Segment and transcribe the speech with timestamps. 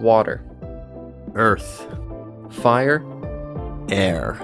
[0.00, 0.42] water,
[1.34, 1.86] Earth,
[2.50, 3.04] fire.
[3.90, 4.38] air.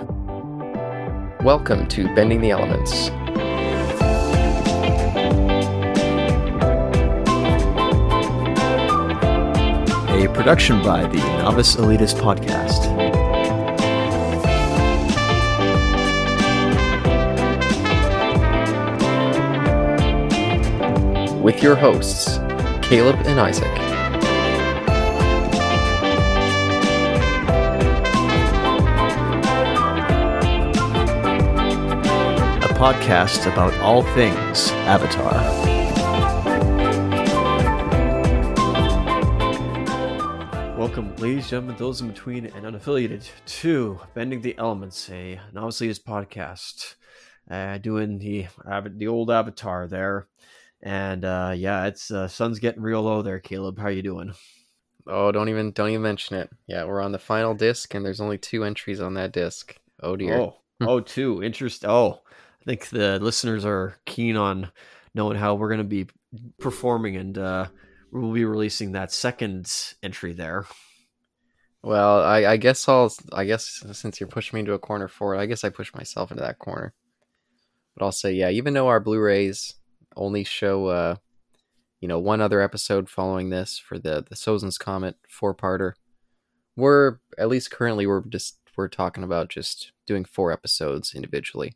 [1.43, 3.09] Welcome to Bending the Elements.
[10.11, 12.95] A production by the Novice Elitist Podcast.
[21.43, 22.39] with your hosts,
[22.83, 23.86] Caleb and Isaac.
[32.87, 35.33] Podcast about all things Avatar.
[40.79, 45.81] Welcome, ladies and gentlemen, those in between and unaffiliated, to Bending the Elements, a Novice
[45.81, 46.95] Elitist podcast.
[47.51, 48.47] Uh, doing the
[48.95, 50.29] the old Avatar there.
[50.81, 53.81] And uh, yeah, it's uh, sun's getting real low there, Caleb.
[53.81, 54.33] How you doing?
[55.09, 56.51] Oh, don't even don't even mention it.
[56.69, 59.77] Yeah, we're on the final disc, and there's only two entries on that disc.
[60.01, 60.37] Oh dear.
[60.37, 61.43] Oh, oh, two.
[61.43, 61.85] Interest.
[61.85, 62.26] Oh, I
[62.67, 64.71] think the listeners are keen on
[65.15, 66.07] knowing how we're going to be
[66.59, 67.67] performing, and uh,
[68.13, 69.73] we'll be releasing that second
[70.03, 70.67] entry there.
[71.83, 73.15] Well, I, I guess I'll.
[73.33, 75.95] I guess since you're pushing me into a corner for it, I guess I push
[75.95, 76.93] myself into that corner.
[77.95, 79.75] But I'll say, yeah, even though our Blu-rays
[80.17, 81.17] only show, uh,
[82.01, 85.93] you know, one other episode following this for the the Sozin's Comet four-parter,
[86.77, 91.75] we're at least currently we're just we're talking about just doing four episodes individually,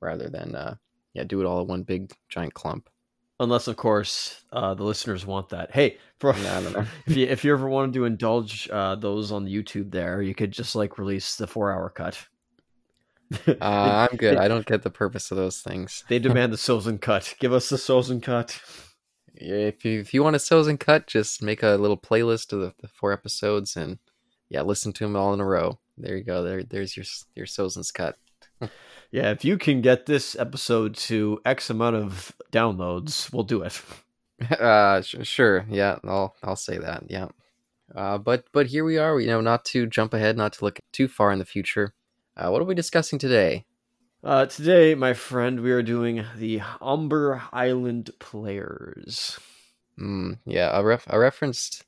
[0.00, 0.76] rather than uh,
[1.14, 2.88] yeah, do it all in one big giant clump.
[3.40, 5.70] Unless, of course, uh, the listeners want that.
[5.72, 6.86] Hey, for, No, no, no.
[7.06, 10.50] if you if you ever wanted to indulge uh, those on YouTube, there you could
[10.50, 12.18] just like release the four hour cut.
[13.46, 13.54] Uh,
[14.10, 14.36] I'm good.
[14.38, 16.02] I don't get the purpose of those things.
[16.08, 17.34] They demand the Sozin cut.
[17.38, 18.60] Give us the Sozin cut.
[19.34, 22.74] if you if you want a Sozin cut, just make a little playlist of the,
[22.80, 23.98] the four episodes and
[24.48, 25.78] yeah, listen to them all in a row.
[25.96, 26.42] There you go.
[26.42, 28.16] There there's your your Sozin's cut.
[29.10, 33.80] Yeah, if you can get this episode to X amount of downloads, we'll do it.
[34.40, 35.66] Uh, sh- sure.
[35.68, 37.02] Yeah, I'll I'll say that.
[37.08, 37.26] Yeah.
[37.92, 39.18] Uh, but but here we are.
[39.18, 41.92] You know, not to jump ahead, not to look too far in the future.
[42.36, 43.64] Uh, what are we discussing today?
[44.22, 49.40] Uh, today, my friend, we are doing the Umber Island Players.
[49.96, 50.34] Hmm.
[50.44, 51.84] yeah, a, ref- a referenced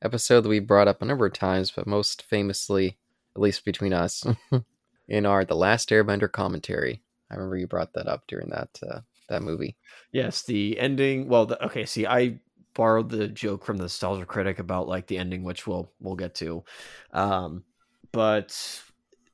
[0.00, 2.96] episode that we brought up a number of times, but most famously,
[3.34, 4.24] at least between us,
[5.08, 7.02] in our The Last Airbender commentary.
[7.30, 9.76] I remember you brought that up during that uh, that movie.
[10.12, 11.28] Yes, the ending.
[11.28, 11.84] Well, the, okay.
[11.84, 12.40] See, I
[12.74, 16.34] borrowed the joke from the Nostalgia Critic about like the ending, which we'll we'll get
[16.36, 16.64] to.
[17.12, 17.64] Um,
[18.12, 18.82] but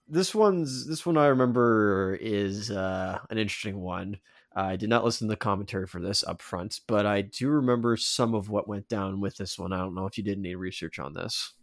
[0.08, 4.18] this one's this one I remember is uh, an interesting one.
[4.56, 7.96] I did not listen to the commentary for this up front, but I do remember
[7.96, 9.72] some of what went down with this one.
[9.72, 11.54] I don't know if you did any research on this.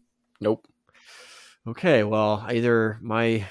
[0.42, 0.68] Nope.
[1.66, 3.48] Okay, well, either my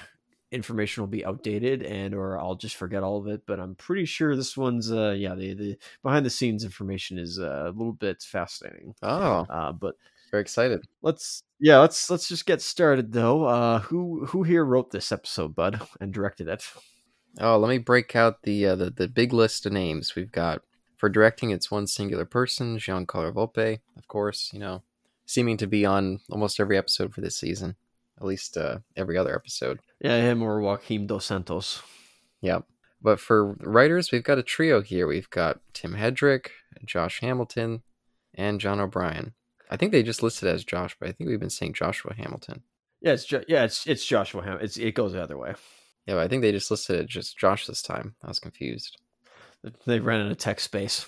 [0.51, 4.05] information will be outdated and or I'll just forget all of it, but I'm pretty
[4.05, 7.93] sure this one's uh yeah, the the behind the scenes information is uh, a little
[7.93, 8.93] bit fascinating.
[9.01, 9.95] Oh, Uh but
[10.31, 10.85] very excited.
[11.01, 13.45] let's yeah, let's let's just get started though.
[13.45, 16.65] Uh who who here wrote this episode, bud, and directed it?
[17.39, 20.61] Oh, let me break out the uh, the the big list of names we've got
[20.97, 21.49] for directing.
[21.51, 24.49] It's one singular person, Giancarlo Volpe, of course.
[24.53, 24.83] You know,
[25.25, 27.75] seeming to be on almost every episode for this season,
[28.17, 29.79] at least uh, every other episode.
[30.01, 31.81] Yeah, him or Joaquim Dos Santos.
[32.41, 32.65] Yep.
[33.01, 35.07] But for writers, we've got a trio here.
[35.07, 36.47] We've got Tim Hedrick,
[36.85, 37.83] Josh Hamilton,
[38.33, 39.33] and John O'Brien.
[39.69, 42.63] I think they just listed as Josh, but I think we've been saying Joshua Hamilton.
[42.99, 44.59] Yeah, it's jo- yeah, it's it's Joshua Ham.
[44.61, 45.53] It's it goes the other way.
[46.05, 48.15] Yeah, but I think they just listed it just Josh this time.
[48.23, 48.97] I was confused.
[49.85, 51.07] They ran in a tech space.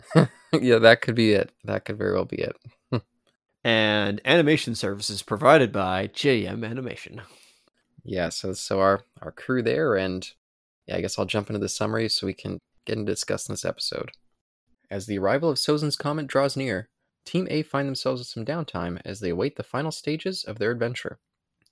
[0.52, 1.52] yeah, that could be it.
[1.64, 2.56] That could very well be it.
[3.64, 7.22] And animation services provided by JM Animation.
[8.06, 10.30] Yeah, so so our our crew there, and
[10.86, 13.64] yeah, I guess I'll jump into the summary so we can get into discussing this
[13.64, 14.12] episode.
[14.88, 16.88] As the arrival of Sozin's comet draws near,
[17.24, 20.70] Team A find themselves with some downtime as they await the final stages of their
[20.70, 21.18] adventure.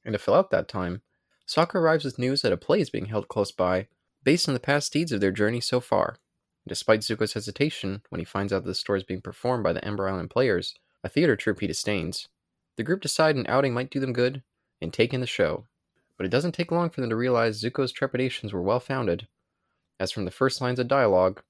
[0.05, 1.03] And to fill out that time,
[1.47, 3.87] Sokka arrives with news that a play is being held close by,
[4.25, 6.17] based on the past deeds of their journey so far.
[6.67, 9.85] Despite Zuko's hesitation when he finds out that the story is being performed by the
[9.85, 10.75] Ember Island players,
[11.05, 12.27] a theater troupe he disdains,
[12.77, 14.43] the group decide an outing might do them good
[14.81, 15.67] and take in the show.
[16.17, 19.29] But it doesn't take long for them to realize Zuko's trepidations were well founded.
[19.99, 21.43] As from the first lines of dialogue,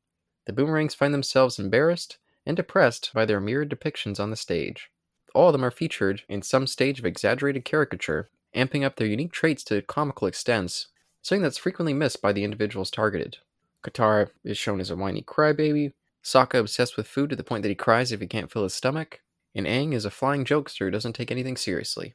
[0.46, 4.90] the boomerangs find themselves embarrassed and depressed by their mirrored depictions on the stage.
[5.34, 9.32] All of them are featured in some stage of exaggerated caricature, amping up their unique
[9.32, 10.88] traits to comical extents,
[11.22, 13.38] something that's frequently missed by the individuals targeted.
[13.82, 17.68] Katara is shown as a whiny crybaby, Sokka obsessed with food to the point that
[17.68, 19.20] he cries if he can't fill his stomach,
[19.54, 22.14] and Aang is a flying jokester who doesn't take anything seriously.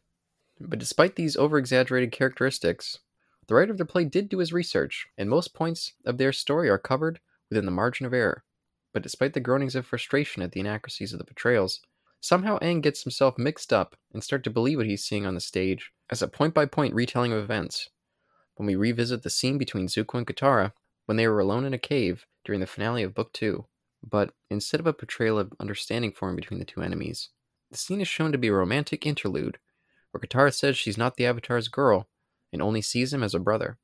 [0.59, 2.99] But despite these over-exaggerated characteristics,
[3.47, 6.69] the writer of the play did do his research, and most points of their story
[6.69, 7.19] are covered
[7.49, 8.43] within the margin of error.
[8.93, 11.79] But despite the groanings of frustration at the inaccuracies of the portrayals,
[12.21, 15.39] somehow Aang gets himself mixed up and start to believe what he's seeing on the
[15.39, 17.89] stage as a point-by-point retelling of events.
[18.55, 20.73] When we revisit the scene between Zuko and Katara
[21.05, 23.65] when they were alone in a cave during the finale of Book 2,
[24.03, 27.29] but instead of a portrayal of understanding formed between the two enemies,
[27.71, 29.57] the scene is shown to be a romantic interlude
[30.11, 32.07] where Katara says she's not the Avatar's girl
[32.51, 33.77] and only sees him as a brother.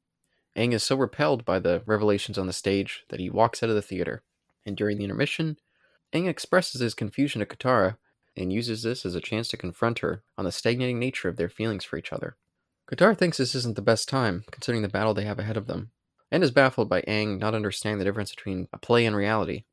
[0.56, 3.75] Aang is so repelled by the revelations on the stage that he walks out of
[3.75, 4.24] the theater,
[4.66, 5.57] and during the intermission,
[6.13, 7.98] Aang expresses his confusion to Katara
[8.38, 11.50] and uses this as a chance to confront her on the stagnating nature of their
[11.50, 12.38] feelings for each other.
[12.88, 15.92] Katara thinks this isn't the best time, considering the battle they have ahead of them,
[16.31, 19.63] and is baffled by Aang not understanding the difference between a play and reality,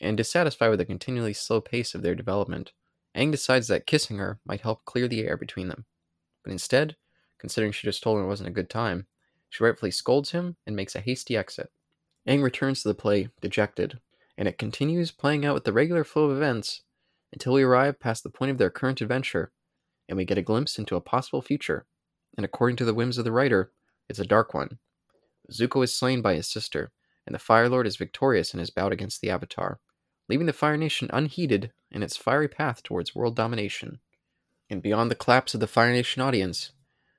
[0.00, 2.72] and dissatisfied with the continually slow pace of their development.
[3.16, 5.86] Aang decides that kissing her might help clear the air between them.
[6.44, 6.96] But instead,
[7.38, 9.06] considering she just told him it wasn't a good time,
[9.48, 11.70] she rightfully scolds him and makes a hasty exit.
[12.26, 13.98] Aang returns to the play, dejected,
[14.36, 16.82] and it continues playing out with the regular flow of events
[17.32, 19.52] until we arrive past the point of their current adventure,
[20.08, 21.86] and we get a glimpse into a possible future.
[22.36, 23.72] And according to the whims of the writer,
[24.08, 24.78] it's a dark one.
[25.50, 26.92] Zuko is slain by his sister,
[27.26, 29.80] and the Fire Lord is victorious in his bout against the Avatar,
[30.28, 34.00] leaving the Fire Nation unheeded in its fiery path towards world domination.
[34.70, 36.72] And beyond the claps of the Fire Nation audience,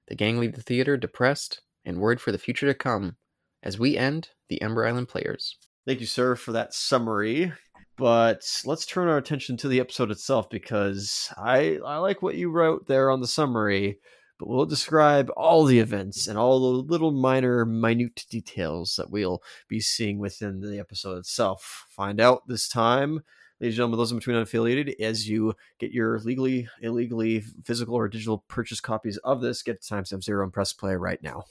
[0.07, 3.15] the gang leave the theater depressed and worried for the future to come
[3.63, 5.57] as we end the Ember Island Players.
[5.85, 7.53] Thank you, sir, for that summary.
[7.97, 12.49] But let's turn our attention to the episode itself because I I like what you
[12.49, 13.99] wrote there on the summary,
[14.37, 19.43] but we'll describe all the events and all the little minor minute details that we'll
[19.67, 21.87] be seeing within the episode itself.
[21.89, 23.19] Find out this time
[23.59, 28.07] ladies and gentlemen, those in between unaffiliated, as you get your legally, illegally, physical or
[28.07, 31.43] digital purchase copies of this, get timestamp zero and press play right now.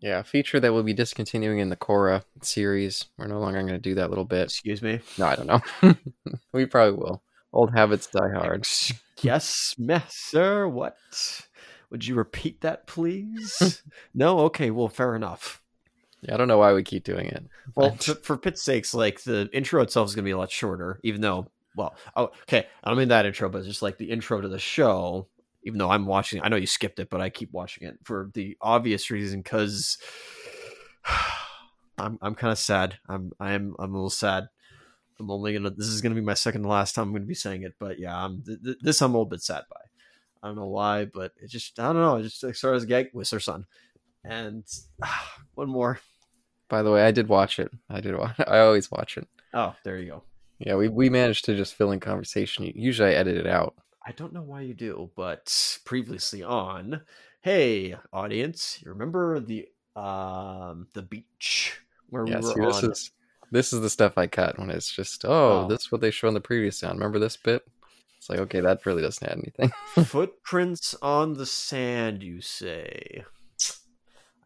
[0.00, 3.06] Yeah, a feature that we'll be discontinuing in the Korra series.
[3.18, 4.44] We're no longer going to do that little bit.
[4.44, 5.00] Excuse me?
[5.18, 5.94] No, I don't know.
[6.52, 7.22] we probably will.
[7.52, 8.66] Old habits die hard.
[9.20, 9.74] Yes,
[10.08, 10.66] sir.
[10.66, 10.96] What?
[11.90, 13.82] Would you repeat that, please?
[14.14, 14.38] no?
[14.40, 15.59] Okay, well, fair enough.
[16.22, 17.44] Yeah, I don't know why we keep doing it.
[17.74, 20.50] Well, for, for pit's sakes, like the intro itself is going to be a lot
[20.50, 24.10] shorter, even though, well, oh, okay, I don't mean that intro, but just like the
[24.10, 25.28] intro to the show.
[25.62, 28.30] Even though I'm watching, I know you skipped it, but I keep watching it for
[28.32, 29.98] the obvious reason because
[31.98, 32.98] I'm I'm kind of sad.
[33.08, 34.48] I'm I'm I'm a little sad.
[35.18, 35.70] I'm only gonna.
[35.70, 37.98] This is gonna be my second to last time I'm gonna be saying it, but
[37.98, 39.80] yeah, I'm th- th- this I'm a little bit sad by.
[40.42, 42.16] I don't know why, but it just I don't know.
[42.16, 43.66] It just like, started as a gag with her son,
[44.24, 44.64] and
[45.02, 46.00] ah, one more.
[46.70, 47.70] By the way, I did watch it.
[47.90, 48.36] I did watch.
[48.46, 49.28] I always watch it.
[49.52, 50.22] Oh, there you go.
[50.58, 52.70] Yeah, we we managed to just fill in conversation.
[52.74, 53.74] Usually, I edit it out.
[54.06, 57.02] I don't know why you do, but previously on,
[57.42, 61.78] hey audience, you remember the um the beach
[62.08, 62.90] where we were see, this on?
[62.92, 63.10] is
[63.50, 65.68] this is the stuff I cut when it's just oh, Oh.
[65.68, 66.98] this is what they show on the previous sound.
[66.98, 67.62] Remember this bit?
[68.18, 69.72] It's like okay, that really doesn't add anything.
[70.04, 73.24] Footprints on the sand, you say?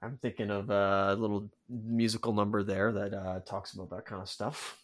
[0.05, 4.29] I'm thinking of a little musical number there that uh, talks about that kind of
[4.29, 4.79] stuff.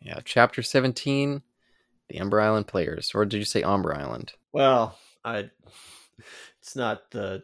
[0.00, 1.42] yeah, chapter seventeen,
[2.08, 4.32] the Ember Island players, or did you say Umber Island?
[4.52, 5.50] Well, I
[6.60, 7.42] it's not the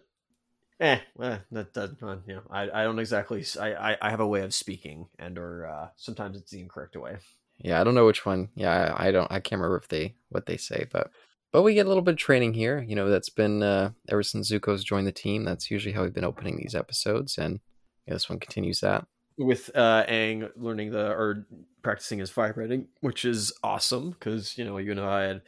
[0.81, 4.27] eh, well, that, that uh, you know, I, I don't exactly I, I have a
[4.27, 7.19] way of speaking and or uh, sometimes it's the incorrect way.
[7.59, 8.49] Yeah, I don't know which one.
[8.55, 9.31] Yeah, I, I don't.
[9.31, 11.11] I can't remember if they what they say, but
[11.55, 12.85] but we get a little bit of training here.
[12.85, 15.45] You know, that's been uh, ever since Zuko's joined the team.
[15.45, 17.61] That's usually how we've been opening these episodes, and
[18.09, 19.07] this one continues that.
[19.39, 21.47] With uh Aang learning the or
[21.81, 25.43] practicing his vibrating, which is awesome because you know you and I had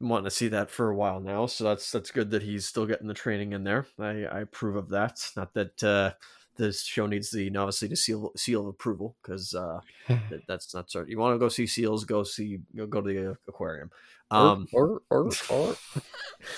[0.00, 2.66] been wanting to see that for a while now, so that's that's good that he's
[2.66, 3.86] still getting the training in there.
[3.96, 5.30] I, I approve of that.
[5.36, 6.14] Not that uh
[6.56, 10.90] this show needs the obviously to seal seal of approval because uh that, that's not
[10.90, 11.12] certain.
[11.12, 12.04] You want to go see seals?
[12.04, 13.92] Go see go, go to the aquarium.
[14.30, 15.76] Um, or or or.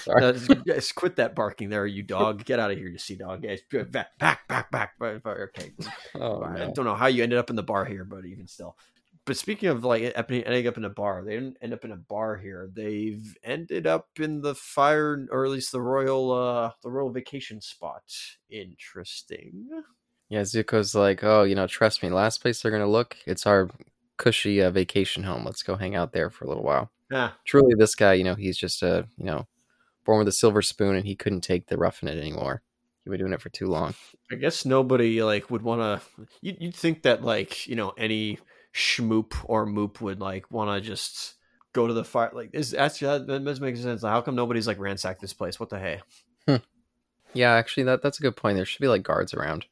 [0.04, 0.24] Sorry.
[0.24, 2.44] uh, quit that barking there, you dog.
[2.44, 3.42] Get out of here, you sea dog.
[3.42, 4.98] Back, back, back, back.
[4.98, 5.26] back.
[5.26, 5.72] Okay.
[6.14, 6.72] oh, I no.
[6.72, 8.76] don't know how you ended up in the bar here, but even still.
[9.26, 11.96] But speaking of like ending up in a bar, they didn't end up in a
[11.96, 12.70] bar here.
[12.72, 17.60] They've ended up in the fire, or at least the royal, uh, the royal vacation
[17.60, 18.04] spot.
[18.48, 19.68] Interesting.
[20.28, 22.08] Yeah, Zuko's like, oh, you know, trust me.
[22.08, 23.68] Last place they're gonna look, it's our
[24.16, 25.44] cushy uh, vacation home.
[25.44, 26.92] Let's go hang out there for a little while.
[27.12, 29.46] Ah, Truly, this guy, you know, he's just a, you know,
[30.04, 32.62] born with a silver spoon, and he couldn't take the roughing it anymore.
[33.04, 33.94] He'd been doing it for too long.
[34.30, 36.26] I guess nobody like would want to.
[36.40, 38.38] You'd, you'd think that like you know any
[38.74, 41.34] schmoop or moop would like want to just
[41.72, 42.30] go to the fire.
[42.32, 44.02] Like, is actually that, that does make sense.
[44.02, 45.60] Like, how come nobody's like ransacked this place?
[45.60, 46.00] What the hey?
[47.36, 48.56] Yeah, actually, that that's a good point.
[48.56, 49.66] There should be like guards around.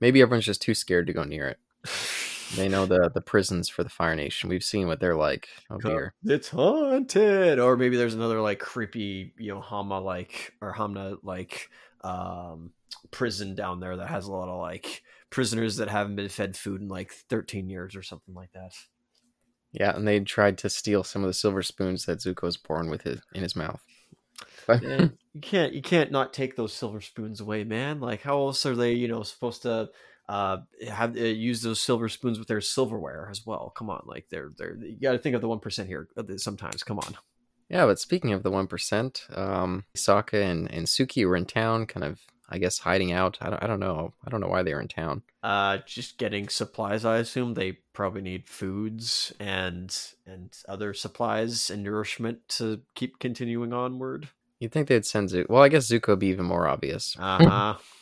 [0.00, 1.58] Maybe everyone's just too scared to go near it.
[2.56, 4.48] They know the the prisons for the Fire Nation.
[4.48, 5.48] We've seen what they're like.
[5.70, 6.14] Oh dear.
[6.24, 7.58] It's haunted.
[7.58, 11.70] Or maybe there's another like creepy, you know, Hama like or Hamna like
[12.02, 12.72] um
[13.10, 16.82] prison down there that has a lot of like prisoners that haven't been fed food
[16.82, 18.72] in like 13 years or something like that.
[19.72, 23.02] Yeah, and they tried to steal some of the silver spoons that Zuko's born with
[23.02, 23.80] his in his mouth.
[25.34, 28.00] You can't you can't not take those silver spoons away, man.
[28.00, 29.88] Like how else are they, you know, supposed to
[30.32, 30.58] uh
[30.88, 33.72] have uh, use those silver spoons with their silverware as well?
[33.76, 36.82] Come on, like they're they're you got to think of the 1% here uh, sometimes.
[36.82, 37.16] Come on.
[37.68, 41.86] yeah, but speaking of the one percent, um, Sokka and, and Suki were in town,
[41.86, 43.38] kind of, I guess, hiding out.
[43.42, 44.14] I don't, I don't know.
[44.26, 45.22] I don't know why they were in town.
[45.42, 47.54] Uh just getting supplies, I assume.
[47.54, 49.94] They probably need foods and
[50.26, 54.28] and other supplies and nourishment to keep continuing onward.
[54.60, 55.48] You'd think they'd send Zuko.
[55.50, 57.16] Well, I guess Zuko would be even more obvious.
[57.18, 57.74] Uh-huh.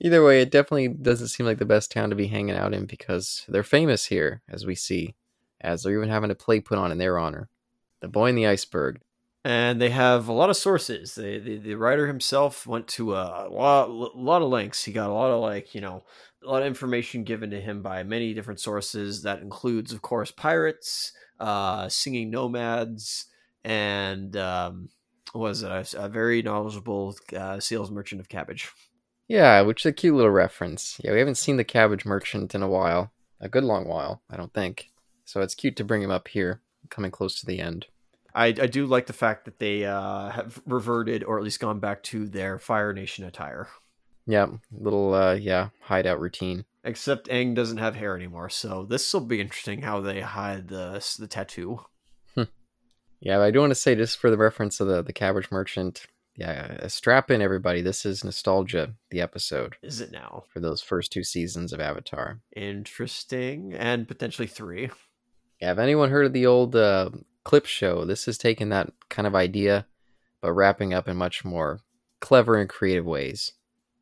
[0.00, 2.84] Either way, it definitely doesn't seem like the best town to be hanging out in
[2.84, 5.14] because they're famous here, as we see,
[5.60, 7.48] as they're even having a play put on in their honor.
[8.00, 9.00] The Boy in the Iceberg.
[9.44, 11.14] and they have a lot of sources.
[11.14, 14.84] The, the writer himself went to a lot, a lot of links.
[14.84, 16.04] He got a lot of like you know
[16.44, 19.22] a lot of information given to him by many different sources.
[19.22, 23.26] That includes, of course, pirates, uh, singing nomads,
[23.64, 24.90] and um,
[25.34, 28.70] was it a, a very knowledgeable uh, sales merchant of cabbage.
[29.28, 31.00] Yeah, which is a cute little reference.
[31.02, 33.12] Yeah, we haven't seen the Cabbage Merchant in a while.
[33.40, 34.90] A good long while, I don't think.
[35.24, 37.86] So it's cute to bring him up here, coming close to the end.
[38.34, 41.80] I, I do like the fact that they uh, have reverted or at least gone
[41.80, 43.68] back to their Fire Nation attire.
[44.26, 46.64] Yeah, little, uh, yeah, hideout routine.
[46.84, 51.04] Except Aang doesn't have hair anymore, so this will be interesting how they hide the
[51.18, 51.80] the tattoo.
[53.20, 55.50] Yeah, but I do want to say, just for the reference of the, the Cabbage
[55.50, 56.06] Merchant,
[56.36, 57.80] yeah, uh, strap in, everybody.
[57.80, 60.44] This is Nostalgia, the episode, Is it now?
[60.48, 62.40] for those first two seasons of Avatar.
[62.54, 64.90] Interesting, and potentially three.
[65.60, 67.10] Yeah, have anyone heard of the old uh,
[67.44, 68.04] clip show?
[68.04, 69.86] This is taking that kind of idea,
[70.42, 71.80] but wrapping up in much more
[72.20, 73.52] clever and creative ways.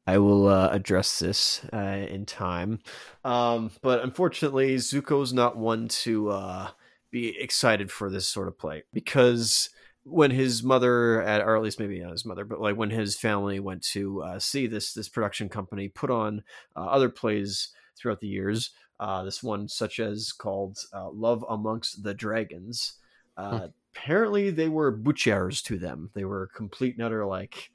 [0.06, 1.76] I will uh, address this uh,
[2.08, 2.80] in time,
[3.24, 6.68] um, but unfortunately, Zuko's not one to uh,
[7.10, 9.70] be excited for this sort of play because
[10.04, 13.16] when his mother, at, or at least maybe not his mother, but like when his
[13.16, 16.42] family went to uh, see this this production company put on
[16.76, 18.70] uh, other plays throughout the years,
[19.00, 22.94] uh, this one such as called uh, "Love Amongst the Dragons."
[23.36, 26.10] Uh, Apparently, they were butchers to them.
[26.14, 27.70] They were complete and utter like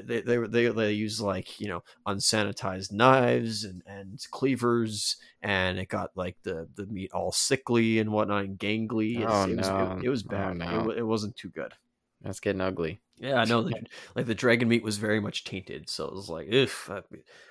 [0.00, 5.88] they they they, they, use like you know unsanitized knives and, and cleavers and it
[5.88, 9.98] got like the the meat all sickly and whatnot and gangly Oh, it, was, no.
[10.00, 10.90] it, it was Oh, bad no.
[10.90, 11.72] it, it wasn't too good
[12.22, 13.00] That's getting ugly.
[13.18, 13.74] yeah i know the,
[14.16, 16.88] like the dragon meat was very much tainted so it was like if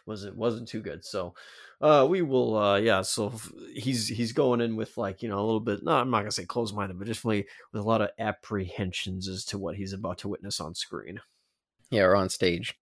[0.06, 1.34] wasn't wasn't too good so
[1.82, 3.34] uh we will uh yeah so
[3.74, 6.32] he's he's going in with like you know a little bit no i'm not gonna
[6.32, 10.28] say closed-minded but definitely with a lot of apprehensions as to what he's about to
[10.30, 11.20] witness on screen
[11.92, 12.76] Yeah, or on stage.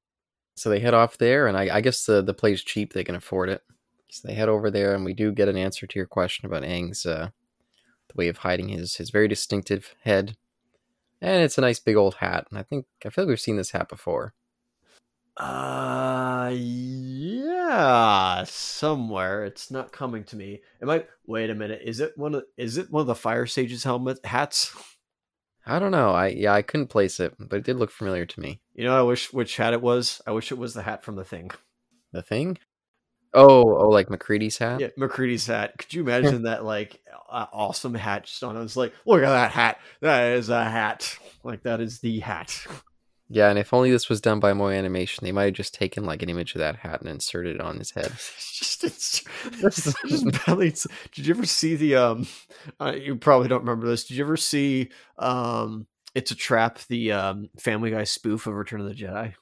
[0.56, 2.94] So they head off there, and I, I guess the, the play's cheap.
[2.94, 3.64] They can afford it.
[4.10, 6.64] So they head over there, and we do get an answer to your question about
[6.64, 7.30] Aang's uh,
[8.08, 10.36] the way of hiding his his very distinctive head.
[11.22, 12.48] And it's a nice big old hat.
[12.50, 14.34] And I think I feel like we've seen this hat before.
[15.38, 19.46] Uh, yeah, somewhere.
[19.46, 20.62] It's not coming to me.
[20.82, 21.08] It might.
[21.26, 21.82] Wait a minute.
[21.84, 22.44] Is it one of?
[22.58, 24.76] Is it one of the fire sages' helmet hats?
[25.70, 26.12] I don't know.
[26.12, 28.60] I yeah, I couldn't place it, but it did look familiar to me.
[28.74, 30.22] You know, I wish which hat it was.
[30.26, 31.52] I wish it was the hat from the thing.
[32.12, 32.58] The thing?
[33.34, 34.80] Oh, oh, like MacReady's hat.
[34.80, 35.78] Yeah, MacReady's hat.
[35.78, 36.66] Could you imagine that?
[36.66, 37.00] Like,
[37.30, 38.58] uh, awesome hat just on.
[38.58, 39.80] It's like, look at that hat.
[40.02, 41.16] That is a hat.
[41.44, 42.66] Like that is the hat.
[43.32, 46.04] Yeah, and if only this was done by MOI Animation, they might have just taken
[46.04, 48.12] like an image of that hat and inserted it on his head.
[48.60, 49.24] Just it's
[49.62, 52.28] just, just it's- Did you ever see the um?
[52.78, 54.04] Uh, you probably don't remember this.
[54.06, 55.88] Did you ever see um?
[56.14, 56.80] It's a trap.
[56.90, 59.36] The um Family Guy spoof of Return of the Jedi.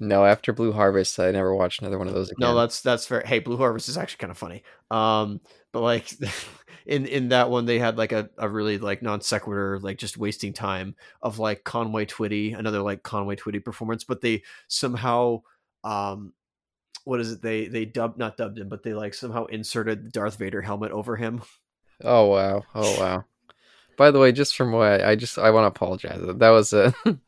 [0.00, 2.48] No, after Blue Harvest, I never watched another one of those again.
[2.50, 3.22] No, that's that's fair.
[3.24, 4.62] Hey, Blue Harvest is actually kind of funny.
[4.90, 5.40] Um,
[5.80, 6.12] like
[6.86, 10.16] in in that one, they had like a, a really like non sequitur, like just
[10.16, 14.04] wasting time of like Conway Twitty, another like Conway Twitty performance.
[14.04, 15.42] But they somehow
[15.84, 16.32] um,
[17.04, 17.42] what is it?
[17.42, 21.16] They they dubbed not dubbed him, but they like somehow inserted Darth Vader helmet over
[21.16, 21.42] him.
[22.04, 22.64] Oh wow!
[22.74, 23.24] Oh wow!
[23.96, 26.20] By the way, just from what I just I want to apologize.
[26.22, 26.94] That was a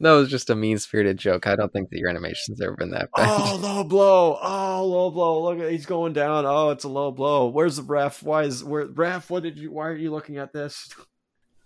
[0.00, 1.46] that was just a mean spirited joke.
[1.46, 3.28] I don't think that your animation's ever been that bad.
[3.28, 4.38] Oh, low blow!
[4.40, 5.42] Oh, low blow!
[5.42, 6.46] Look, at he's going down.
[6.46, 7.48] Oh, it's a low blow.
[7.48, 8.22] Where's the ref?
[8.22, 9.30] Why is where ref?
[9.30, 9.72] What did you?
[9.72, 10.88] Why are you looking at this?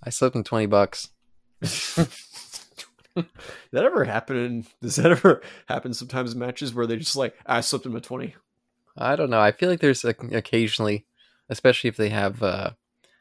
[0.02, 1.08] I slipped him twenty bucks.
[1.60, 3.28] that
[3.74, 4.36] ever happen?
[4.36, 7.96] In, does that ever happen sometimes in matches where they just like I slipped him
[7.96, 8.34] a twenty?
[8.96, 9.40] I don't know.
[9.40, 11.06] I feel like there's a, occasionally,
[11.48, 12.70] especially if they have uh,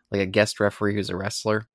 [0.10, 1.68] like a guest referee who's a wrestler,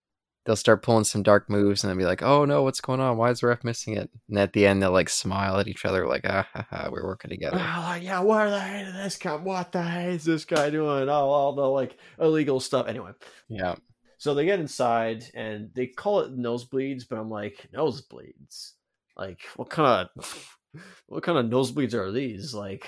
[0.47, 3.17] they'll start pulling some dark moves and they'll be like, "Oh no, what's going on?
[3.17, 5.85] Why is the ref missing it?" And at the end, they'll like smile at each
[5.85, 8.87] other, like, "Ah, ha, ha, we're working together." Oh, like, yeah, what are the hell
[8.87, 9.37] is this guy?
[9.37, 11.09] What the hell is this guy doing?
[11.09, 12.87] Oh, all the like illegal stuff.
[12.89, 13.13] Anyway,
[13.49, 13.75] yeah.
[14.19, 18.73] So they get inside and they call it nosebleeds, but I'm like, nosebleeds.
[19.17, 20.59] Like, what kind of
[21.07, 22.55] what kind of nosebleeds are these?
[22.55, 22.87] Like,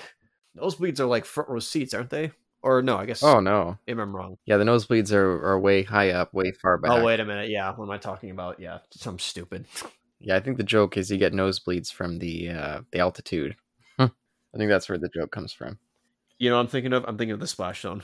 [0.57, 2.33] nosebleeds are like front row seats, aren't they?
[2.62, 3.23] Or no, I guess.
[3.23, 4.37] Oh no, maybe I'm wrong.
[4.45, 6.91] Yeah, the nosebleeds are, are way high up, way far back.
[6.91, 7.50] Oh wait a minute.
[7.50, 8.59] Yeah, what am I talking about?
[8.59, 9.67] Yeah, I'm stupid.
[10.19, 13.57] Yeah, I think the joke is you get nosebleeds from the uh, the altitude.
[14.55, 15.79] I think that's where the joke comes from.
[16.38, 17.05] You know, I'm thinking of.
[17.07, 18.03] I'm thinking of the splash zone.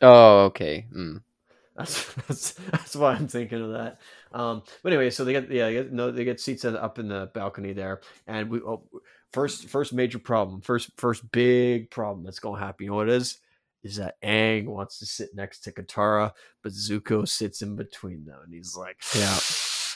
[0.00, 0.86] Oh, okay.
[0.94, 1.22] Mm.
[1.76, 4.00] That's, that's that's why I'm thinking of that.
[4.32, 7.08] Um, but anyway, so they get yeah, they get, no, they get seats up in
[7.08, 8.82] the balcony there, and we oh,
[9.32, 12.84] first first major problem, first first big problem that's going to happen.
[12.84, 13.38] You know what it is?
[13.82, 16.32] Is that Aang wants to sit next to Katara,
[16.62, 19.38] but Zuko sits in between them, and he's like, "Yeah,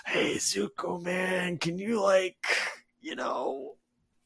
[0.07, 2.47] hey Zuko, man, can you like,
[3.00, 3.75] you know,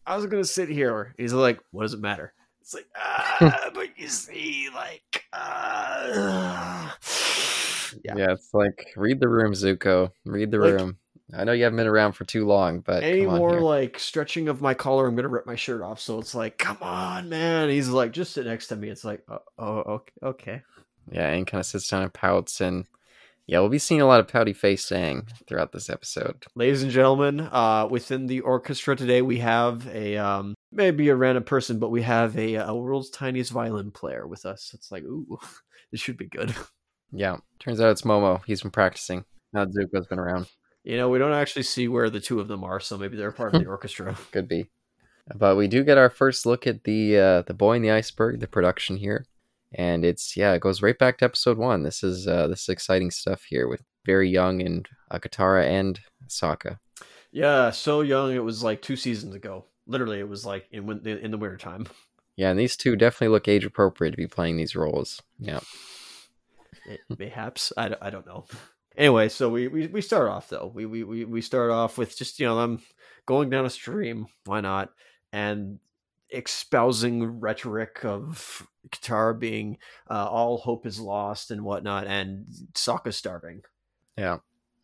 [0.06, 3.98] I was gonna sit here." He's like, "What does it matter?" It's like, ah, but
[3.98, 6.90] you see, like, uh,
[8.04, 8.14] yeah.
[8.16, 10.12] yeah, it's like read the room, Zuko.
[10.24, 10.98] Read the like, room.
[11.34, 14.62] I know you haven't been around for too long, but any more like stretching of
[14.62, 16.00] my collar, I'm gonna rip my shirt off.
[16.00, 17.68] So it's like, come on, man.
[17.68, 18.88] He's like, just sit next to me.
[18.88, 20.62] It's like, oh, oh okay.
[21.10, 22.86] Yeah, and kind of sits down and pouts, and
[23.46, 26.44] yeah, we'll be seeing a lot of pouty faced Aang throughout this episode.
[26.54, 31.44] Ladies and gentlemen, uh, within the orchestra today, we have a um, maybe a random
[31.44, 34.72] person, but we have a, a world's tiniest violin player with us.
[34.74, 35.38] It's like, ooh,
[35.92, 36.54] this should be good.
[37.10, 38.42] Yeah, turns out it's Momo.
[38.46, 39.24] He's been practicing.
[39.54, 40.46] Now Zuko's been around.
[40.88, 43.30] You know, we don't actually see where the two of them are, so maybe they're
[43.30, 44.16] part of the orchestra.
[44.32, 44.70] Could be.
[45.34, 48.40] But we do get our first look at the uh, the boy in the iceberg,
[48.40, 49.26] the production here,
[49.70, 51.82] and it's yeah, it goes right back to episode one.
[51.82, 56.00] This is uh, this is exciting stuff here with very young and uh, Katara and
[56.26, 56.78] Sokka.
[57.32, 58.32] Yeah, so young.
[58.32, 59.66] It was like two seasons ago.
[59.86, 61.86] Literally, it was like in in the winter time.
[62.36, 65.20] Yeah, and these two definitely look age appropriate to be playing these roles.
[65.38, 65.60] Yeah.
[66.86, 68.46] It, mayhaps I, I don't know.
[68.98, 70.72] Anyway, so we, we, we start off though.
[70.74, 72.82] We, we we start off with just you know them
[73.26, 74.26] going down a stream.
[74.44, 74.92] Why not?
[75.32, 75.78] And
[76.30, 79.78] espousing rhetoric of Katara being
[80.10, 83.62] uh, all hope is lost and whatnot, and Sokka starving.
[84.16, 84.38] Yeah,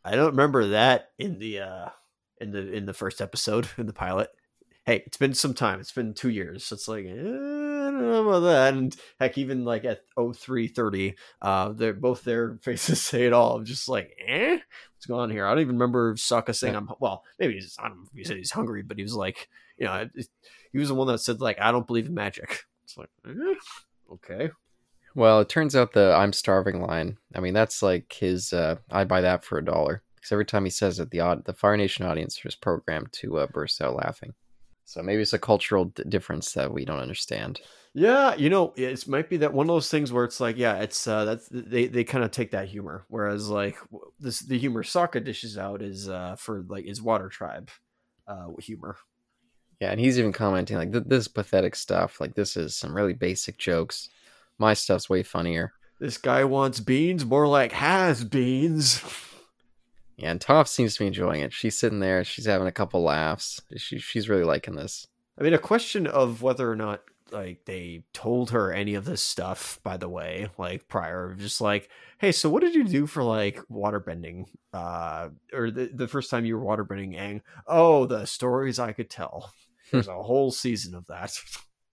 [0.05, 1.89] I don't remember that in the uh,
[2.41, 4.31] in the in the first episode in the pilot.
[4.87, 5.81] Hey, it's been some time.
[5.81, 6.65] It's been two years.
[6.65, 7.07] So it's like.
[7.07, 8.75] Eh don't know about that.
[8.75, 13.57] And heck, even like at 0330, uh, they're both their faces say it all.
[13.57, 14.59] I'm just like, eh,
[14.95, 15.47] what's going on here?
[15.47, 18.25] I don't even remember Sokka saying, I'm well, maybe he's, I don't know if he
[18.25, 20.09] said he's hungry, but he was like, you know,
[20.73, 22.65] he was the one that said, like, I don't believe in magic.
[22.85, 23.55] It's like, eh,
[24.13, 24.51] okay.
[25.15, 29.05] Well, it turns out the I'm starving line, I mean, that's like his, uh, I
[29.05, 30.03] buy that for a dollar.
[30.17, 33.47] Because every time he says it, the the Fire Nation audience is programmed to uh,
[33.47, 34.33] burst out laughing.
[34.85, 37.61] So maybe it's a cultural d- difference that we don't understand.
[37.95, 40.81] Yeah, you know, it might be that one of those things where it's like, yeah,
[40.81, 43.79] it's uh, that's they they kind of take that humor, whereas like
[44.19, 47.71] this the humor Sokka dishes out is uh for like is Water Tribe,
[48.27, 48.97] uh humor.
[49.81, 52.21] Yeah, and he's even commenting like this is pathetic stuff.
[52.21, 54.09] Like this is some really basic jokes.
[54.59, 55.73] My stuff's way funnier.
[56.01, 59.03] This guy wants beans, more like has beans.
[60.17, 61.53] Yeah, and Toph seems to be enjoying it.
[61.53, 63.61] She's sitting there, she's having a couple laughs.
[63.77, 65.07] She she's really liking this.
[65.39, 69.23] I mean, a question of whether or not like they told her any of this
[69.23, 73.23] stuff by the way like prior just like hey so what did you do for
[73.23, 77.41] like waterbending uh or the, the first time you were waterbending Aang?
[77.67, 79.53] oh the stories i could tell
[79.93, 81.37] there's a whole season of that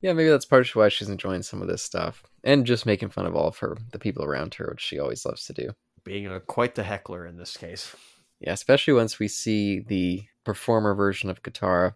[0.02, 3.26] yeah maybe that's partially why she's enjoying some of this stuff and just making fun
[3.26, 5.70] of all of her the people around her which she always loves to do
[6.04, 7.96] being a quite the heckler in this case
[8.42, 11.94] yeah especially once we see the performer version of Katara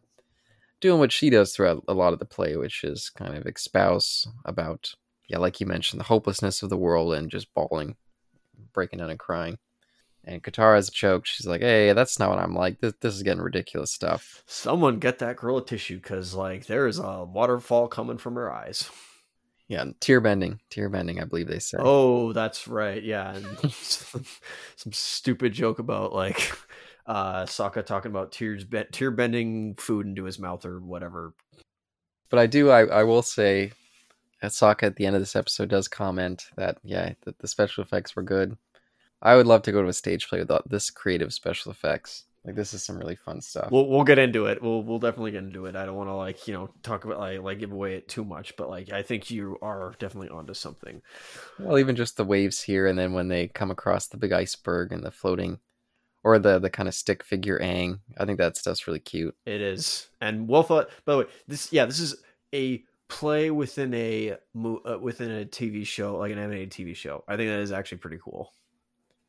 [0.80, 4.28] doing what she does throughout a lot of the play, which is kind of espouse
[4.46, 4.94] about,
[5.28, 7.96] yeah, like you mentioned, the hopelessness of the world and just bawling,
[8.74, 9.58] breaking down and crying.
[10.24, 11.28] And Katara choked.
[11.28, 12.82] She's like, "Hey, that's not what I'm like.
[12.82, 16.88] This, this is getting ridiculous stuff." Someone get that girl a tissue, because like there
[16.88, 18.90] is a waterfall coming from her eyes.
[19.68, 21.20] Yeah, tear bending, tear bending.
[21.20, 21.80] I believe they said.
[21.84, 23.02] Oh, that's right.
[23.02, 23.40] Yeah,
[23.72, 24.26] some,
[24.76, 26.52] some stupid joke about like
[27.08, 31.34] uh Sokka talking about tears be- tear bending food into his mouth or whatever.
[32.30, 33.72] But I do I, I will say
[34.42, 37.84] that Sokka at the end of this episode does comment that yeah, that the special
[37.84, 38.58] effects were good.
[39.22, 42.26] I would love to go to a stage play with this creative special effects.
[42.46, 43.72] Like this is some really fun stuff.
[43.72, 44.62] We'll we'll get into it.
[44.62, 45.76] We'll we'll definitely get into it.
[45.76, 48.24] I don't want to like you know talk about like like give away it too
[48.24, 51.02] much, but like I think you are definitely onto something.
[51.58, 54.92] Well, even just the waves here, and then when they come across the big iceberg
[54.92, 55.60] and the floating,
[56.24, 59.36] or the the kind of stick figure Aang, I think that stuff's really cute.
[59.48, 60.90] It is, and well thought.
[61.04, 62.16] By the way, this yeah, this is
[62.54, 67.24] a play within a uh, within a TV show, like an animated TV show.
[67.28, 68.54] I think that is actually pretty cool.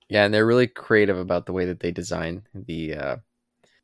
[0.09, 3.17] Yeah, and they're really creative about the way that they design the uh,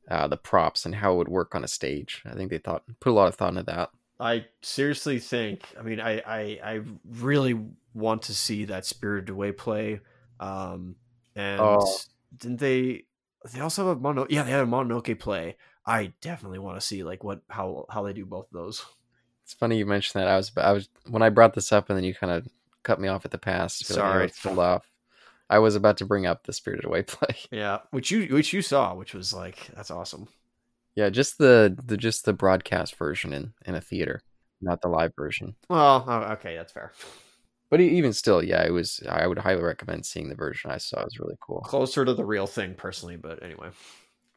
[0.08, 2.22] uh, the props and how it would work on a stage.
[2.24, 3.90] I think they thought put a lot of thought into that.
[4.20, 5.64] I seriously think.
[5.78, 6.80] I mean, I I, I
[7.10, 7.58] really
[7.94, 10.00] want to see that Spirited Away play.
[10.38, 10.96] Um,
[11.34, 11.98] and oh.
[12.36, 13.04] didn't they?
[13.52, 14.26] They also have a Mono.
[14.30, 15.56] Yeah, they had a Mononoke play.
[15.84, 18.84] I definitely want to see like what how how they do both of those.
[19.44, 20.28] It's funny you mentioned that.
[20.28, 22.46] I was I was when I brought this up, and then you kind of
[22.84, 23.78] cut me off at the pass.
[23.78, 24.91] Sorry, like off.
[25.52, 27.36] I was about to bring up the Spirited Away play.
[27.50, 30.28] Yeah, which you which you saw, which was like that's awesome.
[30.96, 34.22] Yeah, just the the just the broadcast version in in a theater,
[34.62, 35.54] not the live version.
[35.68, 36.92] Well, oh, okay, that's fair.
[37.68, 39.02] But even still, yeah, it was.
[39.06, 41.00] I would highly recommend seeing the version I saw.
[41.00, 41.60] It was really cool.
[41.60, 43.68] Closer to the real thing, personally, but anyway.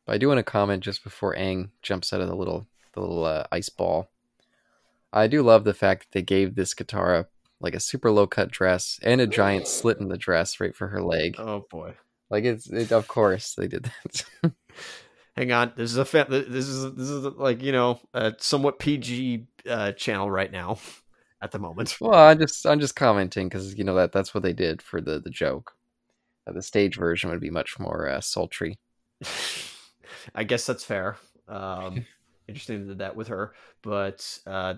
[0.05, 2.99] But I do want to comment just before Aang jumps out of the little the
[2.99, 4.09] little uh, ice ball.
[5.13, 7.27] I do love the fact that they gave this Katara
[7.59, 10.87] like a super low cut dress and a giant slit in the dress right for
[10.89, 11.35] her leg.
[11.37, 11.95] Oh boy!
[12.29, 14.53] Like it's it, of course they did that.
[15.35, 18.79] Hang on, this is a fa- this is this is like you know a somewhat
[18.79, 20.79] PG uh, channel right now
[21.41, 21.97] at the moment.
[21.99, 25.01] Well, I just I'm just commenting because you know that that's what they did for
[25.01, 25.73] the the joke.
[26.47, 28.79] Uh, the stage version would be much more uh, sultry.
[30.35, 31.17] I guess that's fair.
[31.47, 32.05] Um,
[32.47, 34.75] interesting they did that with her, but uh,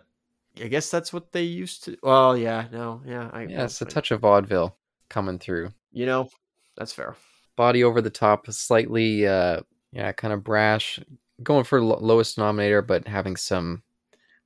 [0.61, 1.97] I guess that's what they used to.
[2.03, 3.63] Well, yeah, no, yeah, I, yeah.
[3.65, 4.75] It's a touch of vaudeville
[5.09, 5.69] coming through.
[5.91, 6.29] You know,
[6.77, 7.15] that's fair.
[7.55, 10.99] Body over the top, slightly, uh, yeah, kind of brash,
[11.41, 13.83] going for lowest denominator, but having some,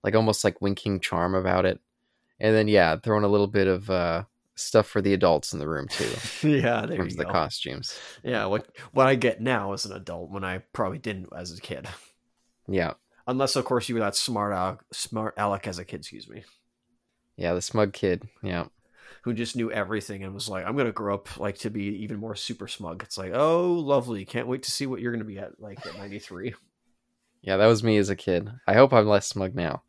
[0.03, 1.79] like almost like winking charm about it.
[2.39, 4.23] And then yeah, throwing a little bit of uh,
[4.55, 6.09] stuff for the adults in the room too.
[6.47, 7.31] yeah, there you the go.
[7.31, 7.97] costumes.
[8.23, 11.61] Yeah, what what I get now as an adult when I probably didn't as a
[11.61, 11.87] kid.
[12.67, 12.93] Yeah,
[13.27, 16.01] Unless, of course, you were that smart Alec, smart Alec as a kid.
[16.01, 16.43] Excuse me.
[17.37, 18.27] Yeah, the smug kid.
[18.43, 18.65] Yeah.
[19.23, 22.17] Who just knew everything and was like, "I'm gonna grow up like to be even
[22.17, 24.25] more super smug." It's like, oh, lovely!
[24.25, 26.55] Can't wait to see what you're gonna be at like at 93.
[27.43, 28.51] Yeah, that was me as a kid.
[28.67, 29.81] I hope I'm less smug now.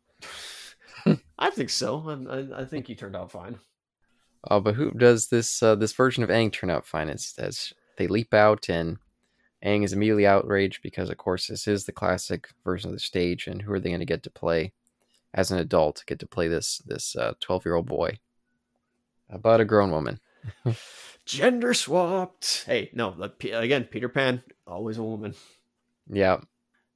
[1.37, 2.25] I think so.
[2.27, 3.59] I, I, think he turned out fine.
[4.49, 5.61] Oh, but who does this?
[5.61, 7.09] Uh, this version of Aang turn out fine?
[7.09, 8.97] It's as they leap out and
[9.63, 13.47] Aang is immediately outraged because, of course, this is the classic version of the stage,
[13.47, 14.73] and who are they going to get to play
[15.33, 16.03] as an adult?
[16.05, 18.19] Get to play this this twelve uh, year old boy
[19.29, 20.19] about a grown woman.
[21.25, 22.65] Gender swapped.
[22.65, 23.15] Hey, no,
[23.53, 25.33] again, Peter Pan, always a woman.
[26.09, 26.41] Yeah,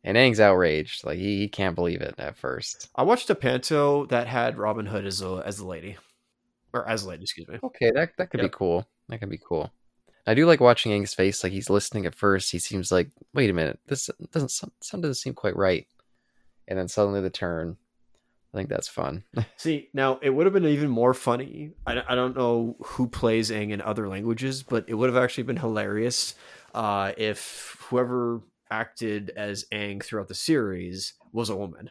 [0.03, 1.05] and Aang's outraged.
[1.05, 2.89] Like he, he can't believe it at first.
[2.95, 5.97] I watched a panto that had Robin Hood as a as the lady,
[6.73, 7.23] or as a lady.
[7.23, 7.59] Excuse me.
[7.63, 8.51] Okay, that that could yep.
[8.51, 8.85] be cool.
[9.07, 9.71] That could be cool.
[10.27, 11.41] I do like watching Aang's face.
[11.41, 12.51] Like he's listening at first.
[12.51, 15.87] He seems like, wait a minute, this doesn't some doesn't seem quite right.
[16.67, 17.77] And then suddenly the turn.
[18.53, 19.23] I think that's fun.
[19.57, 21.71] See, now it would have been even more funny.
[21.85, 25.43] I, I don't know who plays Aang in other languages, but it would have actually
[25.43, 26.35] been hilarious
[26.73, 31.89] uh, if whoever acted as Aang throughout the series was a woman.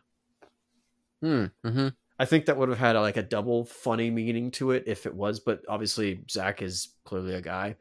[1.23, 1.47] Hmm.
[1.65, 1.89] Mm-hmm.
[2.19, 5.07] I think that would have had a, like a double funny meaning to it if
[5.07, 7.77] it was, but obviously Zach is clearly a guy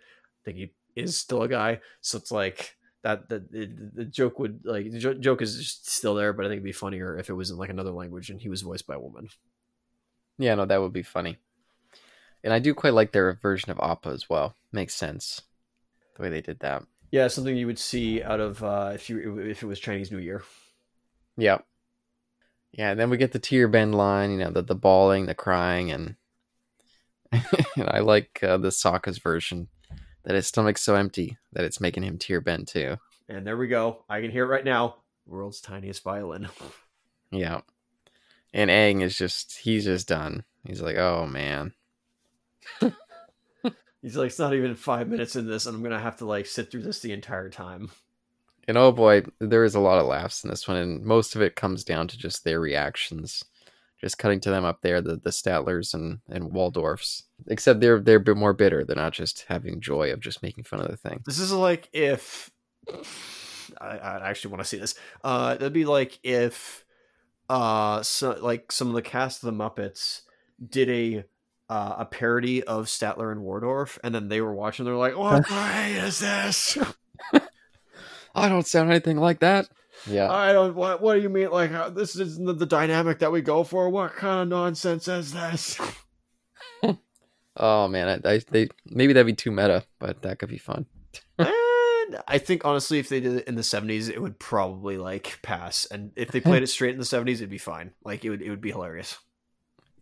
[0.45, 1.79] think he is still a guy.
[2.01, 6.15] So it's like that the, the, the joke would like the joke is just still
[6.15, 8.41] there, but I think it'd be funnier if it was in like another language and
[8.41, 9.29] he was voiced by a woman.
[10.37, 11.37] Yeah, no, that would be funny.
[12.43, 14.55] And I do quite like their version of Appa as well.
[14.71, 15.41] Makes sense
[16.15, 16.83] the way they did that.
[17.11, 20.17] Yeah, something you would see out of uh, if you if it was Chinese New
[20.17, 20.43] Year.
[21.37, 21.59] Yeah.
[22.71, 25.33] Yeah, and then we get the tear bend line, you know, the the bawling, the
[25.33, 26.15] crying, and,
[27.31, 29.69] and I like uh, the Sokka's version
[30.25, 32.97] that his stomach's so empty that it's making him tear bend too.
[33.29, 34.03] And there we go.
[34.09, 34.97] I can hear it right now.
[35.25, 36.49] World's tiniest violin.
[37.31, 37.61] yeah.
[38.53, 40.43] And Aang is just he's just done.
[40.63, 41.73] He's like, oh man.
[44.01, 46.45] he's like, it's not even five minutes in this, and I'm gonna have to like
[46.45, 47.91] sit through this the entire time.
[48.67, 51.41] And oh boy, there is a lot of laughs in this one, and most of
[51.41, 53.43] it comes down to just their reactions
[54.05, 57.23] just cutting to them up there, the the Statlers and and Waldorfs.
[57.47, 58.85] Except they're they're a bit more bitter.
[58.85, 61.23] They're not just having joy of just making fun of the thing.
[61.25, 62.51] This is like if
[63.81, 64.93] I, I actually want to see this.
[65.23, 66.85] Uh, that'd be like if
[67.49, 70.21] uh, so like some of the cast of the Muppets
[70.69, 71.23] did a
[71.67, 74.85] uh, a parody of Statler and Waldorf, and then they were watching.
[74.85, 76.77] They're like, "What is this?"
[78.35, 79.67] I don't sound anything like that.
[80.07, 80.31] Yeah.
[80.31, 80.75] I don't.
[80.75, 81.49] What What do you mean?
[81.49, 83.89] Like uh, this isn't the, the dynamic that we go for?
[83.89, 85.79] What kind of nonsense is this?
[87.57, 90.85] Oh man, I, I, they maybe that'd be too meta, but that could be fun.
[91.39, 95.39] and I think honestly, if they did it in the seventies, it would probably like
[95.41, 95.85] pass.
[95.85, 97.93] And if they played it straight in the seventies, it'd be fine.
[98.03, 99.17] Like it would, it would be hilarious.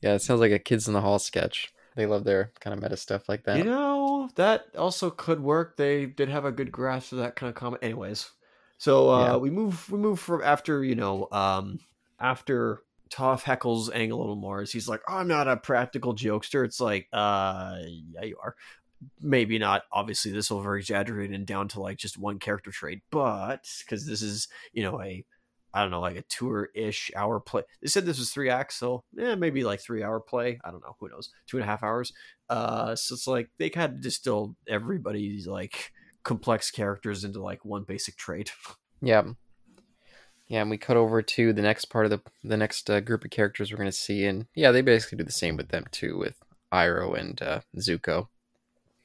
[0.01, 1.71] Yeah, it sounds like a Kids in the Hall sketch.
[1.95, 3.59] They love their kind of meta stuff like that.
[3.59, 5.77] You know, that also could work.
[5.77, 7.83] They did have a good grasp of that kind of comment.
[7.83, 8.31] Anyways,
[8.83, 9.35] so uh, Yeah.
[9.37, 11.79] we move we move from after you know um
[12.19, 14.61] after Toph heckles Aang a little more.
[14.61, 17.77] As he's like, "I'm not a practical jokester." It's like, uh,
[18.15, 18.55] yeah, you are.
[19.21, 19.83] Maybe not.
[19.91, 24.07] Obviously, this will very exaggerated and down to like just one character trait, but because
[24.07, 25.23] this is you know a
[25.75, 27.61] I don't know, like a tour ish hour play.
[27.81, 30.59] They said this was three acts, so yeah, maybe like three hour play.
[30.65, 30.95] I don't know.
[30.99, 31.29] Who knows?
[31.45, 32.13] Two and a half hours.
[32.49, 35.91] Uh, so it's like they kind of distill everybody's like
[36.23, 38.53] complex characters into like one basic trait.
[39.05, 39.23] Yeah.
[40.47, 43.25] Yeah, and we cut over to the next part of the the next uh, group
[43.25, 45.83] of characters we're going to see, and yeah, they basically do the same with them
[45.91, 46.35] too, with
[46.71, 48.27] Iroh and uh, Zuko.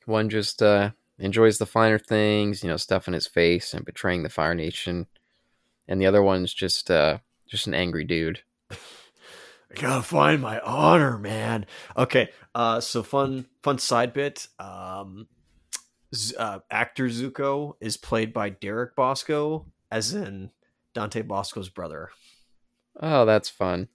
[0.04, 4.22] One just uh, enjoys the finer things, you know, stuff in his face and betraying
[4.22, 5.06] the Fire Nation,
[5.88, 8.42] and the other one's just uh, just an angry dude.
[8.70, 11.66] I gotta find my honor, man.
[11.96, 14.46] Okay, uh, so fun, fun side bit.
[14.58, 15.28] Um,
[16.38, 20.50] uh, actor Zuko is played by Derek Basco, as in
[20.94, 22.10] Dante Basco's brother.
[23.00, 23.88] Oh, that's fun.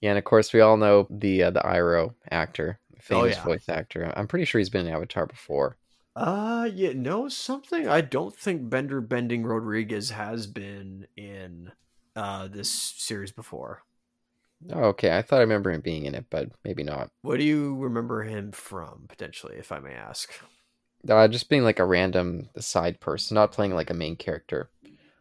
[0.00, 3.44] Yeah, and of course we all know the uh, the Iroh actor, famous yeah.
[3.44, 4.12] voice actor.
[4.16, 5.76] I'm pretty sure he's been in Avatar before.
[6.14, 7.88] Uh, yeah, no, something.
[7.88, 11.72] I don't think Bender Bending Rodriguez has been in
[12.14, 13.82] uh this series before.
[14.72, 17.10] Oh, okay, I thought I remember him being in it, but maybe not.
[17.22, 20.32] What do you remember him from, potentially, if I may ask?
[21.08, 24.70] Uh, just being like a random side person, not playing like a main character,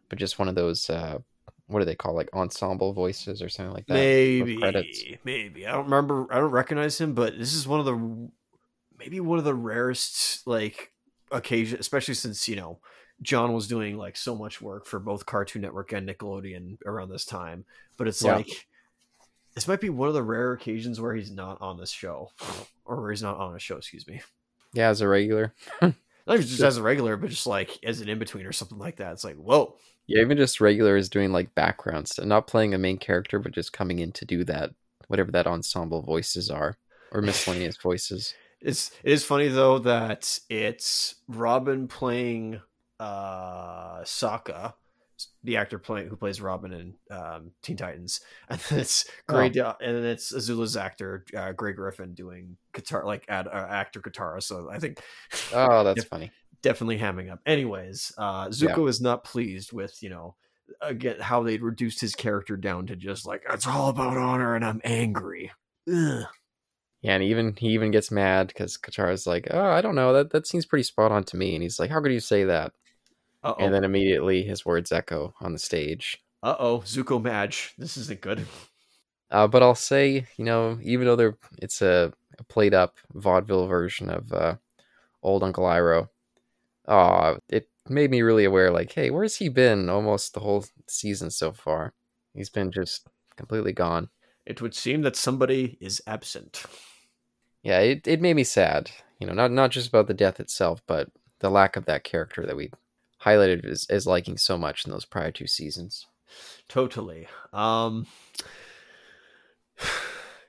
[0.10, 0.90] but just one of those.
[0.90, 1.20] Uh,
[1.68, 3.94] what do they call like ensemble voices or something like that?
[3.96, 4.58] maybe,
[5.24, 5.66] maybe.
[5.68, 6.28] I don't remember.
[6.32, 8.30] I don't recognize him, but this is one of the
[8.98, 10.92] maybe one of the rarest like
[11.32, 12.80] occasion, especially since you know
[13.22, 17.26] John was doing like so much work for both Cartoon Network and Nickelodeon around this
[17.26, 17.66] time.
[17.98, 18.36] But it's Yeah.
[18.38, 18.68] like
[19.56, 22.32] this might be one of the rare occasions where he's not on this show,
[22.86, 23.78] or where he's not on a show.
[23.78, 24.22] Excuse me.
[24.76, 25.54] Yeah, as a regular.
[25.82, 25.94] Not
[26.28, 28.98] even just as a regular, but just like as an in between or something like
[28.98, 29.14] that.
[29.14, 29.78] It's like whoa.
[30.08, 33.54] Yeah, even just regular is doing like background stuff, not playing a main character, but
[33.54, 34.72] just coming in to do that,
[35.08, 36.78] whatever that ensemble voices are,
[37.12, 38.36] or miscellaneous voices.
[38.62, 42.60] It's it is funny though that it's Robin playing
[43.00, 44.74] uh Sokka,
[45.44, 49.74] the actor playing who plays Robin in um, Teen Titans, and then it's Gray, Oh.
[49.82, 54.42] and then it's Azula's actor uh, Grey Griffin doing guitar like ad, uh, actor Katara.
[54.44, 55.00] So I think
[55.54, 56.08] Oh, that's Yep.
[56.08, 56.32] funny.
[56.62, 57.40] definitely hamming up.
[57.46, 60.36] Anyways, uh, Zuko is not pleased with you know
[60.82, 64.66] again how they reduced his character down to just like it's all about honor and
[64.66, 65.52] I'm angry.
[65.94, 66.26] Ugh.
[67.02, 70.12] Yeah, and even he even gets mad because Katara's like, "Oh, I don't know.
[70.12, 72.46] That that seems pretty spot on to me." And he's like, "How could you say
[72.46, 72.74] that?"
[73.46, 73.64] Uh-oh.
[73.64, 76.22] And then immediately his words echo on the stage.
[76.42, 77.74] Uh oh, Zuko Madge.
[77.78, 78.46] This isn't good.
[79.32, 83.66] Uh, but I'll say, you know, even though they're it's a, a played up vaudeville
[83.66, 84.56] version of uh,
[85.24, 86.10] old Uncle Iroh,
[86.88, 91.32] uh, it made me really aware, like, hey, where's he been almost the whole season
[91.32, 91.94] so far?
[92.36, 94.10] He's been just completely gone.
[94.46, 96.64] It would seem that somebody is absent.
[97.64, 98.92] Yeah, it, it made me sad.
[99.20, 102.46] You know, not not just about the death itself, but the lack of that character
[102.46, 102.70] that we
[103.26, 106.06] highlighted as, as liking so much in those prior two seasons.
[106.68, 107.28] Totally.
[107.54, 108.06] Um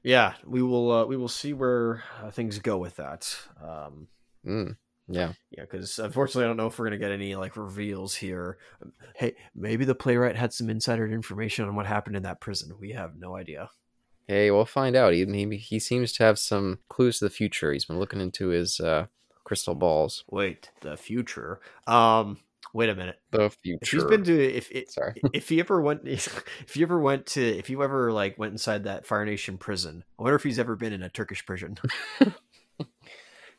[0.03, 3.37] Yeah, we will uh, we will see where uh, things go with that.
[3.63, 4.09] Um
[4.47, 4.77] Mm,
[5.09, 5.33] yeah.
[5.51, 8.59] yeah, cuz unfortunately I don't know if we're going to get any like reveals here.
[9.17, 12.77] Hey, maybe the playwright had some insider information on what happened in that prison.
[12.79, 13.71] We have no idea.
[14.29, 15.15] Hey, we'll find out.
[15.15, 17.73] He, he, he seems to have some clues to the future.
[17.73, 19.07] He's been looking into his uh,
[19.43, 20.25] crystal balls.
[20.31, 21.59] Wait, the future.
[21.89, 22.39] Um
[22.77, 23.17] wait a minute.
[23.33, 23.97] The If future.
[23.97, 25.15] he's been to if it, Sorry.
[25.33, 28.85] if he ever went if you ever went to if you ever like went inside
[28.85, 31.79] that Fire Nation prison, I wonder if he's ever been in a Turkish prison.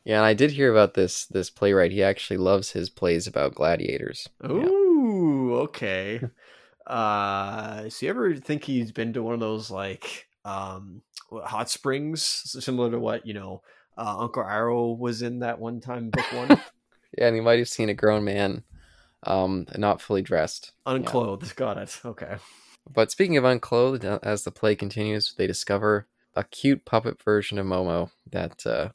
[0.06, 1.92] Yeah, and I did hear about this this playwright.
[1.92, 4.30] He actually loves his plays about gladiators.
[4.42, 4.50] Yeah.
[4.50, 6.22] Ooh, okay.
[6.86, 12.22] Uh, so you ever think he's been to one of those like um hot springs,
[12.24, 13.62] similar to what you know
[13.98, 16.62] uh, Uncle Iroh was in that one time book one,
[17.18, 18.64] Yeah, and he might have seen a grown man,
[19.30, 20.72] um, not fully dressed.
[20.86, 21.56] unclothed.
[21.56, 22.00] Got it.
[22.06, 22.38] Okay.
[22.90, 27.58] But speaking of unclothed, uh, as the play continues, they discover a cute puppet version
[27.58, 28.90] of Momo that uh,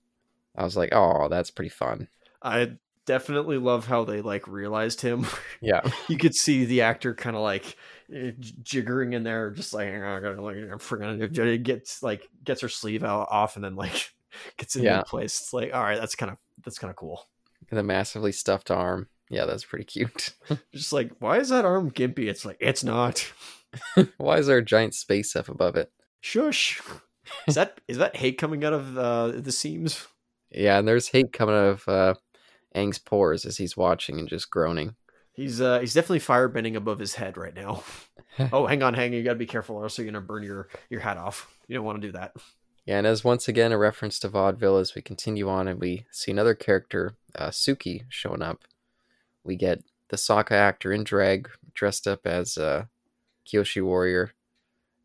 [0.57, 2.09] I was like, oh, that's pretty fun.
[2.42, 2.73] I
[3.05, 5.27] definitely love how they like realized him.
[5.61, 5.81] Yeah.
[6.09, 7.77] you could see the actor kind of like
[8.12, 12.68] eh, jiggering in there, just like I gotta like I'm freaking gets like gets her
[12.68, 14.11] sleeve out off and then like
[14.57, 15.03] gets in Yeah.
[15.07, 15.40] place.
[15.40, 17.29] It's like all right, that's kind of that's kind of cool.
[17.71, 19.09] And the massively stuffed arm.
[19.33, 20.35] Yeah, that's pretty cute.
[20.75, 22.29] Just like why is that arm gimpy?
[22.29, 23.33] It's like it's not.
[24.18, 25.90] Why is there a giant space F above it?
[26.21, 26.83] Shush.
[27.49, 30.07] Is that is that hate coming out of uh, the seams?
[30.51, 32.14] Yeah, and there's hate coming out of uh,
[32.77, 34.97] Aang's pores as he's watching and just groaning.
[35.33, 37.83] He's uh he's definitely firebending above his head right now.
[38.53, 39.12] oh, hang on, hang.
[39.12, 39.16] On.
[39.16, 41.51] You gotta be careful, or else you're gonna burn your your hat off.
[41.68, 42.37] You don't want to do that.
[42.85, 46.05] Yeah, and as once again a reference to vaudeville as we continue on and we
[46.11, 48.64] see another character, uh, Suki, showing up.
[49.44, 52.88] We get the Sokka actor in drag, dressed up as a
[53.46, 54.33] Kyoshi Warrior.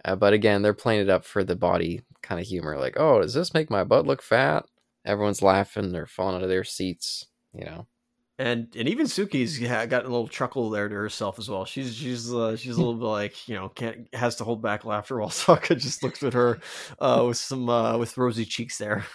[0.06, 2.78] Uh, but again, they're playing it up for the body kind of humor.
[2.78, 4.66] Like, oh, does this make my butt look fat?
[5.06, 5.92] Everyone's laughing.
[5.92, 7.26] They're falling out of their seats.
[7.54, 7.88] You know.
[8.40, 11.66] And and even Suki's got a little chuckle there to herself as well.
[11.66, 14.86] She's she's uh, she's a little bit like you know can't has to hold back
[14.86, 16.60] laughter while Sokka just looks at her
[17.00, 19.06] uh, with some uh, with rosy cheeks there.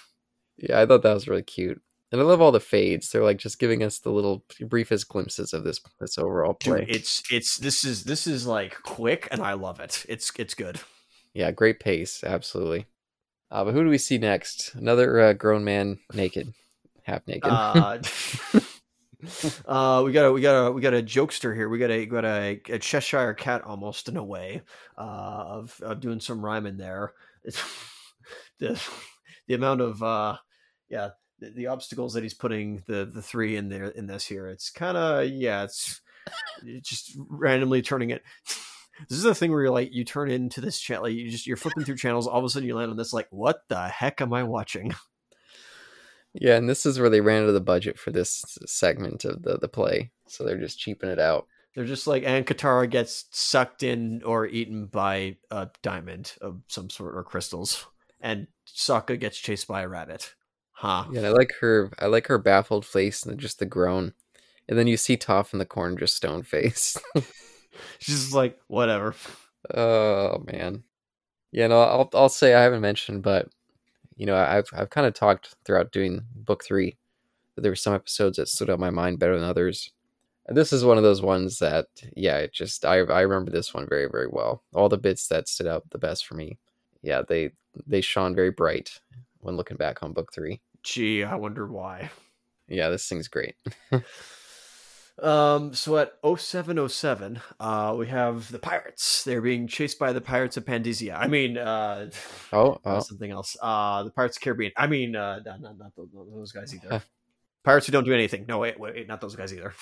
[0.56, 1.80] Yeah, I thought that was really cute.
[2.12, 3.10] And I love all the fades.
[3.10, 6.86] They're like just giving us the little briefest glimpses of this this overall Dude, play.
[6.88, 10.04] it's it's this is this is like quick and I love it.
[10.08, 10.80] It's it's good.
[11.32, 12.86] Yeah, great pace, absolutely.
[13.50, 14.74] Uh, but who do we see next?
[14.74, 16.52] Another uh, grown man naked,
[17.04, 17.50] half naked.
[17.50, 17.98] Uh,
[19.66, 21.68] uh, we got a we got a we got a jokester here.
[21.68, 24.62] We got a we got a, a Cheshire cat almost in a way
[24.98, 27.12] uh, of of doing some rhyming there.
[28.60, 28.80] The
[29.48, 30.36] the amount of uh,
[30.88, 31.10] yeah
[31.42, 34.48] the, the obstacles that he's putting the the three in there in this here.
[34.48, 36.00] It's kind of yeah it's,
[36.82, 38.22] just randomly turning it.
[39.08, 41.46] This is the thing where you're like you turn into this channel, like you just
[41.46, 42.26] you're flipping through channels.
[42.26, 44.94] All of a sudden you land on this like what the heck am I watching?
[46.34, 49.42] yeah, and this is where they ran out of the budget for this segment of
[49.42, 50.12] the, the play.
[50.28, 51.46] So they're just cheaping it out.
[51.74, 56.90] They're just like, and Katara gets sucked in or eaten by a diamond of some
[56.90, 57.86] sort or crystals,
[58.20, 60.34] and Sokka gets chased by a rabbit.
[60.82, 61.04] Huh?
[61.12, 64.14] Yeah, I like her I like her baffled face and just the groan.
[64.68, 66.98] And then you see Toph in the corner just stone face.
[68.00, 69.14] She's just like, whatever.
[69.72, 70.82] Oh man,
[71.52, 71.68] yeah.
[71.68, 73.48] No, I'll I'll say I haven't mentioned, but
[74.16, 76.96] you know, I've I've kind of talked throughout doing book three
[77.54, 79.92] that there were some episodes that stood out my mind better than others.
[80.46, 83.72] And this is one of those ones that, yeah, it just I I remember this
[83.72, 84.64] one very very well.
[84.74, 86.58] All the bits that stood out the best for me,
[87.02, 87.52] yeah, they
[87.86, 89.00] they shone very bright
[89.38, 90.60] when looking back on book three.
[90.82, 92.10] Gee, I wonder why.
[92.68, 93.54] Yeah, this thing's great.
[95.22, 99.24] Um, so at 0707, uh, we have the pirates.
[99.24, 101.16] They're being chased by the pirates of Pandesia.
[101.16, 102.10] I mean, uh,
[102.52, 103.00] Oh, oh.
[103.00, 103.56] something else.
[103.60, 104.72] Uh, the pirates of Caribbean.
[104.76, 107.02] I mean, uh, not, not, not those, guys either.
[107.62, 108.46] pirates who don't do anything.
[108.48, 109.74] No, wait, wait, not those guys either.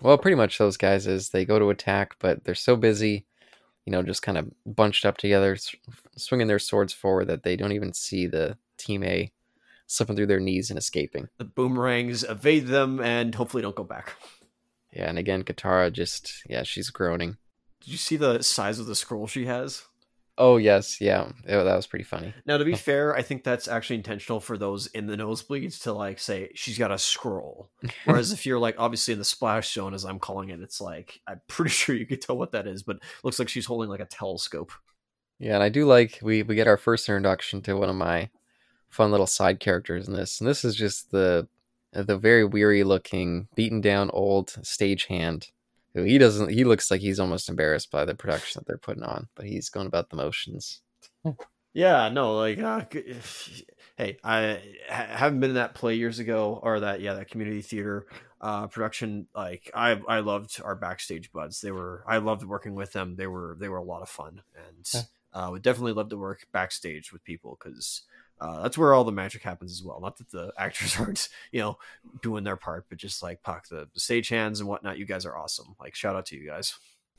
[0.00, 3.26] Well, pretty much those guys is they go to attack, but they're so busy,
[3.84, 5.58] you know, just kind of bunched up together,
[6.16, 9.30] swinging their swords forward that they don't even see the team A
[9.90, 11.28] slipping through their knees and escaping.
[11.38, 14.14] The boomerangs evade them and hopefully don't go back.
[14.92, 17.36] Yeah, and again, Katara just yeah, she's groaning.
[17.80, 19.82] Did you see the size of the scroll she has?
[20.38, 22.32] Oh yes, yeah, Oh, that was pretty funny.
[22.46, 25.92] Now, to be fair, I think that's actually intentional for those in the nosebleeds to
[25.92, 27.70] like say she's got a scroll.
[28.04, 31.20] Whereas if you're like obviously in the splash zone, as I'm calling it, it's like
[31.26, 33.90] I'm pretty sure you could tell what that is, but it looks like she's holding
[33.90, 34.72] like a telescope.
[35.38, 38.30] Yeah, and I do like we we get our first introduction to one of my
[38.90, 41.48] fun little side characters in this, and this is just the
[41.92, 45.50] the very weary looking, beaten down old stagehand.
[45.94, 49.02] Who he doesn't he looks like he's almost embarrassed by the production that they're putting
[49.02, 50.82] on, but he's going about the motions.
[51.72, 52.84] Yeah, no, like, uh,
[53.96, 57.62] hey, I ha- haven't been in that play years ago, or that, yeah, that community
[57.62, 58.06] theater
[58.40, 59.28] uh, production.
[59.36, 61.60] Like, I I loved our backstage buds.
[61.60, 63.14] They were, I loved working with them.
[63.14, 66.46] They were, they were a lot of fun, and uh, would definitely love to work
[66.50, 68.02] backstage with people because
[68.40, 70.00] uh, that's where all the magic happens as well.
[70.00, 71.78] Not that the actors aren't, you know,
[72.22, 74.98] doing their part, but just like Puck, the, the stage hands and whatnot.
[74.98, 75.76] You guys are awesome.
[75.78, 76.74] Like, shout out to you guys.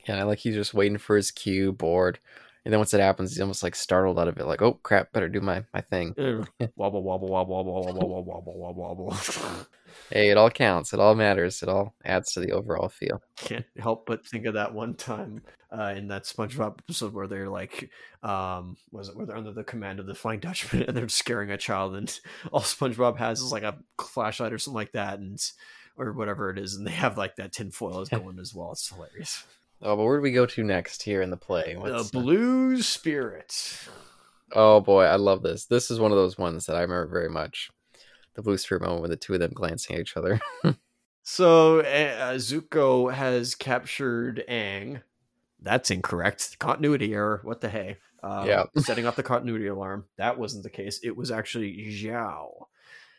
[0.06, 2.18] Yeah, I like he's just waiting for his cue, bored,
[2.64, 5.12] and then once it happens, he's almost like startled out of it, like, "Oh crap,
[5.12, 6.14] better do my my thing."
[6.76, 9.16] wobble, wobble, wobble, wobble, wobble, wobble, wobble, wobble, wobble.
[10.10, 10.92] Hey, it all counts.
[10.92, 11.62] It all matters.
[11.62, 13.22] It all adds to the overall feel.
[13.36, 15.42] can't help but think of that one time
[15.76, 17.90] uh, in that SpongeBob episode where they're like,
[18.22, 21.50] um, was it where they're under the command of the Flying Dutchman and they're scaring
[21.50, 22.20] a child, and
[22.52, 25.40] all SpongeBob has is like a flashlight or something like that, and
[25.96, 28.72] or whatever it is, and they have like that tinfoil is going as well.
[28.72, 29.44] It's hilarious.
[29.82, 31.74] Oh, but where do we go to next here in the play?
[31.74, 33.88] The What's, uh, Blue Spirit.
[34.52, 35.64] Oh boy, I love this.
[35.64, 37.70] This is one of those ones that I remember very much.
[38.34, 40.40] The blue spirit moment with the two of them glancing at each other.
[41.22, 45.02] So uh, Zuko has captured Aang.
[45.60, 46.58] That's incorrect.
[46.58, 47.40] Continuity error.
[47.44, 47.98] What the hey?
[48.22, 48.64] Uh, Yeah.
[48.82, 50.06] setting off the continuity alarm.
[50.18, 51.00] That wasn't the case.
[51.02, 52.66] It was actually Zhao.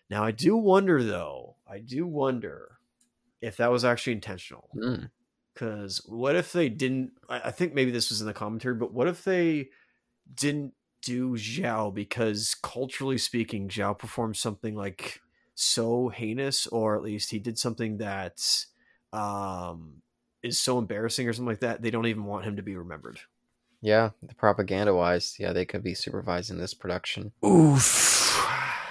[0.10, 1.56] Now I do wonder though.
[1.66, 2.78] I do wonder
[3.42, 4.70] if that was actually intentional.
[4.76, 5.10] Mm.
[5.54, 7.12] Because what if they didn't?
[7.30, 9.70] I, I think maybe this was in the commentary, but what if they
[10.34, 10.74] didn't
[11.04, 15.22] do Zhao because culturally speaking, Zhao performed something like
[15.56, 18.66] so heinous, or at least he did something that
[19.12, 20.02] um,
[20.42, 21.82] is so embarrassing or something like that.
[21.82, 23.20] They don't even want him to be remembered.
[23.82, 27.34] Yeah, the propaganda wise, yeah, they could be supervising this production.
[27.46, 28.40] Oof.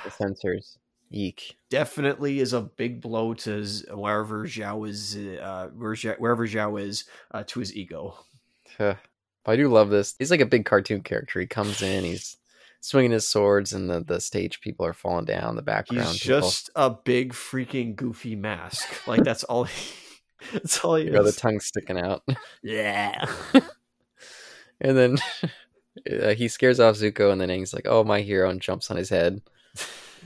[0.05, 0.79] The censors.
[1.15, 1.57] Eek.
[1.69, 7.45] Definitely is a big blow to wherever Zhao is, uh, where wherever Zhao is, uh,
[7.49, 8.17] to his ego.
[9.45, 10.15] But I do love this.
[10.19, 11.41] He's like a big cartoon character.
[11.41, 12.37] He comes in, he's
[12.81, 15.57] swinging his swords, and the, the stage people are falling down.
[15.57, 16.09] The background.
[16.09, 16.41] He's people.
[16.41, 19.07] just a big freaking goofy mask.
[19.07, 19.65] Like that's all.
[19.65, 19.95] He,
[20.53, 22.23] that's all he you know, the tongue sticking out.
[22.63, 23.27] yeah.
[24.83, 25.19] And then
[26.23, 28.97] uh, he scares off Zuko, and then Aang's like, "Oh, my hero!" and jumps on
[28.97, 29.41] his head.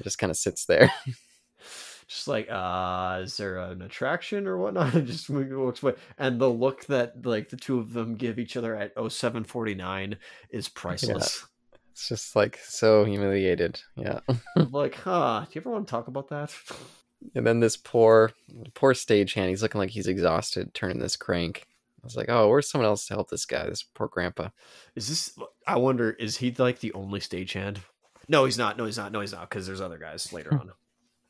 [0.03, 0.93] Just kind of sits there.
[2.09, 4.95] Just like, uh, is there an attraction or whatnot?
[4.95, 5.95] And just walks away.
[6.19, 10.17] And the look that like the two of them give each other at 0749
[10.51, 11.47] is priceless.
[11.91, 13.81] It's just like so humiliated.
[13.97, 14.21] Yeah.
[14.71, 15.45] like, huh?
[15.45, 16.55] Do you ever want to talk about that?
[17.35, 18.33] And then this poor,
[18.75, 19.49] poor stagehand.
[19.49, 21.67] He's looking like he's exhausted, turning this crank.
[22.03, 23.69] I was like, "Oh, where's someone else to help this guy?
[23.69, 24.51] This poor grandpa."
[24.95, 25.37] Is this?
[25.67, 26.11] I wonder.
[26.11, 27.79] Is he like the only stagehand?
[28.29, 28.77] No, he's not.
[28.77, 29.11] No, he's not.
[29.11, 29.49] No, he's not.
[29.49, 30.73] Because there's other guys later on.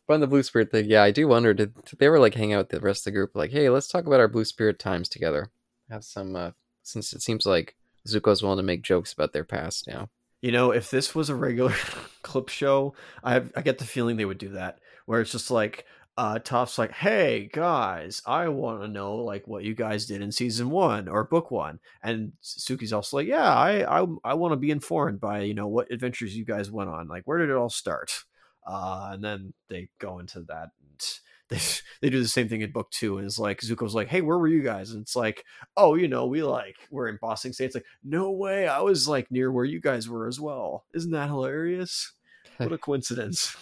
[0.07, 2.35] But on the Blue Spirit thing, yeah, I do wonder did, did they ever like
[2.35, 3.35] hang out with the rest of the group?
[3.35, 5.51] Like, hey, let's talk about our Blue Spirit times together.
[5.91, 6.53] Have some, uh,
[6.83, 7.75] since it seems like
[8.07, 10.09] Zuko's willing to make jokes about their past now.
[10.41, 11.75] You know, if this was a regular
[12.23, 12.95] clip show,
[13.25, 15.85] I have, I get the feeling they would do that, where it's just like
[16.19, 20.33] uh Toph's like, "Hey guys, I want to know like what you guys did in
[20.33, 24.57] season one or book one," and Suki's also like, "Yeah, I I, I want to
[24.57, 27.09] be informed by you know what adventures you guys went on.
[27.09, 28.25] Like, where did it all start?"
[28.67, 30.71] Uh, and then they go into that.
[30.81, 31.03] And
[31.49, 31.59] they
[32.01, 34.39] they do the same thing in book two, and it's like Zuko's like, "Hey, where
[34.39, 35.45] were you guys?" And it's like,
[35.77, 38.81] "Oh, you know, we like we're in Ba Sing Se." It's like, "No way, I
[38.81, 42.13] was like near where you guys were as well." Isn't that hilarious?
[42.57, 43.57] What a coincidence!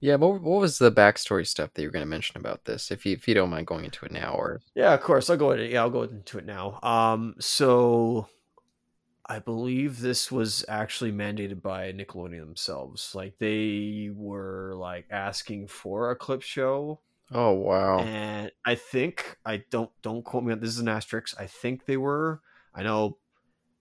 [0.00, 2.90] Yeah, but what was the backstory stuff that you were going to mention about this?
[2.90, 5.30] If you if you don't mind going into it now, or Yeah, of course.
[5.30, 6.80] I'll go into yeah, I'll go into it now.
[6.82, 8.26] Um, so
[9.32, 13.14] I believe this was actually mandated by Nickelodeon themselves.
[13.14, 17.00] Like they were like asking for a clip show
[17.32, 21.34] oh wow, and I think I don't don't quote me on this is an asterisk.
[21.40, 22.42] I think they were.
[22.74, 23.16] I know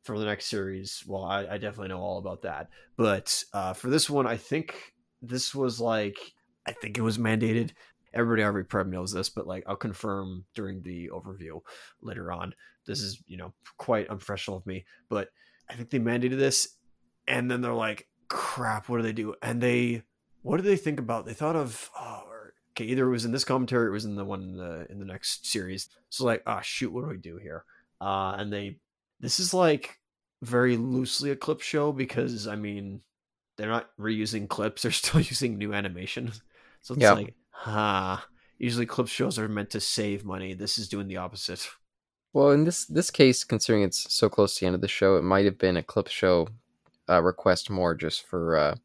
[0.04, 1.04] for the next series.
[1.06, 2.70] Well, I, I definitely know all about that.
[2.96, 6.18] But uh, for this one, I think this was like
[6.66, 7.72] I think it was mandated.
[8.14, 11.62] Everybody already probably knows this, but like I'll confirm during the overview
[12.02, 12.54] later on.
[12.86, 15.30] This is you know quite unprofessional of me, but
[15.70, 16.76] I think they mandated this,
[17.28, 20.04] and then they're like, "Crap, what do they do?" And they,
[20.42, 21.26] what do they think about?
[21.26, 24.06] They thought of, oh, or- okay, either it was in this commentary, or it was
[24.06, 25.88] in the one in the in the next series.
[26.10, 27.64] So like, ah, shoot, what do we do here?
[28.02, 28.78] Uh, and they,
[29.20, 30.00] this is like
[30.42, 33.02] very loosely a clip show because I mean,
[33.58, 36.32] they're not reusing clips; they're still using new animation.
[36.82, 37.14] So it's Yeah.
[37.14, 38.26] like, ha.
[38.58, 40.54] Usually, clip shows are meant to save money.
[40.54, 41.68] This is doing the opposite.
[42.34, 45.18] Well, in this this case, considering it's so close to the end of the show,
[45.18, 46.48] it might have been a clip show
[47.10, 48.76] uh, request more just for uh,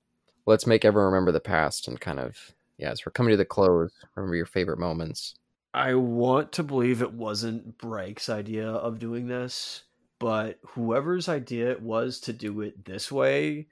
[0.46, 3.44] let's make everyone remember the past and kind of yeah, as we're coming to the
[3.44, 5.34] close, remember your favorite moments.
[5.72, 9.82] I want to believe it wasn't Bryke's idea of doing this,
[10.18, 13.68] but whoever's idea it was to do it this way,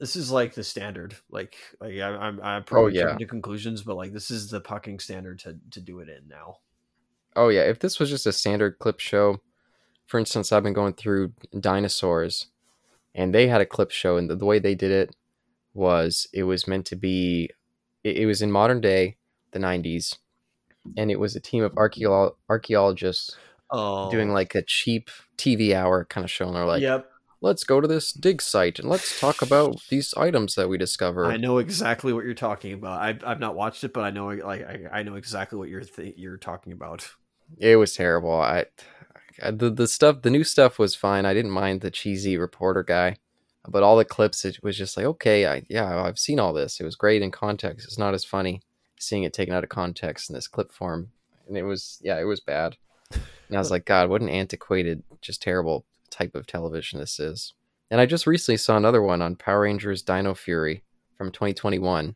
[0.00, 1.14] this is like the standard.
[1.30, 3.02] Like, like I, I'm, I'm oh, probably yeah.
[3.02, 6.26] jumping to conclusions, but like this is the pucking standard to to do it in
[6.26, 6.56] now.
[7.36, 9.40] Oh yeah, if this was just a standard clip show,
[10.06, 12.46] for instance, I've been going through dinosaurs,
[13.14, 15.14] and they had a clip show, and the, the way they did it
[15.74, 17.50] was it was meant to be,
[18.02, 19.18] it, it was in modern day,
[19.52, 20.16] the '90s,
[20.96, 23.36] and it was a team of archaeolo- archaeologists
[23.72, 27.09] Oh, doing like a cheap TV hour kind of show, and they're like, yep,
[27.40, 31.26] let's go to this dig site and let's talk about these items that we discover.
[31.26, 33.00] I know exactly what you're talking about.
[33.00, 35.80] I, I've not watched it, but I know like I, I know exactly what you're
[35.80, 37.10] th- you're talking about.
[37.58, 38.40] It was terrible.
[38.40, 38.66] I,
[39.42, 41.26] I the the stuff, the new stuff was fine.
[41.26, 43.16] I didn't mind the cheesy reporter guy,
[43.68, 46.80] but all the clips, it was just like, okay, I yeah, I've seen all this.
[46.80, 47.86] It was great in context.
[47.86, 48.62] It's not as funny
[48.98, 51.10] seeing it taken out of context in this clip form,
[51.48, 52.76] and it was yeah, it was bad.
[53.12, 57.54] And I was like, God, what an antiquated, just terrible type of television this is.
[57.90, 60.82] And I just recently saw another one on Power Rangers Dino Fury
[61.16, 62.14] from 2021.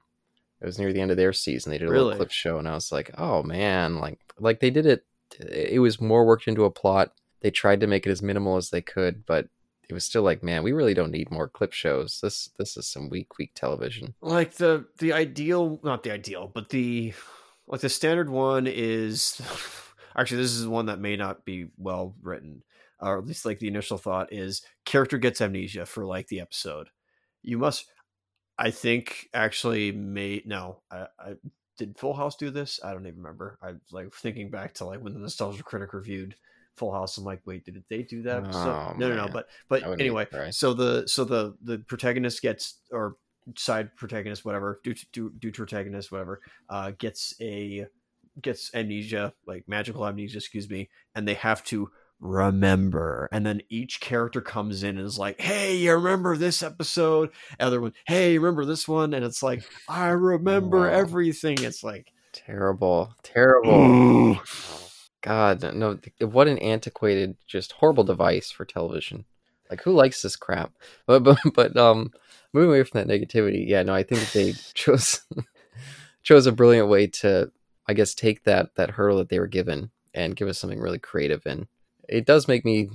[0.61, 1.71] It was near the end of their season.
[1.71, 2.05] They did a Really?
[2.05, 5.05] little clip show, and I was like, "Oh man!" Like, like they did it.
[5.41, 7.13] It was more worked into a plot.
[7.41, 9.49] They tried to make it as minimal as they could, but
[9.89, 12.21] it was still like, man, we really don't need more clip shows.
[12.23, 14.15] This this is some weak, weak television.
[14.23, 17.13] like the the ideal not the ideal but the
[17.67, 19.43] like the standard one is
[20.17, 22.63] actually this is one that may not be well written
[23.05, 26.89] or at least like the initial thought is character gets amnesia for like the episode.
[27.43, 27.87] You must
[28.57, 31.35] i think actually may no i, I
[31.77, 32.79] did full house do this?
[32.85, 33.59] I don't even remember.
[33.61, 36.37] I'm like thinking back to like when the nostalgia critic reviewed
[36.77, 38.45] full house i'm like wait did they do that?
[38.53, 41.79] Oh, no no no but but I wouldn't even anyway so the so the the
[41.79, 43.17] protagonist gets or
[43.57, 46.41] side protagonist whatever due to due protagonist whatever
[46.71, 47.87] uh gets a
[48.41, 51.91] gets amnesia like magical amnesia excuse me and they have to
[52.21, 57.31] remember and then each character comes in and is like hey you remember this episode
[57.61, 60.93] other one hey remember this one and it's like i remember Wow.
[60.93, 63.97] everything it's like Terrible, terrible.
[65.23, 65.99] God, no!
[66.21, 69.25] What an antiquated, just horrible device for television.
[69.71, 70.73] Like, who likes this crap?
[71.07, 72.11] But but but um,
[72.53, 75.23] moving away from that negativity, yeah, no, I think they chose
[76.25, 77.53] chose a brilliant way to,
[77.87, 80.99] I guess, take that that hurdle that they were given and give us something really
[80.99, 81.43] creative.
[81.47, 81.69] And
[82.09, 82.91] it does make me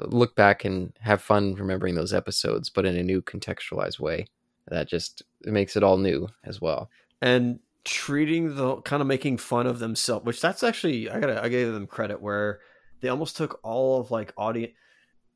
[0.00, 4.26] look back and have fun remembering those episodes, but in a new contextualized way.
[4.68, 6.88] That just it makes it all new as well.
[7.20, 11.48] and treating the kind of making fun of themselves which that's actually i gotta i
[11.48, 12.60] gave them credit where
[13.00, 14.72] they almost took all of like audience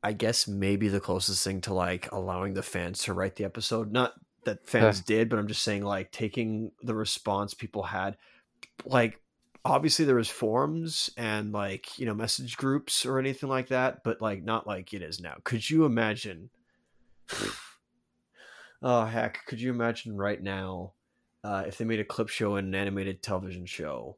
[0.01, 3.91] i guess maybe the closest thing to like allowing the fans to write the episode
[3.91, 4.13] not
[4.45, 8.15] that fans did but i'm just saying like taking the response people had
[8.85, 9.19] like
[9.67, 14.21] obviously there was forums and like you know message groups or anything like that but
[14.21, 16.49] like not like it is now could you imagine
[18.81, 20.93] oh heck could you imagine right now
[21.43, 24.17] uh, if they made a clip show and an animated television show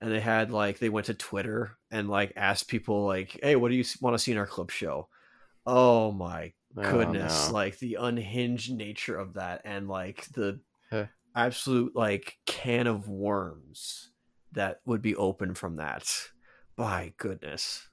[0.00, 3.70] and they had like they went to twitter and like asked people like hey what
[3.70, 5.08] do you want to see in our clip show
[5.66, 7.54] oh my Oh, goodness no.
[7.54, 10.60] like the unhinged nature of that and like the
[10.90, 11.06] Huh.
[11.36, 14.09] absolute like can of worms
[14.52, 16.12] that would be open from that
[16.76, 17.88] by goodness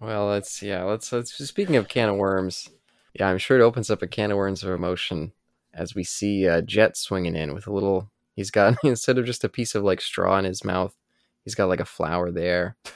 [0.00, 2.68] Well, let's yeah, let's let's speaking of can of worms.
[3.14, 5.32] Yeah, I'm sure it opens up a can of worms of emotion
[5.74, 8.10] as we see uh, Jet swinging in with a little.
[8.34, 10.96] He's got instead of just a piece of like straw in his mouth,
[11.44, 12.76] he's got like a flower there.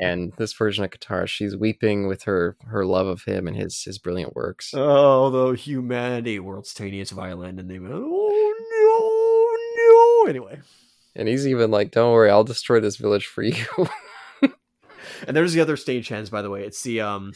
[0.00, 3.82] And this version of Katara, she's weeping with her her love of him and his
[3.82, 4.72] his brilliant works.
[4.74, 10.60] oh the humanity world's tiniest violin and they went oh no no anyway
[11.18, 13.54] And he's even like, "Don't worry, I'll destroy this village for you."
[15.26, 16.64] And there's the other stage hands, by the way.
[16.64, 17.32] It's the um,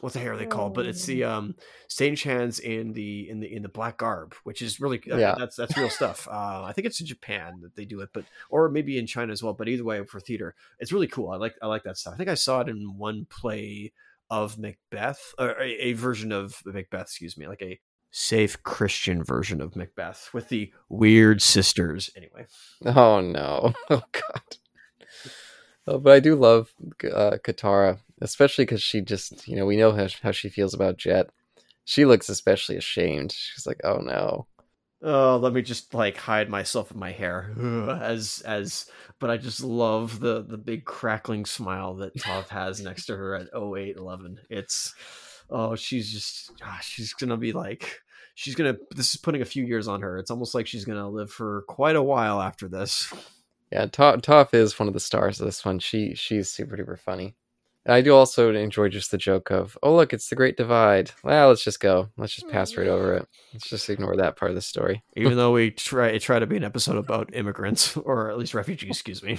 [0.00, 0.74] what the hell are they called?
[0.74, 1.54] But it's the um,
[1.88, 5.34] stage hands in the in the in the black garb, which is really uh, Yeah.
[5.38, 6.26] that's that's real stuff.
[6.36, 9.32] Uh, I think it's in Japan that they do it, but or maybe in China
[9.32, 9.52] as well.
[9.52, 11.30] But either way, for theater, it's really cool.
[11.30, 12.14] I like I like that stuff.
[12.14, 13.92] I think I saw it in one play
[14.30, 17.02] of Macbeth, or a, a version of Macbeth.
[17.02, 17.78] Excuse me, like a
[18.16, 22.10] safe Christian version of Macbeth with the weird sisters.
[22.16, 22.46] Anyway,
[22.84, 23.74] Oh no!
[23.90, 24.56] Oh god!
[25.86, 26.72] Oh, but I do love
[27.04, 30.96] uh, Katara, especially because she just, you know, we know how, how she feels about
[30.96, 31.28] Jet.
[31.84, 33.32] She looks especially ashamed.
[33.32, 34.46] She's like, "Oh no!"
[35.02, 37.54] Oh, let me just like hide myself in my hair
[38.00, 38.90] as as
[39.20, 43.34] but I just love the the big crackling smile that Toph has next to her
[43.34, 44.40] at 0811.
[44.48, 44.94] It's
[45.50, 48.00] oh, she's just ah, she's going to be like
[48.36, 50.18] she's going to this is putting a few years on her.
[50.18, 53.12] It's almost like she's going to live for quite a while after this.
[53.72, 55.80] Yeah, Toph is one of the stars of this one.
[55.80, 57.34] She she's super duper funny.
[57.84, 61.12] And I do also enjoy just the joke of, "Oh look, it's the Great Divide."
[61.24, 62.10] Well, let's just go.
[62.16, 63.28] Let's just pass right over it.
[63.52, 65.02] Let's just ignore that part of the story.
[65.16, 68.90] Even though we try try to be an episode about immigrants or at least refugees,
[68.90, 69.38] excuse me.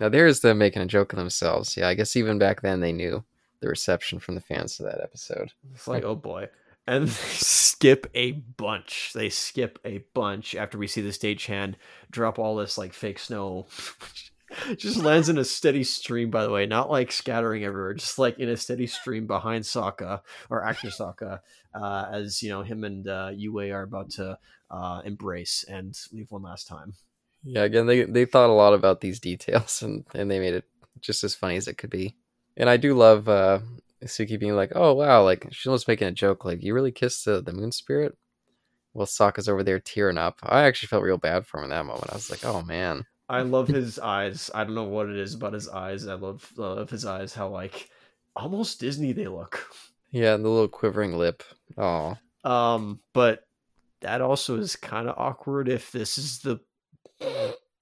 [0.00, 1.76] Now there's them making a joke of themselves.
[1.76, 3.22] Yeah, I guess even back then they knew
[3.60, 5.52] the reception from the fans to that episode.
[5.74, 6.48] It's like, oh boy.
[6.90, 9.12] And they skip a bunch.
[9.14, 11.76] They skip a bunch after we see the stagehand
[12.10, 13.68] drop all this like fake snow.
[14.66, 18.18] which just lands in a steady stream, by the way, not like scattering everywhere, just
[18.18, 21.38] like in a steady stream behind Sokka or actor Sokka,
[21.74, 24.36] uh, as you know, him and uh, Yue are about to
[24.68, 26.94] uh, embrace and leave one last time.
[27.44, 30.64] Yeah, again, they they thought a lot about these details and and they made it
[31.00, 32.16] just as funny as it could be.
[32.56, 33.60] And I do love uh
[34.04, 37.24] Suki being like, "Oh wow!" Like she was making a joke, like, "You really kissed
[37.24, 38.16] the, the moon spirit?"
[38.94, 40.38] Well, Sokka's over there tearing up.
[40.42, 42.10] I actually felt real bad for him in that moment.
[42.10, 44.50] I was like, "Oh man." I love his eyes.
[44.54, 46.06] I don't know what it is about his eyes.
[46.08, 47.32] I love love his eyes.
[47.34, 47.88] How like
[48.34, 49.66] almost Disney they look.
[50.10, 51.44] Yeah, and the little quivering lip.
[51.78, 53.46] Oh, Um, but
[54.00, 56.58] that also is kind of awkward if this is the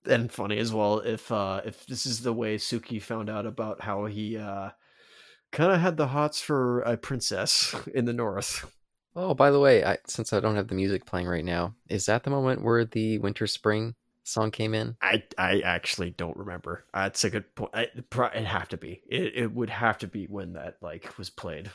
[0.04, 3.80] and funny as well if uh if this is the way Suki found out about
[3.80, 4.70] how he uh
[5.52, 8.70] kind of had the hots for a princess in the north.
[9.16, 9.34] oh.
[9.34, 12.24] By the way, I, since I don't have the music playing right now, is that
[12.24, 13.94] the moment where the Winter Spring
[14.24, 14.96] song came in?
[15.00, 16.84] I I actually don't remember.
[16.92, 17.70] That's a good point.
[17.74, 19.02] I, it, pro- it'd have to be.
[19.08, 21.70] It it would have to be when that like was played.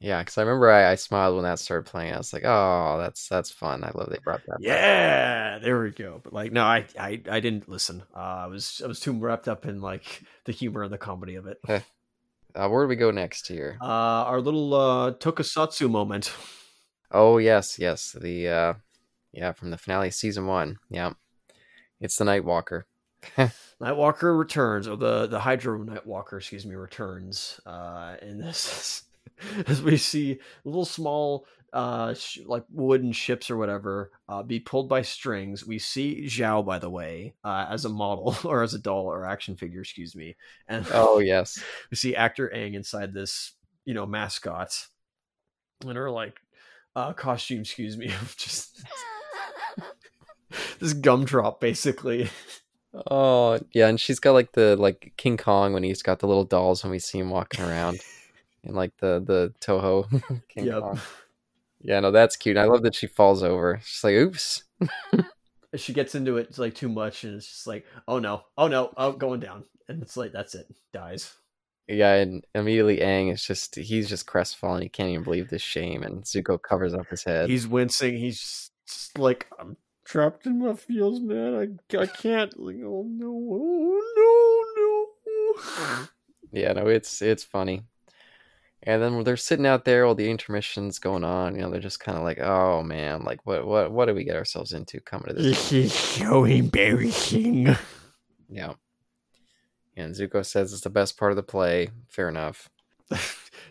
[0.00, 2.12] Yeah, because I remember I, I smiled when that started playing.
[2.12, 3.84] I was like, "Oh, that's that's fun.
[3.84, 6.20] I love they brought that." back." Yeah, there we go.
[6.22, 8.02] But like, no, I I, I didn't listen.
[8.14, 11.36] Uh, I was I was too wrapped up in like the humor and the comedy
[11.36, 11.58] of it.
[12.54, 13.76] Uh, where do we go next here?
[13.80, 16.32] Uh, our little uh, tokusatsu moment.
[17.10, 18.16] Oh yes, yes.
[18.20, 18.74] The uh,
[19.32, 20.78] yeah, from the finale season one.
[20.88, 21.14] Yeah,
[22.00, 22.86] it's the Night Walker.
[23.80, 27.60] Nightwalker returns, or the the Hydro Nightwalker, excuse me, returns.
[27.66, 29.04] Uh, and this
[29.66, 34.88] as we see little small uh sh- like wooden ships or whatever uh be pulled
[34.88, 38.78] by strings we see zhao by the way uh as a model or as a
[38.78, 40.36] doll or action figure excuse me
[40.68, 41.58] and Oh yes.
[41.90, 43.54] we see actor Aang inside this,
[43.84, 44.86] you know, mascot,
[45.84, 46.38] and her like
[46.94, 48.84] uh costume, excuse me, of just
[50.78, 52.30] this gumdrop, basically.
[53.10, 56.44] Oh yeah, and she's got like the like King Kong when he's got the little
[56.44, 58.00] dolls when we see him walking around,
[58.62, 60.08] and like the the Toho
[60.48, 60.80] King Yep.
[60.80, 61.00] Kong.
[61.84, 62.56] Yeah, no, that's cute.
[62.56, 63.78] I love that she falls over.
[63.84, 64.64] She's like, "Oops."
[65.76, 68.92] She gets into it like too much, and it's just like, oh no, oh no,
[68.96, 71.34] oh going down, and it's like that's it, dies.
[71.88, 74.82] Yeah, and immediately Aang is just he's just crestfallen.
[74.82, 77.50] He can't even believe this shame, and Zuko covers up his head.
[77.50, 78.16] He's wincing.
[78.18, 81.78] He's just, just like, I'm trapped in my feels, man.
[81.92, 82.56] I I can't.
[82.56, 86.06] Like, oh no, oh no, no.
[86.52, 87.82] Yeah, no, it's it's funny.
[88.86, 91.80] And then when they're sitting out there, all the intermissions going on, you know, they're
[91.80, 95.00] just kind of like, "Oh man, like what what what did we get ourselves into
[95.00, 97.74] coming to this?" This is so embarrassing.
[98.48, 98.74] Yeah.
[99.96, 101.90] And Zuko says it's the best part of the play.
[102.08, 102.68] Fair enough.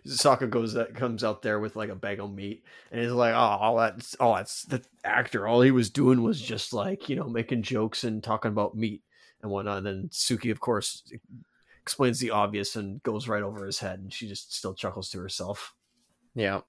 [0.07, 3.33] Sokka goes that comes out there with like a bag of meat, and he's like,
[3.33, 5.47] "Oh, all that's all that's the actor.
[5.47, 9.03] All he was doing was just like you know making jokes and talking about meat
[9.41, 11.03] and whatnot." And then Suki, of course,
[11.83, 15.19] explains the obvious and goes right over his head, and she just still chuckles to
[15.19, 15.75] herself.
[16.33, 16.61] Yeah.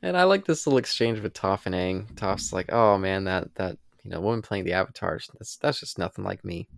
[0.00, 2.16] And I like this little exchange with Toph and Aang.
[2.16, 5.28] Toph's like, "Oh man, that that you know woman playing the avatars.
[5.34, 6.68] That's that's just nothing like me."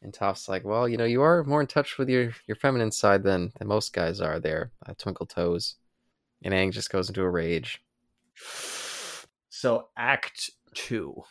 [0.00, 2.90] And Toph's like, "Well, you know, you are more in touch with your your feminine
[2.90, 4.40] side than than most guys are.
[4.40, 5.76] There, uh, Twinkle Toes."
[6.42, 7.80] And Aang just goes into a rage.
[9.50, 11.22] So Act Two.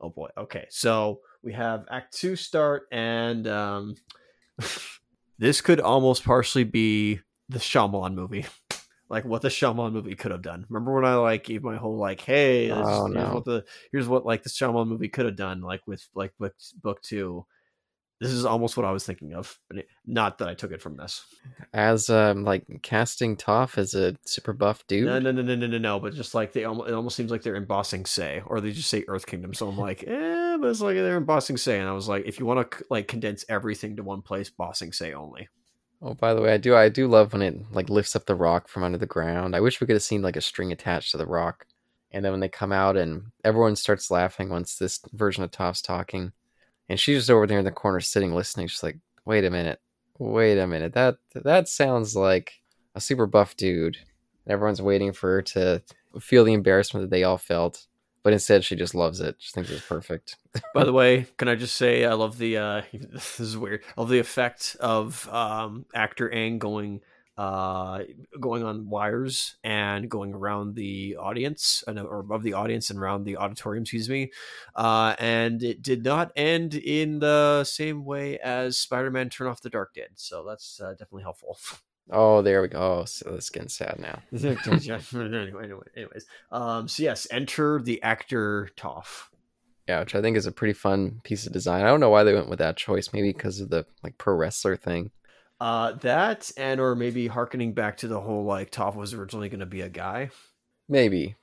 [0.00, 0.30] Oh boy.
[0.38, 0.66] Okay.
[0.70, 3.96] So we have Act Two start, and um,
[5.38, 8.46] this could almost partially be the Shyamalan movie.
[9.10, 10.64] Like what the Shyamalan movie could have done.
[10.68, 13.34] Remember when I like gave my whole like, hey, this, Oh, here's no.
[13.34, 16.54] what the here's what like the Shyamalan movie could have done, like with like book
[16.82, 17.44] book two.
[18.20, 19.58] This is almost what I was thinking of,
[20.06, 21.24] not that I took it from this.
[21.72, 25.06] As um like casting Toph as a super buff dude.
[25.06, 26.00] No, no, no, no, no, no, no.
[26.00, 28.60] But just like they, almost, it almost seems like they're in Ba Sing Se, or
[28.60, 29.52] they just say Earth Kingdom.
[29.52, 32.08] So I'm like, eh, but it's like they're in Ba Sing Se, and I was
[32.08, 35.48] like, if you want to like condense everything to one place, Ba Sing Se only.
[36.00, 38.34] Oh, by the way, I do I do love when it like lifts up the
[38.34, 39.56] rock from under the ground.
[39.56, 41.66] I wish we could have seen like a string attached to the rock.
[42.10, 45.82] And then when they come out and everyone starts laughing once this version of Toph's
[45.82, 46.32] talking,
[46.88, 48.66] and she's just over there in the corner sitting listening.
[48.68, 49.80] She's like, "Wait a minute,
[50.18, 50.92] wait a minute.
[50.94, 52.60] That that sounds like
[52.94, 53.96] a super buff dude."
[54.44, 55.82] And everyone's waiting for her to
[56.20, 57.86] feel the embarrassment that they all felt,
[58.22, 59.36] but instead she just loves it.
[59.38, 60.36] She thinks it's perfect.
[60.74, 63.82] By the way, can I just say I love the uh this is weird.
[63.96, 67.00] I love the effect of um actor Aang going
[67.36, 68.00] uh
[68.40, 73.24] going on wires and going around the audience and or above the audience and around
[73.24, 74.30] the auditorium excuse me
[74.76, 79.70] uh and it did not end in the same way as spider-man turn off the
[79.70, 81.58] dark did so that's uh, definitely helpful
[82.10, 82.78] Oh, there we go.
[83.00, 84.20] Oh, so it's getting sad now.
[85.14, 89.28] anyway, anyway, anyways um so yes enter the actor Toph.
[89.88, 91.84] Yeah, which I think is a pretty fun piece of design.
[91.84, 93.12] I don't know why they went with that choice.
[93.12, 95.10] Maybe because of the like pro wrestler thing.
[95.60, 99.60] Uh, that and or maybe harkening back to the whole like Toph was originally going
[99.60, 100.30] to be a guy.
[100.88, 101.36] Maybe.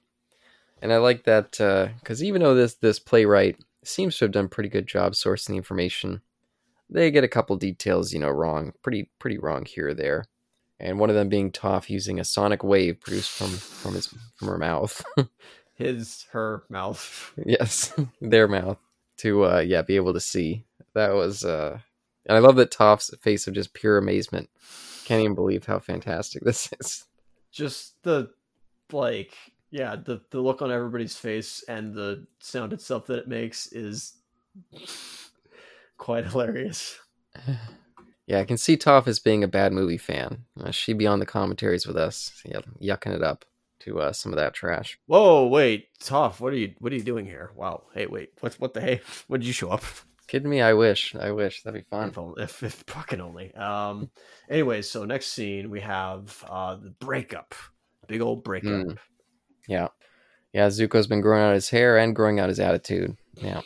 [0.81, 4.45] And I like that uh, because even though this this playwright seems to have done
[4.45, 6.21] a pretty good job sourcing the information,
[6.89, 10.25] they get a couple details you know wrong, pretty pretty wrong here or there.
[10.79, 14.47] And one of them being Toph using a sonic wave produced from from his from
[14.47, 15.03] her mouth.
[15.75, 17.33] His her mouth.
[17.43, 17.91] yes,
[18.21, 18.77] their mouth
[19.17, 20.63] to uh yeah be able to see.
[20.93, 21.79] That was uh,
[22.25, 24.49] and I love that Toph's face of just pure amazement.
[25.05, 27.05] Can't even believe how fantastic this is.
[27.51, 28.29] just the
[28.91, 29.33] like
[29.71, 34.17] yeah the the look on everybody's face and the sound itself that it makes is
[35.97, 36.99] quite hilarious.
[38.27, 40.45] Yeah, I can see Toph as being a bad movie fan.
[40.57, 43.43] Uh, she'd be on the commentaries with us, yeah, yucking it up
[43.79, 44.97] to uh, some of that trash.
[45.07, 47.51] Whoa, wait, Toph, what are you what are you doing here?
[47.55, 49.01] Wow, hey, wait, what what the hey?
[49.27, 49.83] When did you show up?
[50.31, 50.61] Kidding me?
[50.61, 51.13] I wish.
[51.13, 52.07] I wish that'd be fun.
[52.07, 52.53] If, only- if,
[52.87, 53.53] fucking only.
[53.53, 54.09] Um.
[54.49, 57.53] Anyways, so next scene we have uh the breakup,
[58.07, 58.71] big old breakup.
[58.71, 58.97] Mm.
[59.67, 59.89] Yeah,
[60.53, 60.67] yeah.
[60.67, 63.17] Zuko's been growing out his hair and growing out his attitude.
[63.35, 63.59] Yeah,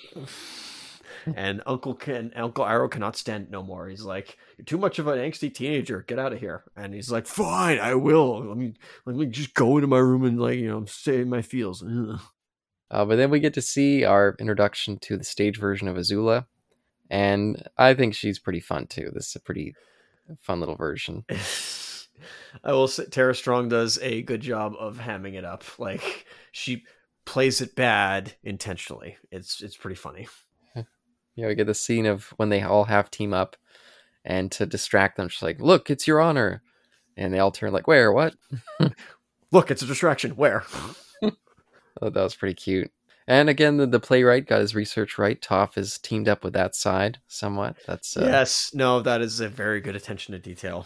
[1.36, 3.88] and Uncle can Uncle Iroh cannot stand it no more.
[3.88, 6.02] He's like, "You're too much of an angsty teenager.
[6.02, 8.44] Get out of here." And he's like, "Fine, I will.
[8.44, 8.74] Let me
[9.06, 11.84] let me just go into my room and like you know say my feels."
[12.90, 16.46] Uh, but then we get to see our introduction to the stage version of Azula,
[17.10, 19.12] and I think she's pretty fun too.
[19.14, 19.76] This is a pretty
[20.40, 21.26] fun little version.
[22.64, 25.64] I will say Tara Strong does a good job of hamming it up.
[25.78, 26.84] Like she
[27.26, 29.18] plays it bad intentionally.
[29.32, 30.28] It's it's pretty funny.
[31.36, 33.58] Yeah, we get the scene of when they all have team up,
[34.24, 36.64] and to distract them, she's like, "Look, it's your honor,"
[37.18, 38.14] and they all turn like, "Where?
[38.14, 38.36] What?"
[39.52, 40.32] Look, it's a distraction.
[40.32, 40.64] Where?
[42.02, 42.92] Oh, that was pretty cute.
[43.28, 45.42] And again, the, the playwright got his research right.
[45.42, 47.76] Toph is teamed up with that side somewhat.
[47.88, 50.86] That's uh, yes, no, that is a very good attention to detail.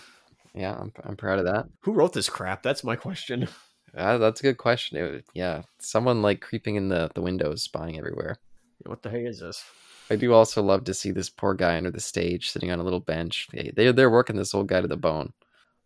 [0.54, 1.66] yeah, I'm, I'm proud of that.
[1.82, 2.64] Who wrote this crap?
[2.64, 3.48] That's my question.
[3.98, 4.98] Uh, that's a good question.
[5.00, 8.38] It, yeah, someone like creeping in the, the windows, spying everywhere.
[8.86, 9.64] What the heck is this?
[10.12, 12.84] I do also love to see this poor guy under the stage, sitting on a
[12.84, 13.48] little bench.
[13.52, 15.34] They they- they're working this old guy to the bone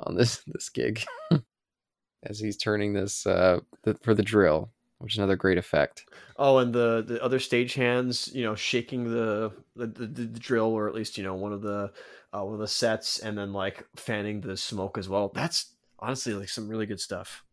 [0.02, 1.06] on this this gig,
[2.24, 4.70] as he's turning this uh the, for the drill,
[5.04, 6.06] which is another great effect.
[6.38, 10.88] Oh, and the the other stagehands, you know, shaking the the, the the drill, or
[10.88, 11.92] at least you know one of the
[12.34, 15.30] uh, one of the sets, and then like fanning the smoke as well.
[15.36, 17.44] That's honestly like some really good stuff.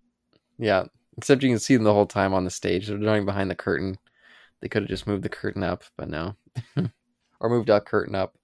[0.58, 0.84] Yeah,
[1.18, 2.86] except you can see them the whole time on the stage.
[2.86, 3.98] They're running behind the curtain.
[4.60, 6.36] They could have just moved the curtain up, but no,
[7.40, 8.36] or moved a curtain up.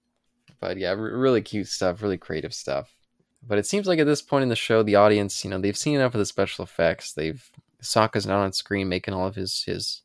[0.59, 2.93] But yeah, re- really cute stuff, really creative stuff.
[3.41, 5.77] But it seems like at this point in the show, the audience, you know, they've
[5.77, 7.13] seen enough of the special effects.
[7.13, 7.49] They've
[7.81, 10.01] Sokka's not on screen making all of his his,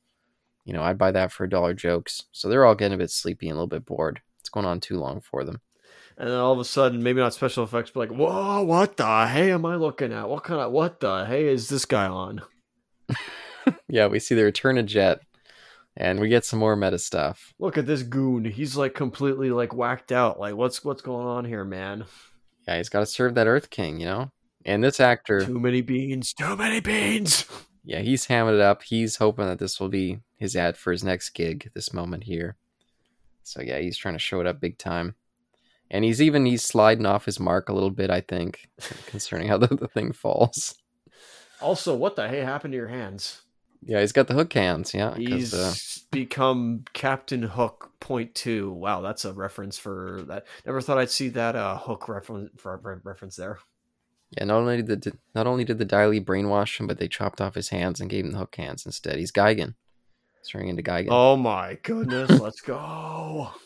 [0.65, 2.25] you know, I'd buy that for a dollar jokes.
[2.33, 4.21] So they're all getting a bit sleepy and a little bit bored.
[4.41, 5.61] It's going on too long for them.
[6.19, 9.27] And then all of a sudden, maybe not special effects, but like, whoa, what the
[9.27, 10.29] hey am I looking at?
[10.29, 12.43] What kind of what the hey is this guy on?
[13.89, 15.21] Yeah, we see the return of Jet,
[15.97, 17.53] and we get some more meta stuff.
[17.59, 18.45] Look at this goon.
[18.45, 20.41] He's like completely like whacked out.
[20.41, 22.07] Like, what's what's going on here, man?
[22.67, 24.31] Yeah, he's got to serve that Earth King, you know.
[24.65, 26.33] And this actor, Too many beans.
[26.33, 27.47] Too many beans.
[27.85, 28.83] yeah, he's hamming it up.
[28.83, 31.71] He's hoping that this will be his ad for his next gig.
[31.75, 32.57] This moment here.
[33.43, 35.15] So yeah, he's trying to show it up big time.
[35.91, 38.69] And he's even he's sliding off his mark a little bit, I think,
[39.07, 40.77] concerning how the, the thing falls.
[41.61, 43.43] Also, what the hey happened to your hands?
[43.85, 44.95] Yeah, he's got the hook hands.
[44.95, 45.75] Yeah, He's uh,
[46.13, 48.71] become Captain Hook Point Two.
[48.71, 50.47] Wow, that's a reference for that.
[50.65, 53.59] Never thought I'd see that uh, Hook reference reference there.
[54.37, 54.45] Yeah.
[54.45, 57.41] Not only did the, not only did the Dai Li brainwash him, but they chopped
[57.41, 59.19] off his hands and gave him the hook hands instead.
[59.19, 59.75] He's Gigan.
[60.41, 61.09] He's turning into Gigan.
[61.11, 63.51] Oh my goodness, let's go.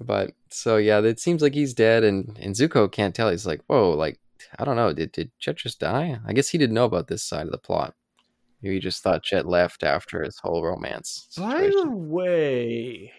[0.00, 3.30] But so yeah, it seems like he's dead, and and Zuko can't tell.
[3.30, 4.18] He's like, whoa, like
[4.58, 6.18] I don't know, did did Jet just die?
[6.26, 7.94] I guess he didn't know about this side of the plot.
[8.62, 11.28] Maybe he just thought Jet left after his whole romance.
[11.36, 13.12] By the way,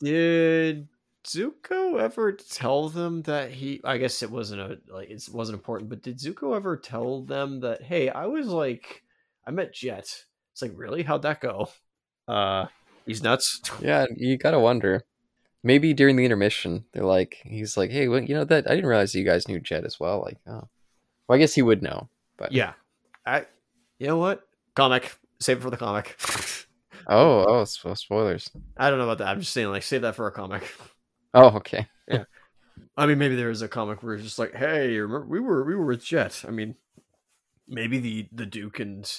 [0.00, 0.88] did
[1.24, 3.80] Zuko ever tell them that he?
[3.84, 7.60] I guess it wasn't a like it wasn't important, but did Zuko ever tell them
[7.60, 7.82] that?
[7.82, 9.02] Hey, I was like,
[9.46, 10.24] I met Jet.
[10.52, 11.02] It's like, really?
[11.02, 11.68] How'd that go?
[12.28, 12.66] Uh,
[13.06, 13.60] he's nuts.
[13.80, 15.04] Yeah, you gotta wonder.
[15.64, 18.90] Maybe during the intermission, they're like, he's like, hey, well, you know that I didn't
[18.90, 20.20] realize you guys knew Jet as well.
[20.20, 20.68] Like, oh,
[21.28, 22.08] well, I guess he would know.
[22.36, 22.72] But Yeah,
[23.24, 23.46] I.
[23.98, 24.42] You know what?
[24.74, 25.16] Comic.
[25.40, 26.16] Save it for the comic.
[27.06, 28.50] oh, oh, spoilers.
[28.76, 29.28] I don't know about that.
[29.28, 30.64] I'm just saying, like, save that for a comic.
[31.34, 31.86] Oh, okay.
[32.08, 32.24] yeah.
[32.96, 35.64] I mean, maybe there is a comic where it's just like, hey, remember we were
[35.64, 36.44] we were with Jet.
[36.46, 36.74] I mean,
[37.68, 39.10] maybe the the Duke and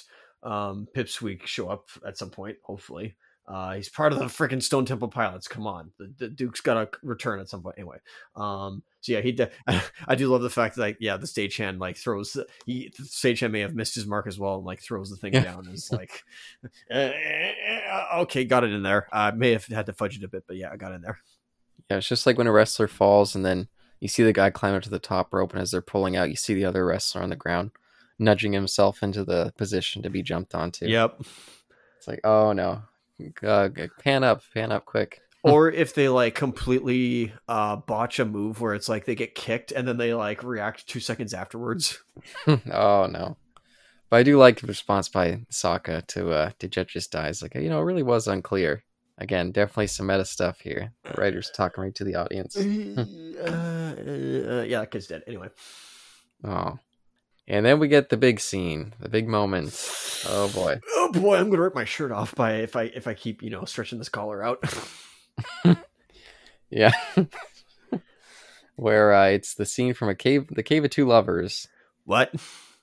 [0.42, 2.56] um, Pipsqueak show up at some point.
[2.62, 3.16] Hopefully,
[3.48, 5.48] uh, he's part of the freaking Stone Temple Pilots.
[5.48, 7.76] Come on, the, the Duke's got to return at some point.
[7.78, 7.98] Anyway,
[8.36, 9.32] um, so yeah, he.
[9.32, 9.50] De-
[10.06, 12.36] I do love the fact that like, yeah, the stagehand like throws.
[12.66, 15.32] He the stagehand may have missed his mark as well and like throws the thing
[15.34, 15.44] Yeah.
[15.44, 15.66] down.
[15.66, 16.22] And is like,
[16.90, 19.08] "Eh, eh, eh, okay, got it in there.
[19.12, 21.18] I may have had to fudge it a bit, but yeah, I got in there.
[21.90, 23.68] Yeah, it's just like when a wrestler falls and then
[24.00, 26.28] you see the guy climb up to the top rope, and as they're pulling out,
[26.28, 27.70] you see the other wrestler on the ground
[28.18, 30.86] nudging himself into the position to be jumped onto.
[30.86, 31.22] Yep.
[31.98, 32.82] It's like, oh no,
[33.42, 33.68] uh,
[34.00, 35.20] pan up, pan up quick.
[35.42, 39.72] or if they like completely uh botch a move where it's like they get kicked
[39.72, 42.02] and then they like react two seconds afterwards.
[42.46, 43.36] oh no.
[44.10, 47.42] But I do like the response by Sokka to uh to Jetris dies.
[47.42, 48.84] Like you know, it really was unclear.
[49.18, 50.92] Again, definitely some meta stuff here.
[51.04, 52.56] The writer's talking right to the audience.
[52.56, 52.60] uh,
[53.46, 55.22] uh, yeah, that kid's dead.
[55.26, 55.48] Anyway.
[56.42, 56.78] Oh.
[57.46, 59.68] And then we get the big scene, the big moment.
[60.26, 60.80] Oh boy.
[60.88, 63.50] Oh boy, I'm gonna rip my shirt off by if I if I keep, you
[63.50, 64.64] know, stretching this collar out.
[66.70, 66.92] yeah.
[68.76, 71.68] Where uh, it's the scene from a cave the cave of two lovers.
[72.04, 72.34] What?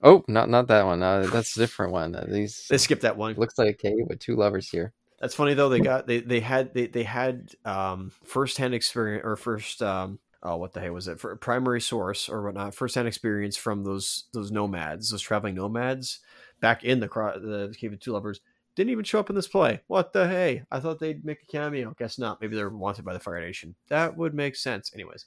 [0.04, 1.02] Oh, not not that one.
[1.02, 2.16] Uh, that's a different one.
[2.16, 3.34] Uh, these they skipped that one.
[3.36, 4.94] Looks like a cave with two lovers here.
[5.22, 5.70] That's funny though.
[5.70, 10.20] They got they they had they they had um first hand experience or first um
[10.42, 13.84] oh what the hell was it for primary source or whatnot first hand experience from
[13.84, 16.20] those those nomads those traveling nomads
[16.60, 18.42] back in the the cave of two lovers
[18.76, 19.82] didn't even show up in this play.
[19.88, 20.64] What the hey?
[20.72, 21.94] I thought they'd make a cameo.
[21.98, 22.40] Guess not.
[22.42, 23.76] Maybe they're wanted by the Fire Nation.
[23.90, 24.92] That would make sense.
[24.94, 25.26] Anyways,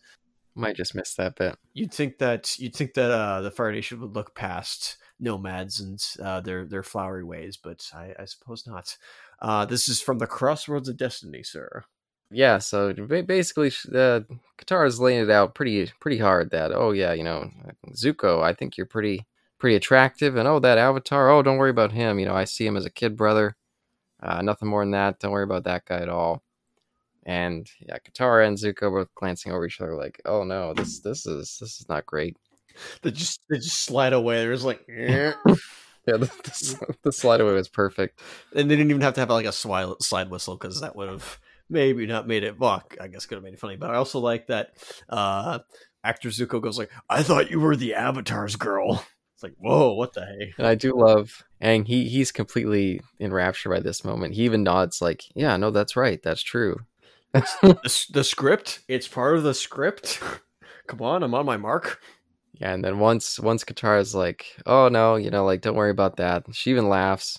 [0.55, 1.57] might just miss that bit.
[1.75, 6.03] You'd think that you'd think that uh, the Fire Nation would look past nomads and
[6.23, 8.97] uh, their their flowery ways, but I, I suppose not.
[9.41, 11.85] Uh, this is from the Crossroads of Destiny, sir.
[12.31, 14.21] Yeah, so basically, uh,
[14.59, 16.51] Katara's laying it out pretty pretty hard.
[16.51, 17.51] That oh yeah, you know,
[17.93, 19.27] Zuko, I think you're pretty
[19.59, 22.19] pretty attractive, and oh that Avatar, oh don't worry about him.
[22.19, 23.57] You know, I see him as a kid brother.
[24.23, 25.21] Uh, nothing more than that.
[25.21, 26.43] Don't worry about that guy at all.
[27.27, 31.27] And yeah, Katara and Zuko both glancing over each other, like, "Oh no, this this
[31.27, 32.37] is this is not great."
[33.03, 34.39] They just they just slide away.
[34.39, 34.85] There's like,
[36.07, 38.21] yeah, the, the, the, slide away was perfect,
[38.55, 41.09] and they didn't even have to have like a slide slide whistle because that would
[41.09, 41.39] have
[41.69, 42.59] maybe not made it.
[42.59, 43.77] Well, I guess could have made it funny.
[43.77, 44.75] But I also like that
[45.09, 45.61] uh
[46.03, 50.13] actor Zuko goes like, "I thought you were the Avatar's girl." It's like, whoa, what
[50.13, 50.57] the heck?
[50.59, 54.35] And I do love and he he's completely enraptured by this moment.
[54.35, 56.23] He even nods like, "Yeah, no, that's right.
[56.23, 56.77] That's true."
[57.33, 58.81] the, the script.
[58.87, 60.21] It's part of the script.
[60.87, 62.01] Come on, I'm on my mark.
[62.55, 66.17] Yeah, and then once once Katara's like, "Oh no, you know, like don't worry about
[66.17, 67.39] that." She even laughs.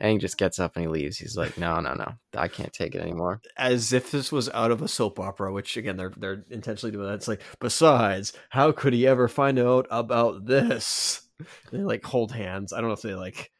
[0.00, 1.18] Aang just gets up and he leaves.
[1.18, 4.70] He's like, "No, no, no, I can't take it anymore." As if this was out
[4.70, 7.14] of a soap opera, which again they're they're intentionally doing that.
[7.14, 11.22] It's like, besides, how could he ever find out about this?
[11.70, 12.72] They like hold hands.
[12.72, 13.52] I don't know if they like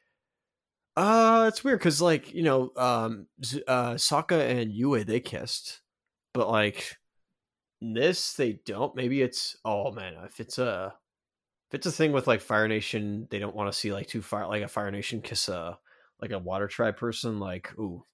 [0.98, 3.28] uh, it's weird because like you know, um,
[3.68, 5.80] uh, Sokka and Yue they kissed,
[6.34, 6.96] but like
[7.80, 8.94] this they don't.
[8.94, 10.94] Maybe it's oh man, if it's a
[11.70, 14.22] if it's a thing with like Fire Nation, they don't want to see like too
[14.22, 15.78] far like a Fire Nation kiss a
[16.20, 17.38] like a Water Tribe person.
[17.38, 18.04] Like ooh,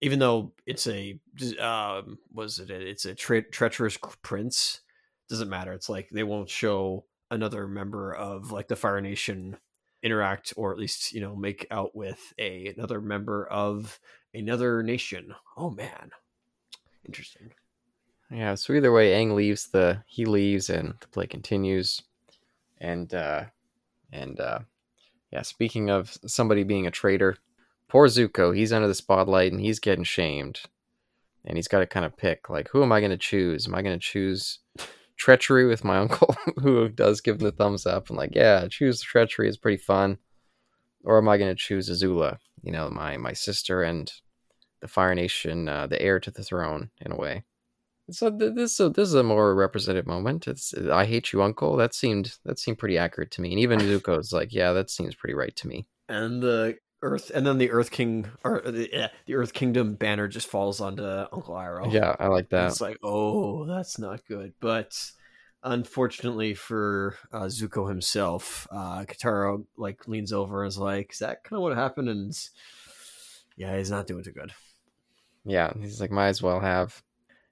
[0.00, 1.18] even though it's a
[1.60, 4.80] um, was it it's a tre- treacherous prince,
[5.28, 5.72] doesn't matter.
[5.72, 9.56] It's like they won't show another member of like the Fire Nation
[10.02, 14.00] interact or at least you know make out with a another member of
[14.34, 16.10] another nation oh man
[17.06, 17.52] interesting
[18.32, 22.02] yeah so either way Aang leaves the he leaves and the play continues.
[22.80, 23.44] And uh
[24.12, 24.60] and uh
[25.30, 27.36] yeah speaking of somebody being a traitor
[27.88, 30.60] poor zuko he's under the spotlight and he's getting shamed.
[31.44, 33.66] And he's got to kind of pick like who am i going to choose?
[33.66, 34.60] Am i going to choose
[35.16, 39.00] treachery with my uncle who does give him the thumbs up and like yeah choose
[39.00, 40.18] the treachery is pretty fun.
[41.04, 44.12] Or am i going to choose azula you know my my sister and
[44.80, 47.44] the fire nation uh, the heir to the throne in a way
[48.10, 50.48] so this so this is a more representative moment.
[50.48, 51.76] It's i hate you uncle.
[51.76, 55.14] That seemed that seemed pretty accurate to me and even zuko's like yeah that seems
[55.14, 55.86] pretty right to me.
[56.08, 60.28] And the earth and then the earth king or the, yeah, the earth kingdom banner
[60.28, 62.68] just falls onto uncle iroh yeah i like that.
[62.68, 64.52] it's like oh that's not good.
[64.60, 64.94] But
[65.64, 71.44] unfortunately for uh, zuko himself uh katara like leans over and is like is that
[71.44, 72.08] kind of what happened?
[72.08, 72.34] And
[73.56, 74.52] yeah he's not doing too good.
[75.44, 77.00] Yeah he's like might as well have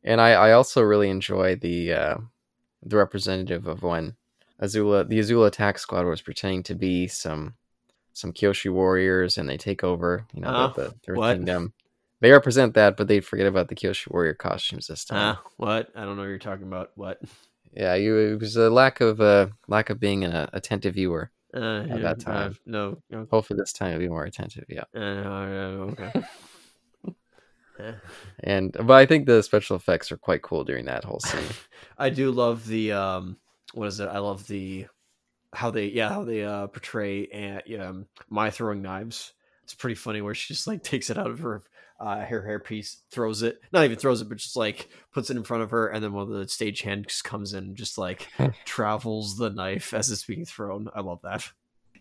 [0.04, 2.16] and i i also really enjoy the uh
[2.82, 4.16] the representative of when
[4.62, 7.54] azula the azula attack squad was pretending to be some
[8.12, 11.36] some Kyoshi warriors and they take over, you know, uh, the, the what?
[11.36, 11.72] kingdom.
[12.20, 15.36] They represent that, but they forget about the Kyoshi warrior costumes this time.
[15.36, 15.88] Uh, what?
[15.96, 16.90] I don't know what you're talking about.
[16.94, 17.20] What?
[17.72, 21.30] Yeah, you it was a lack of uh lack of being an uh, attentive viewer
[21.54, 22.58] uh, at yeah, that uh, time.
[22.66, 24.64] no, no, Hopefully this time it'll be more attentive.
[24.68, 24.84] Yeah.
[24.94, 25.92] Uh,
[28.44, 31.42] and but I think the special effects are quite cool during that whole scene.
[31.98, 33.36] I do love the um
[33.74, 34.08] what is it?
[34.08, 34.86] I love the
[35.52, 39.32] how they yeah how they uh portray and um Mai throwing knives
[39.64, 41.62] it's pretty funny where she just like takes it out of her
[41.98, 45.36] uh her hair piece throws it not even throws it but just like puts it
[45.36, 47.76] in front of her and then one of the stage hand just comes in and
[47.76, 48.28] just like
[48.64, 51.48] travels the knife as it's being thrown i love that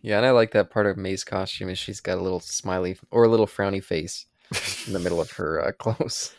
[0.02, 2.98] yeah and i like that part of Mai's costume is she's got a little smiley
[3.12, 4.26] or a little frowny face
[4.88, 6.34] in the middle of her uh, clothes.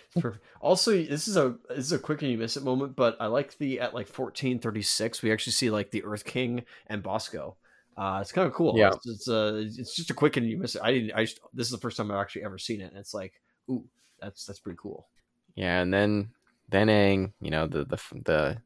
[0.61, 3.27] Also, this is a this is a quick and you miss it moment, but I
[3.27, 5.23] like the at like fourteen thirty six.
[5.23, 7.57] We actually see like the Earth King and Bosco.
[7.97, 8.77] Uh, it's kind of cool.
[8.77, 8.93] Yeah.
[8.95, 10.83] it's, it's uh, it's just a quick and you miss it.
[10.83, 11.13] I didn't.
[11.13, 13.35] I just, this is the first time I've actually ever seen it, and it's like,
[13.69, 13.85] ooh,
[14.21, 15.09] that's that's pretty cool.
[15.55, 16.31] Yeah, and then
[16.69, 18.59] then Aang, you know the the the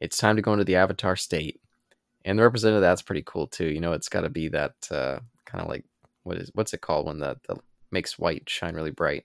[0.00, 1.60] it's time to go into the Avatar state,
[2.24, 3.66] and the representative that's pretty cool too.
[3.66, 5.84] You know, it's got to be that uh, kind of like
[6.22, 7.56] what is what's it called when that the
[7.94, 9.24] makes white shine really bright.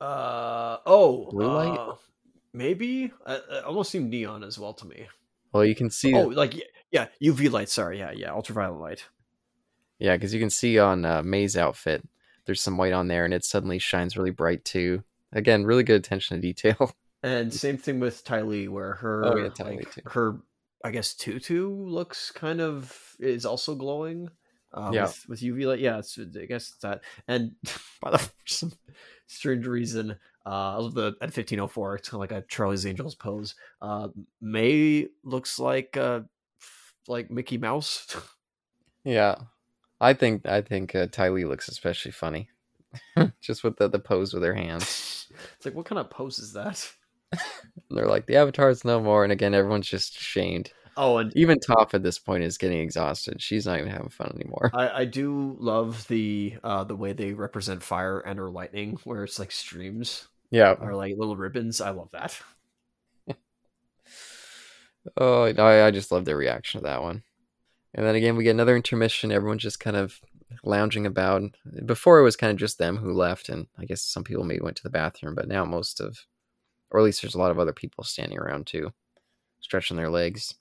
[0.00, 1.78] Uh oh, Blue light?
[1.78, 1.94] uh,
[2.52, 3.12] maybe.
[3.24, 5.06] Uh, it almost seemed neon as well to me.
[5.52, 6.54] Well, you can see, Oh, like
[6.90, 7.70] yeah, UV light.
[7.70, 9.04] Sorry, yeah, yeah, ultraviolet light.
[9.98, 12.06] yeah, because you can see on uh, Mai's outfit,
[12.44, 15.02] there's some white on there, and it suddenly shines really bright too.
[15.32, 16.92] Again, really good attention to detail.
[17.22, 20.38] And same thing with Ty Lee, where her Oh, yeah, like, her
[20.84, 24.28] I guess tutu looks kind of is also glowing.
[24.72, 25.02] Uh, Yeah.
[25.02, 25.78] with, with UV light.
[25.80, 27.02] Yeah, I guess it's that.
[27.28, 27.52] And
[28.02, 28.72] by the for some
[29.26, 31.96] strange reason, uh, the at fifteen oh four.
[31.96, 33.54] It's kind of like a Charlie's Angels pose.
[33.82, 34.08] Uh,
[34.40, 36.20] Mai looks like uh,
[37.08, 38.14] like Mickey Mouse.
[39.04, 39.36] yeah,
[40.00, 42.48] I think I think uh, Ty Lee looks especially funny,
[43.40, 45.26] just with the the pose with her hands.
[45.56, 46.88] it's like what kind of pose is that?
[47.32, 50.70] And they're like the Avatar's no more, and again, everyone's just shamed.
[50.96, 53.42] Oh, and Even Toph at this point is getting exhausted.
[53.42, 54.70] She's not even having fun anymore.
[54.72, 59.24] I, I do love the uh the way they represent fire and or lightning, where
[59.24, 60.72] it's like streams Yeah.
[60.80, 61.80] or like little ribbons.
[61.80, 62.40] I love that.
[65.16, 67.22] Oh, I, I just love their reaction to that one.
[67.94, 69.30] And then again, we get another intermission.
[69.32, 70.20] Everyone's just kind of
[70.64, 71.42] lounging about.
[71.84, 74.62] Before it was kind of just them who left, and I guess some people maybe
[74.62, 76.18] went to the bathroom, but now most of,
[76.90, 78.92] or at least there's a lot of other people standing around too,
[79.60, 80.54] stretching their legs.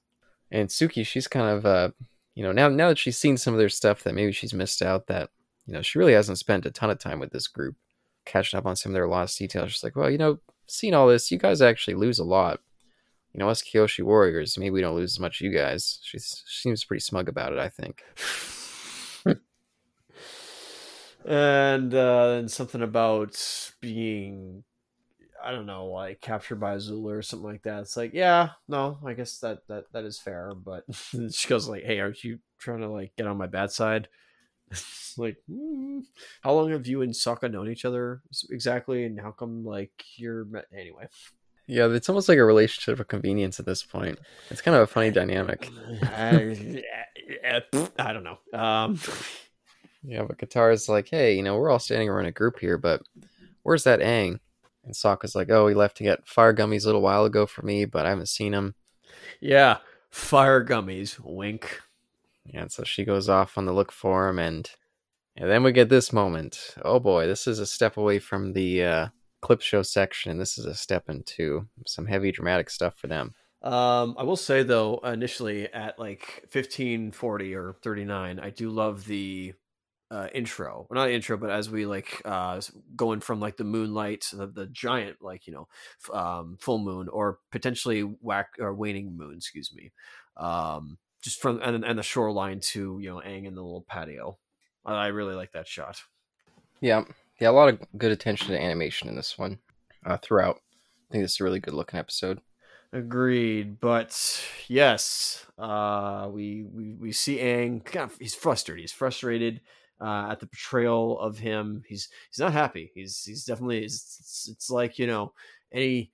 [0.52, 1.90] And Suki, she's kind of, uh,
[2.36, 4.82] you know, now now that she's seen some of their stuff that maybe she's missed
[4.82, 5.30] out, that
[5.66, 7.76] you know she really hasn't spent a ton of time with this group,
[8.26, 9.72] catching up on some of their lost details.
[9.72, 12.60] She's like, well, you know, seeing all this, you guys actually lose a lot
[13.36, 16.00] you know, us Kyoshi warriors, maybe we don't lose as much as you guys.
[16.04, 18.02] She's, she seems pretty smug about it, I think.
[21.26, 23.36] and uh then something about
[23.82, 24.64] being
[25.46, 27.82] I don't know, like captured by Azula or something like that.
[27.82, 30.54] It's like, yeah, no, I guess that that that is fair.
[30.56, 30.84] But
[31.32, 34.08] she goes like, "Hey, aren't you trying to like get on my bad side?"
[35.18, 36.02] Like, mm,
[36.42, 40.44] how long have you and Sokka known each other exactly, and how come like you're
[40.44, 41.08] met- anyway?
[41.68, 44.20] Yeah, it's almost like a relationship of convenience at this point.
[44.50, 45.72] It's kind of a funny dynamic.
[46.04, 46.84] I,
[47.98, 48.40] I don't know.
[48.54, 49.00] Um,
[50.04, 53.02] Yeah, but Katara's like, hey, you know, we're all standing around a group here, but
[53.64, 54.40] where's that Aang?
[54.86, 57.64] And Sokka's like, oh, he left to get fire gummies a little while ago for
[57.64, 58.76] me, but I haven't seen him.
[59.40, 59.78] yeah,
[60.12, 61.20] fire gummies.
[61.24, 61.82] Wink.
[62.54, 64.70] And so she goes off on the look for him, and
[65.36, 66.76] and then we get this moment.
[66.84, 69.08] Oh boy, this is a step away from the uh,
[69.42, 73.34] clip show section, and this is a step into some heavy dramatic stuff for them.
[73.64, 78.70] Um, I will say though, initially at like fifteen forty or thirty nine, I do
[78.70, 79.54] love the
[80.12, 80.88] uh, intro.
[80.90, 82.62] Well, not intro, but as we like uh,
[82.96, 85.68] going from like the moonlight, the, the giant like you know,
[86.04, 89.92] f- um, full moon or potentially whack or waning moon, excuse me.
[90.38, 94.38] Um, just from and and the shoreline to you know Aang in the little patio.
[94.86, 96.02] I, I really like that shot.
[96.82, 97.04] Yeah,
[97.40, 99.60] yeah, a lot of good attention to animation in this one
[100.06, 100.62] uh, throughout.
[101.10, 102.42] I think this is a really good looking episode.
[102.94, 107.96] Agreed, but yes, uh, we we we see Aang.
[107.96, 108.84] Of, he's frustrated.
[108.84, 109.62] He's frustrated
[110.02, 111.84] uh, at the portrayal of him.
[111.88, 112.92] He's he's not happy.
[112.94, 113.84] He's he's definitely.
[113.84, 115.34] It's, it's, like you know
[115.72, 116.12] any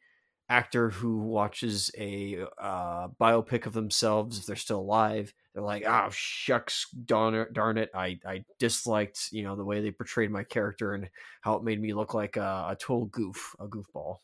[0.49, 5.33] actor who watches a uh, biopic of themselves if they're still alive.
[5.53, 7.89] They're like, oh shucks, darn it, darn it.
[7.95, 11.09] I I disliked you know the way they portrayed my character and
[11.41, 14.17] how it made me look like a, a total goof, a goofball.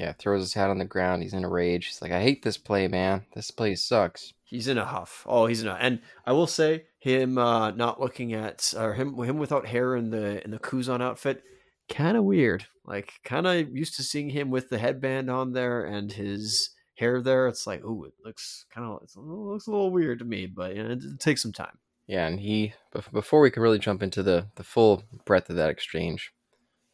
[0.00, 1.22] Yeah, throws his hat on the ground.
[1.22, 1.84] He's in a rage.
[1.84, 3.26] He's like, I hate this play, man.
[3.34, 4.32] This play sucks.
[4.44, 5.26] He's in a huff.
[5.28, 9.14] Oh, he's in a and I will say him uh not looking at or him
[9.22, 11.42] him without hair in the in the Kuzon outfit,
[11.90, 12.64] kind of weird.
[12.86, 17.20] Like kind of used to seeing him with the headband on there and his hair
[17.20, 17.46] there.
[17.46, 20.74] It's like, ooh, it looks kind of it looks a little weird to me, but
[20.76, 21.78] you know, it, it takes some time.
[22.06, 22.72] Yeah, and he
[23.12, 26.32] before we can really jump into the the full breadth of that exchange,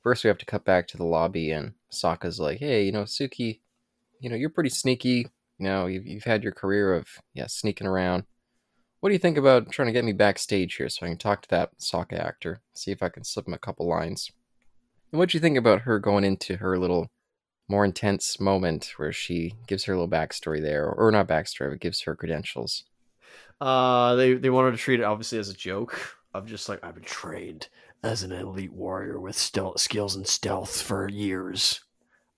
[0.03, 3.05] first we have to cut back to the lobby, and Sokka's like, "Hey, you know,
[3.05, 3.61] Suki,
[4.21, 5.29] you know, you're pretty sneaky.
[5.59, 8.25] You know, you've you've had your career of yeah sneaking around.
[9.01, 11.43] What do you think about trying to get me backstage here so I can talk
[11.43, 14.31] to that Sokka actor, see if I can slip him a couple lines?
[15.13, 17.11] And what do you think about her going into her little
[17.69, 22.03] more intense moment where she gives her little backstory there, or not backstory, but gives
[22.03, 22.85] her credentials?
[23.61, 26.95] Uh, they they wanted to treat it obviously as a joke of just like I've
[26.95, 27.69] been trained
[28.03, 31.81] as an elite warrior with stealth skills and stealth for years.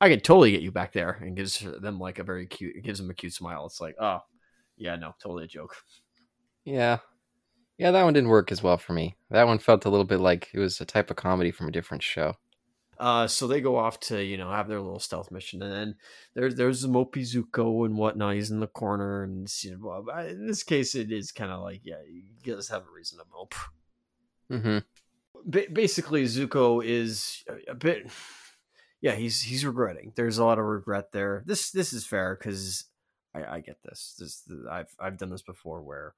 [0.00, 2.82] I could totally get you back there and gives them like a very cute it
[2.82, 3.66] gives them a cute smile.
[3.66, 4.20] It's like, oh
[4.76, 5.76] yeah, no, totally a joke.
[6.64, 6.98] Yeah.
[7.78, 9.16] Yeah, that one didn't work as well for me.
[9.30, 11.72] That one felt a little bit like it was a type of comedy from a
[11.72, 12.34] different show.
[12.98, 15.94] Uh, so they go off to you know have their little stealth mission, and then
[16.34, 18.34] there's there's Mopey Zuko and whatnot.
[18.34, 21.62] He's in the corner, and you know, well, in this case, it is kind of
[21.62, 23.54] like yeah, you just have a reason to mope.
[24.50, 24.78] Mm-hmm.
[25.44, 28.10] Ba- basically, Zuko is a bit,
[29.00, 30.12] yeah, he's he's regretting.
[30.16, 31.42] There's a lot of regret there.
[31.46, 32.84] This this is fair because
[33.34, 34.16] I, I get this.
[34.18, 36.14] This I've I've done this before where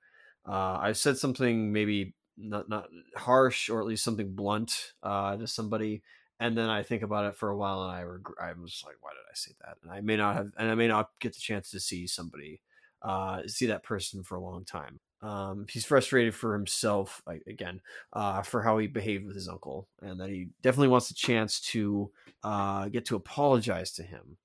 [0.46, 5.46] uh, I've said something maybe not not harsh or at least something blunt uh, to
[5.46, 6.02] somebody
[6.40, 8.38] and then I think about it for a while, and I regret.
[8.40, 9.76] I was like, why did I say that?
[9.82, 12.62] And I may not have, and I may not get the chance to see somebody,
[13.02, 15.00] uh, see that person for a long time.
[15.22, 17.80] Um, he's frustrated for himself again,
[18.12, 21.60] uh, for how he behaved with his uncle, and that he definitely wants a chance
[21.60, 22.10] to
[22.42, 24.38] uh, get to apologize to him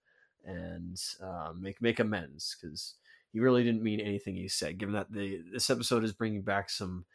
[0.45, 2.95] and uh, make make amends because
[3.31, 4.77] he really didn't mean anything he said.
[4.77, 7.05] Given that the this episode is bringing back some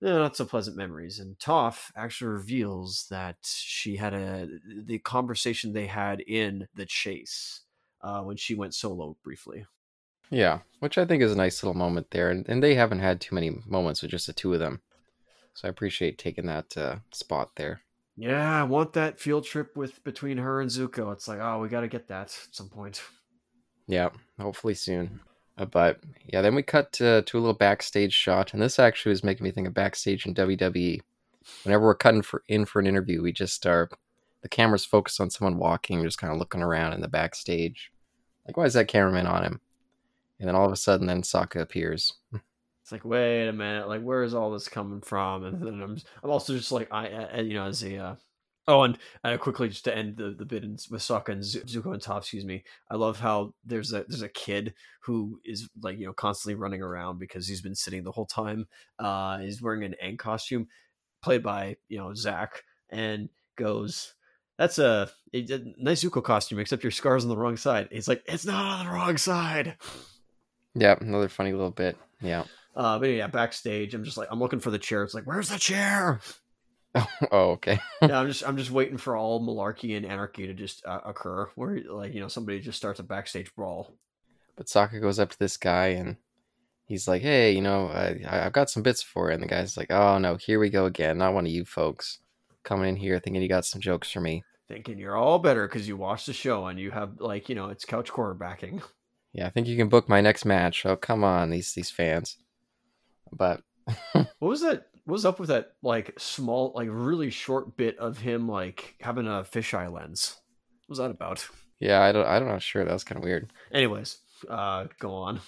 [0.00, 1.18] not so pleasant memories.
[1.18, 4.48] And Toph actually reveals that she had a
[4.84, 7.62] the conversation they had in the chase
[8.02, 9.66] uh, when she went solo briefly.
[10.30, 13.20] Yeah, which I think is a nice little moment there, and, and they haven't had
[13.20, 14.80] too many moments with just the two of them,
[15.54, 17.80] so I appreciate taking that uh, spot there.
[18.16, 21.12] Yeah, I want that field trip with between her and Zuko.
[21.12, 23.02] It's like, oh, we got to get that at some point.
[23.86, 25.20] Yeah, hopefully soon.
[25.58, 29.10] Uh, but yeah, then we cut to, to a little backstage shot, and this actually
[29.10, 31.00] was making me think of backstage in WWE.
[31.64, 33.88] Whenever we're cutting for in for an interview, we just are
[34.42, 37.90] the camera's focused on someone walking, just kind of looking around in the backstage.
[38.46, 39.60] Like, why is that cameraman on him?
[40.40, 42.12] And then all of a sudden, then Sokka appears.
[42.82, 45.44] It's like, wait a minute, like where is all this coming from?
[45.44, 48.14] And then I'm, I'm also just like, I, I you know, as a uh,
[48.70, 51.92] Oh, and uh, quickly just to end the, the bit in, with Sokka and Zuko
[51.92, 52.62] and Toph, excuse me.
[52.88, 56.82] I love how there's a there's a kid who is like you know constantly running
[56.82, 58.68] around because he's been sitting the whole time.
[58.98, 60.68] Uh, he's wearing an Aang costume,
[61.20, 64.14] played by you know Zach, and goes,
[64.56, 68.22] "That's a, a nice Zuko costume, except your scar's on the wrong side." He's like,
[68.26, 69.76] "It's not on the wrong side."
[70.74, 71.96] Yeah, another funny little bit.
[72.20, 72.44] Yeah.
[72.76, 75.02] Uh, but yeah, backstage, I'm just like, I'm looking for the chair.
[75.02, 76.20] It's like, where's the chair?
[76.94, 77.80] oh, okay.
[78.02, 81.48] yeah, I'm just I'm just waiting for all malarkey and anarchy to just uh, occur,
[81.54, 83.94] where like you know somebody just starts a backstage brawl.
[84.56, 86.16] But Sokka goes up to this guy and
[86.86, 89.76] he's like, "Hey, you know, I, I've got some bits for it." And the guy's
[89.76, 91.18] like, "Oh no, here we go again.
[91.18, 92.18] Not one of you folks
[92.64, 95.86] coming in here thinking you got some jokes for me." Thinking you're all better because
[95.86, 98.82] you watched the show and you have like you know it's couch quarterbacking.
[99.32, 100.84] Yeah, I think you can book my next match.
[100.84, 102.36] Oh come on, these these fans.
[103.32, 103.62] But
[104.12, 108.18] what was that What was up with that like small like really short bit of
[108.18, 110.36] him like having a fisheye lens?
[110.86, 111.46] What was that about?
[111.78, 112.84] Yeah i don't i don't know sure.
[112.84, 113.52] That was kind of weird.
[113.72, 114.18] Anyways
[114.48, 115.40] uh go on.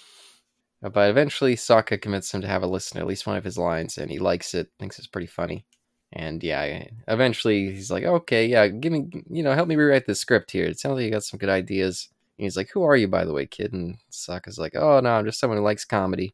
[0.83, 3.43] Uh, but eventually Sokka convinced him to have a listen to at least one of
[3.43, 5.65] his lines and he likes it thinks it's pretty funny.
[6.13, 10.15] And yeah eventually he's like okay yeah give me you know help me rewrite the
[10.15, 10.65] script here.
[10.65, 12.07] It sounds like you got some good ideas
[12.37, 15.25] he's like who are you by the way kid and Sokka's like oh no i'm
[15.25, 16.33] just someone who likes comedy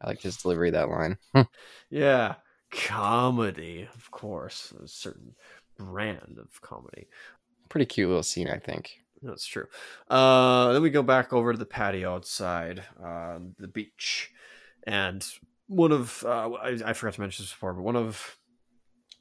[0.00, 1.16] I like his delivery that line.
[1.90, 2.34] yeah
[2.74, 5.34] comedy, of course, a certain
[5.78, 7.06] brand of comedy.
[7.68, 8.90] Pretty cute little scene, I think.
[9.22, 9.66] That's true.
[10.08, 14.30] Uh, then we go back over to the patio outside, uh, the beach,
[14.86, 15.26] and
[15.66, 18.36] one of uh, I, I, forgot to mention this before, but one of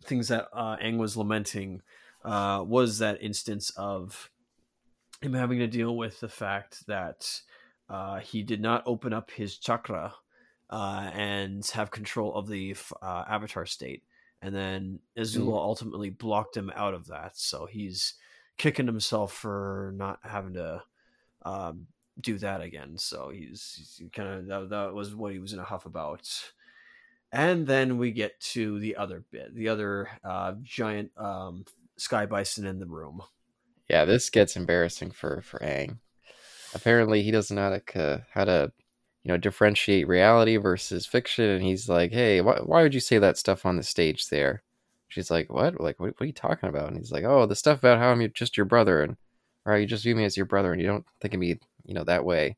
[0.03, 1.81] things that uh, Aang was lamenting
[2.25, 4.29] uh, was that instance of
[5.23, 7.41] him having to deal with the fact that
[7.89, 10.13] uh, he did not open up his chakra
[10.69, 14.03] uh, and have control of the uh, avatar state.
[14.41, 15.57] And then Azula mm.
[15.57, 17.37] ultimately blocked him out of that.
[17.37, 18.15] So he's
[18.57, 20.83] kicking himself for not having to
[21.43, 21.87] um,
[22.19, 22.97] do that again.
[22.97, 26.27] So he's, he's kind of that, that was what he was in a huff about.
[27.31, 31.65] And then we get to the other bit, the other uh, giant um,
[31.97, 33.21] sky bison in the room.
[33.89, 35.97] Yeah, this gets embarrassing for for Aang.
[36.73, 38.71] Apparently, he doesn't know how to, how to
[39.23, 43.17] you know differentiate reality versus fiction and he's like hey why, why would you say
[43.17, 44.63] that stuff on the stage there?
[45.07, 45.79] She's like what?
[45.79, 46.89] Like what, what are you talking about?
[46.89, 49.17] And he's like oh the stuff about how i'm just your brother and
[49.65, 51.93] or you just view me as your brother and you don't think of me you
[51.93, 52.57] know that way.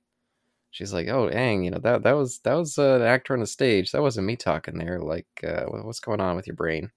[0.72, 3.39] She's like oh dang you know that that was that was uh, an actor on
[3.41, 3.91] the stage.
[3.91, 4.99] That wasn't me talking there.
[4.99, 6.91] Like uh, what's going on with your brain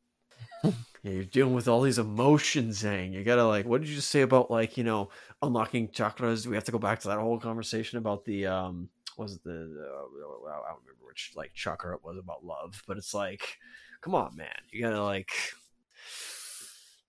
[0.65, 0.73] yeah,
[1.03, 3.13] you're dealing with all these emotions, Zang.
[3.13, 5.11] You gotta like, what did you just say about like, you know,
[5.43, 6.45] unlocking chakras?
[6.45, 9.45] Do We have to go back to that whole conversation about the um was it
[9.45, 13.59] the uh, I don't remember which like chakra it was about love, but it's like,
[14.01, 15.31] come on, man, you gotta like,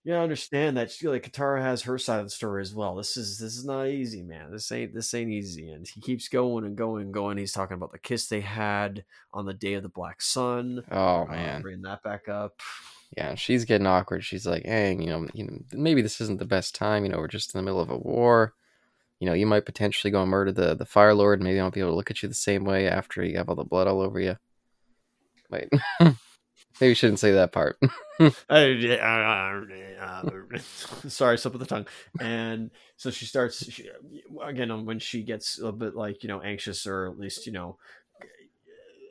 [0.03, 2.95] you gotta understand that she, like Katara has her side of the story as well.
[2.95, 4.51] This is this is not easy, man.
[4.51, 5.69] This ain't this ain't easy.
[5.69, 7.37] And he keeps going and going and going.
[7.37, 9.03] He's talking about the kiss they had
[9.33, 10.83] on the day of the Black Sun.
[10.91, 12.59] Oh Uh, man, bringing that back up.
[13.17, 14.23] Yeah, she's getting awkward.
[14.23, 17.03] She's like, "Aang, you know, you know, maybe this isn't the best time.
[17.03, 18.53] You know, we're just in the middle of a war.
[19.19, 21.41] You know, you might potentially go and murder the the Fire Lord.
[21.41, 23.49] Maybe I won't be able to look at you the same way after you have
[23.49, 24.37] all the blood all over you."
[25.49, 25.69] Wait,
[25.99, 26.15] maybe
[26.89, 27.79] you shouldn't say that part.
[31.07, 31.87] Sorry, slip of the tongue.
[32.19, 33.89] And so she starts she,
[34.43, 37.77] again when she gets a bit like you know anxious or at least you know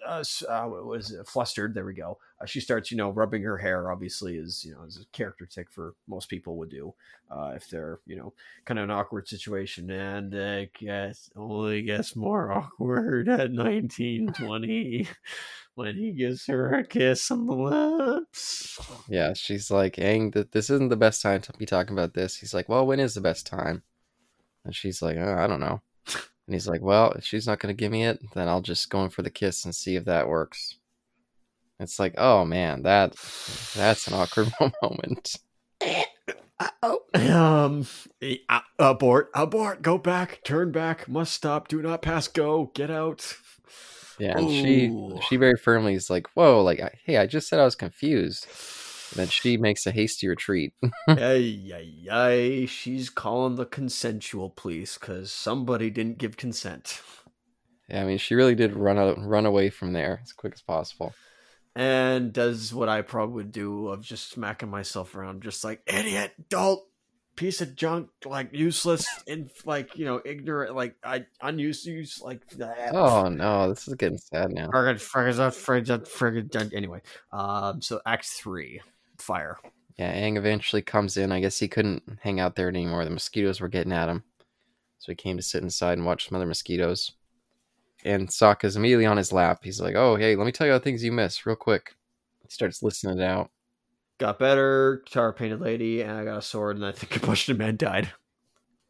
[0.08, 1.74] uh, uh, was flustered.
[1.74, 2.18] There we go.
[2.40, 3.90] Uh, she starts you know rubbing her hair.
[3.92, 6.94] Obviously, is you know is a character tick for most people would do
[7.30, 8.32] uh, if they're you know
[8.64, 9.90] kind of an awkward situation.
[9.90, 15.06] And uh, guess only gets more awkward at nineteen twenty
[15.74, 18.78] when he gives her a kiss on the lips.
[19.08, 22.36] yeah, she's like, "Aang, th- this isn't the best time to be talking about this."
[22.36, 23.82] He's like, "Well, when is the best time?"
[24.64, 25.82] And she's like, uh, "I don't know."
[26.48, 28.88] And he's like, "Well, if she's not going to give me it, then I'll just
[28.88, 30.76] go in for the kiss and see if that works."
[31.78, 33.12] It's like, oh man, that
[33.76, 34.50] that's an awkward
[34.82, 35.36] moment.
[36.82, 37.86] Oh, um,
[38.48, 43.36] uh, abort, abort, go back, turn back, must stop, do not pass go, get out.
[44.18, 45.20] Yeah, and she Ooh.
[45.28, 48.46] she very firmly is like, "Whoa, like, hey, I just said I was confused."
[49.14, 50.74] Then she makes a hasty retreat.
[51.08, 57.00] ay, ay, ay, she's calling the consensual police because somebody didn't give consent.
[57.88, 60.62] Yeah, I mean, she really did run out, run away from there as quick as
[60.62, 61.14] possible.
[61.74, 66.32] And does what I probably would do of just smacking myself around, just like, idiot,
[66.50, 66.84] dolt,
[67.36, 72.46] piece of junk, like useless, and like, you know, ignorant, like, I unused, use, like,
[72.56, 72.94] that.
[72.94, 74.68] Oh no, this is getting sad now.
[74.68, 76.70] Friggin' friggin' out, friggin' out, friggin' done.
[76.74, 77.00] Anyway,
[77.32, 78.80] um, so Act Three,
[79.28, 79.58] fire.
[79.98, 81.32] Yeah, Aang eventually comes in.
[81.32, 83.04] I guess he couldn't hang out there anymore.
[83.04, 84.24] The mosquitoes were getting at him.
[84.98, 87.12] So he came to sit inside and watch some other mosquitoes.
[88.04, 89.60] And Sokka's immediately on his lap.
[89.62, 91.94] He's like, oh, hey, let me tell you how things you missed real quick.
[92.42, 93.50] He starts listening it out.
[94.18, 95.02] Got better.
[95.06, 97.76] Katara painted lady, and I got a sword, and I think a bunch of men
[97.76, 98.10] died.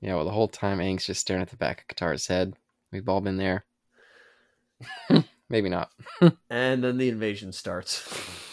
[0.00, 2.54] Yeah, well, the whole time Aang's just staring at the back of Katara's head.
[2.92, 3.64] We've all been there.
[5.50, 5.90] Maybe not.
[6.48, 8.46] And then the invasion starts.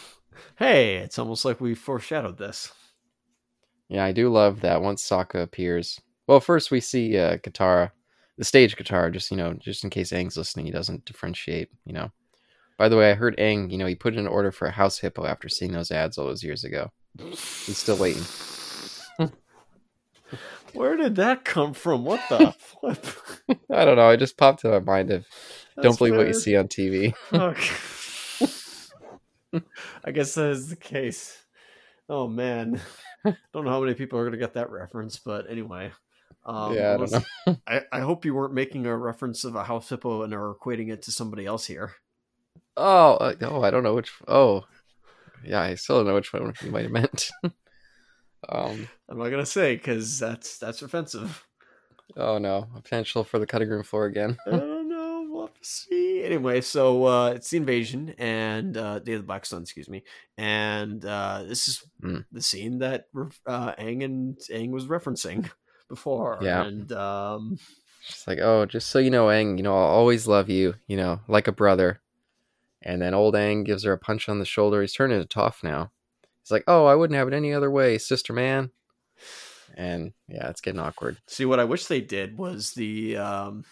[0.58, 2.74] Hey, it's almost like we foreshadowed this.
[3.88, 6.00] Yeah, I do love that once Sokka appears.
[6.28, 7.92] Well, first we see uh, Katara,
[8.38, 11.70] the stage Katara, just you know, just in case Aang's listening, he doesn't differentiate.
[11.86, 12.12] You know.
[12.78, 13.72] By the way, I heard Aang.
[13.72, 16.18] You know, he put in an order for a house hippo after seeing those ads
[16.18, 16.92] all those years ago.
[17.18, 18.24] He's still waiting.
[20.74, 22.04] Where did that come from?
[22.04, 23.06] What the flip?
[23.72, 24.10] I don't know.
[24.10, 25.26] It just popped to my mind of
[25.76, 27.14] don't That's believe what you see on TV.
[27.32, 27.76] Okay.
[30.06, 31.44] I guess that is the case.
[32.08, 32.80] Oh man,
[33.24, 35.92] don't know how many people are gonna get that reference, but anyway.
[36.46, 37.58] Um, yeah, I don't know.
[37.68, 40.92] I, I hope you weren't making a reference of a house hippo and are equating
[40.92, 41.94] it to somebody else here.
[42.78, 44.12] Oh, uh, oh, I don't know which.
[44.28, 44.66] Oh,
[45.44, 47.32] yeah, I still don't know which one you might have meant.
[48.50, 48.88] um.
[49.10, 51.46] I'm not gonna say because that's that's offensive.
[52.18, 54.38] Oh no, potential for the cutting room floor again.
[54.46, 55.26] I don't know.
[55.30, 56.05] We'll have to see.
[56.24, 60.04] Anyway, so uh, it's the invasion and uh, Day of the Black Sun, excuse me,
[60.38, 62.20] and uh, this is Hmm.
[62.32, 63.06] the scene that
[63.46, 65.50] uh, Aang and Aang was referencing
[65.90, 66.40] before.
[66.42, 66.64] Yeah.
[66.66, 67.58] and um,
[68.02, 70.98] She's like, oh, just so you know, Aang, you know, I'll always love you, you
[70.98, 72.02] know, like a brother.
[72.84, 74.82] And then old Aang gives her a punch on the shoulder.
[74.82, 75.92] He's turning to Toph now.
[76.44, 78.70] He's like, oh, I wouldn't have it any other way, sister man.
[79.76, 81.18] And yeah, it's getting awkward.
[81.28, 83.66] see what I wish they did was the um,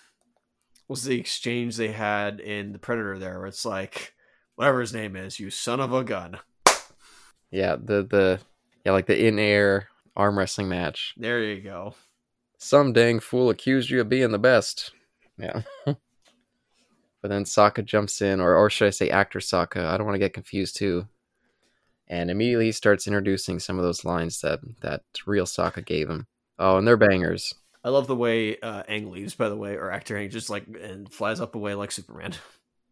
[0.94, 4.14] was the exchange they had in the Predator there, where it's like,
[4.54, 6.38] whatever his name is, you son of a gun.
[7.50, 8.40] Yeah, the the
[8.86, 11.16] yeah, like the in air arm wrestling match.
[11.18, 11.96] There you go.
[12.60, 14.92] Some dang fool accused you of being the best.
[15.40, 15.64] Yeah.
[15.86, 15.98] but
[17.24, 19.88] then Sokka jumps in, or or should I say actor Sokka?
[19.88, 21.08] I don't want to get confused too.
[22.08, 26.28] And immediately he starts introducing some of those lines that that real Sokka gave him.
[26.60, 27.56] Oh, and they're bangers.
[27.84, 30.66] I love the way uh, Aang leaves, by the way, or actor Aang just like
[30.82, 32.34] and flies up away like Superman.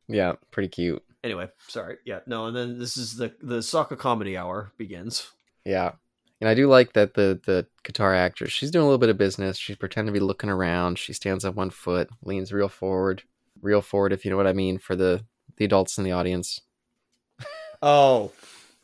[0.07, 1.01] Yeah, pretty cute.
[1.23, 1.97] Anyway, sorry.
[2.03, 5.31] Yeah, no, and then this is the the Sokka comedy hour begins.
[5.63, 5.93] Yeah.
[6.41, 9.17] And I do like that the the Katara actress, she's doing a little bit of
[9.17, 9.57] business.
[9.57, 10.99] She's pretending to be looking around.
[10.99, 13.23] She stands on one foot, leans real forward,
[13.61, 15.23] real forward if you know what I mean for the
[15.55, 16.59] the adults in the audience.
[17.83, 18.31] Oh,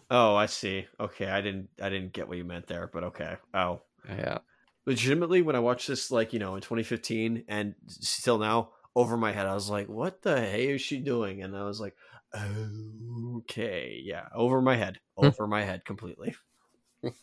[0.09, 0.87] oh, I see.
[0.99, 3.35] Okay, I didn't I didn't get what you meant there, but okay.
[3.53, 4.39] Oh, Yeah.
[4.87, 9.31] Legitimately, when I watched this, like you know, in 2015 and still now, over my
[9.31, 11.95] head, I was like, "What the hey is she doing?" And I was like,
[12.33, 15.27] "Okay, yeah, over my head, hmm.
[15.27, 16.35] over my head completely."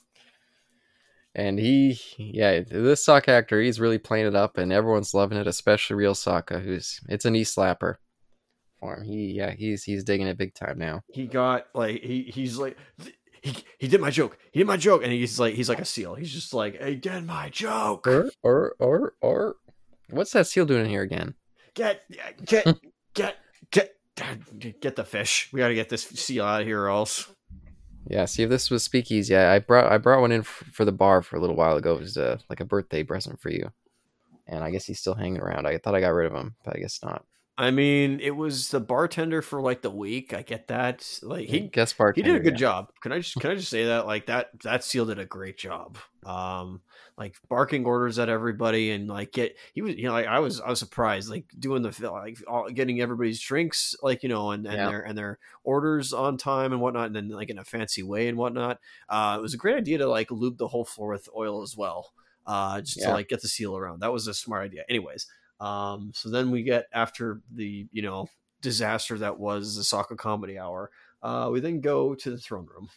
[1.36, 5.48] And he, yeah, this Sokka actor, he's really playing it up, and everyone's loving it,
[5.48, 7.96] especially real Sokka, who's it's a knee slapper
[8.78, 9.02] for him.
[9.02, 11.00] He, yeah, he's he's digging it big time now.
[11.08, 12.76] He got like he he's like
[13.44, 14.38] he, he did my joke.
[14.52, 16.14] He did my joke, and he's like he's like a seal.
[16.14, 18.06] He's just like he did my joke.
[18.06, 19.56] Or or or or,
[20.08, 21.34] what's that seal doing in here again?
[21.74, 22.02] Get
[22.46, 22.78] get
[23.12, 25.50] get get get the fish.
[25.52, 27.28] We got to get this seal out of here, or else.
[28.06, 29.36] Yeah, see if this was speakeasy.
[29.36, 31.76] I, I brought I brought one in f- for the bar for a little while
[31.76, 31.96] ago.
[31.96, 33.70] It was uh, like a birthday present for you,
[34.46, 35.66] and I guess he's still hanging around.
[35.66, 37.26] I thought I got rid of him, but I guess not.
[37.56, 40.34] I mean, it was the bartender for like the week.
[40.34, 41.06] I get that.
[41.22, 42.58] Like he guest he did a good yeah.
[42.58, 42.92] job.
[43.00, 45.56] Can I just can I just say that like that that seal did a great
[45.56, 45.96] job.
[46.26, 46.80] Um,
[47.16, 50.60] like barking orders at everybody and like get he was you know like I was
[50.60, 54.66] I was surprised like doing the like all, getting everybody's drinks like you know and
[54.66, 54.88] and Yeah.
[54.88, 58.26] their and their orders on time and whatnot and then like in a fancy way
[58.26, 58.80] and whatnot.
[59.08, 61.76] Uh, it was a great idea to like lube the whole floor with oil as
[61.76, 62.12] well.
[62.46, 64.00] Uh, just to like get the seal around.
[64.00, 64.84] That was a smart idea.
[64.86, 65.26] Anyways,
[65.64, 68.28] um, so then we get after the you know
[68.60, 70.90] disaster that was the Sokka comedy hour.
[71.22, 72.90] Uh, we then go to the throne room.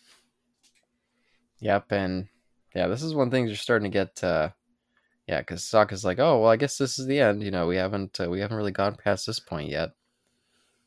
[1.62, 2.28] Yep, and
[2.76, 4.22] yeah, this is when thing you're starting to get.
[4.22, 4.50] uh
[5.28, 7.42] Yeah, because Sokka's like, oh well, I guess this is the end.
[7.42, 9.92] You know, we haven't uh, we haven't really gone past this point yet.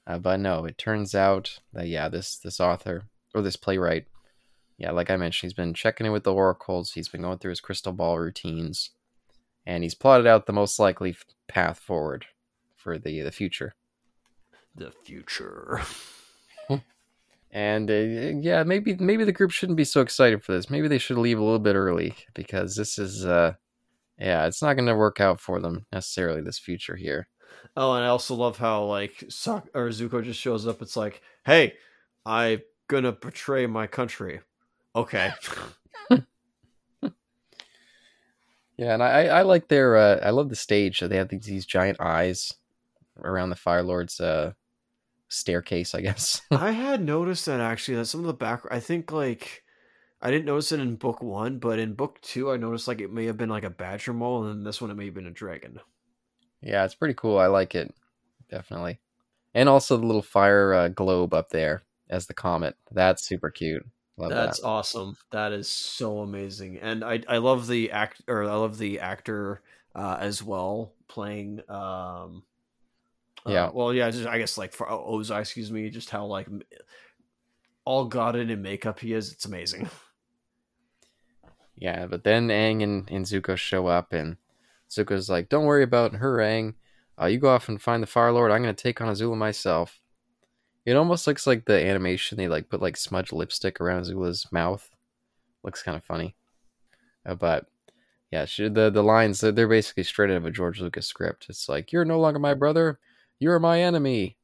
[0.07, 3.05] Uh, but no, it turns out that yeah, this this author
[3.35, 4.07] or this playwright,
[4.77, 6.93] yeah, like I mentioned, he's been checking in with the oracles.
[6.93, 8.91] He's been going through his crystal ball routines,
[9.67, 12.27] and he's plotted out the most likely f- path forward
[12.77, 13.75] for the the future.
[14.75, 15.83] The future.
[17.53, 20.71] And uh, yeah, maybe maybe the group shouldn't be so excited for this.
[20.71, 23.55] Maybe they should leave a little bit early because this is uh
[24.19, 27.27] yeah, it's not going to work out for them necessarily this future here.
[27.75, 30.83] Oh, and I also love how like Sak- or Zuko just shows up.
[30.83, 31.75] It's like, hey,
[32.25, 34.41] I'm gonna betray my country.
[34.95, 35.33] Okay.
[38.81, 41.01] Yeah, and I I like their uh I love the stage.
[41.01, 42.55] They have these, these giant eyes
[43.23, 44.55] around the Fire Lord's uh
[45.29, 46.41] staircase, I guess.
[46.51, 49.65] I had noticed that actually that some of the back I think like
[50.23, 53.13] I didn't notice it in book one, but in book two I noticed like it
[53.13, 55.27] may have been like a badger mole, and then this one it may have been
[55.27, 55.79] a dragon.
[56.63, 57.37] yeah, it's pretty cool.
[57.37, 57.95] I like it.
[58.51, 58.99] Definitely.
[59.53, 62.77] And also the little fire uh, globe up there as the comet.
[62.91, 63.85] That's super cute.
[64.21, 64.67] Love That's that.
[64.67, 65.17] awesome.
[65.31, 69.63] That is so amazing, and I I love the act or I love the actor
[69.95, 71.61] uh, as well playing.
[71.69, 72.43] um
[73.47, 73.71] uh, Yeah.
[73.73, 74.11] well, yeah.
[74.11, 76.49] Just, I guess like for Ozai, excuse me, just how like
[77.85, 79.33] all godded in makeup he is.
[79.33, 79.89] It's amazing.
[81.77, 84.37] Yeah, but then Aang and, and Zuko show up, and
[84.91, 86.75] Zuko's like, "Don't worry about her, Aang.
[87.21, 88.51] Uh, you go off and find the Fire Lord.
[88.51, 90.00] I'm gonna take on Azula myself."
[90.87, 94.89] It almost looks like the animation they like put like smudge lipstick around Azula's mouth.
[95.63, 96.37] Looks kind of funny,
[97.27, 97.67] uh, but
[98.31, 101.47] yeah, she, the the lines they're, they're basically straight out of a George Lucas script.
[101.49, 102.99] It's like, "You're no longer my brother.
[103.39, 104.39] You're my enemy,"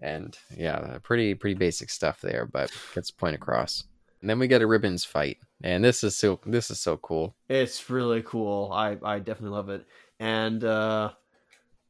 [0.00, 3.84] and yeah, pretty pretty basic stuff there, but gets the point across.
[4.20, 7.34] And then we get a ribbons fight, and this is so this is so cool.
[7.48, 8.72] It's really cool.
[8.72, 9.86] I I definitely love it,
[10.18, 11.12] and uh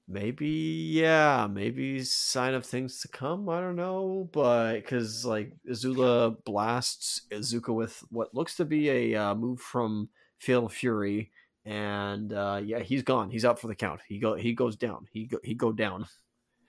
[0.08, 0.48] maybe
[0.92, 3.48] yeah, maybe sign of things to come.
[3.48, 9.14] I don't know, but because like Azula blasts Izuka with what looks to be a
[9.16, 10.08] uh, move from
[10.38, 11.30] Fatal Fury,
[11.64, 13.30] and uh yeah, he's gone.
[13.30, 14.00] He's out for the count.
[14.06, 15.06] He go he goes down.
[15.12, 16.06] He go he go down.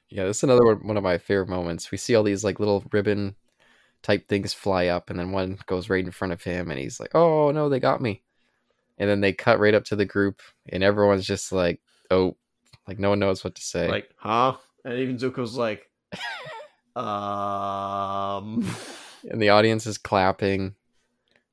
[0.09, 1.91] Yeah, this is another one, one of my favorite moments.
[1.91, 3.35] We see all these like little ribbon
[4.03, 6.99] type things fly up, and then one goes right in front of him, and he's
[6.99, 8.23] like, "Oh no, they got me!"
[8.97, 12.37] And then they cut right up to the group, and everyone's just like, "Oh,"
[12.87, 13.87] like no one knows what to say.
[13.87, 14.55] Like huh?
[14.85, 15.89] And even Zuko's like,
[16.95, 18.65] um.
[19.29, 20.75] and the audience is clapping.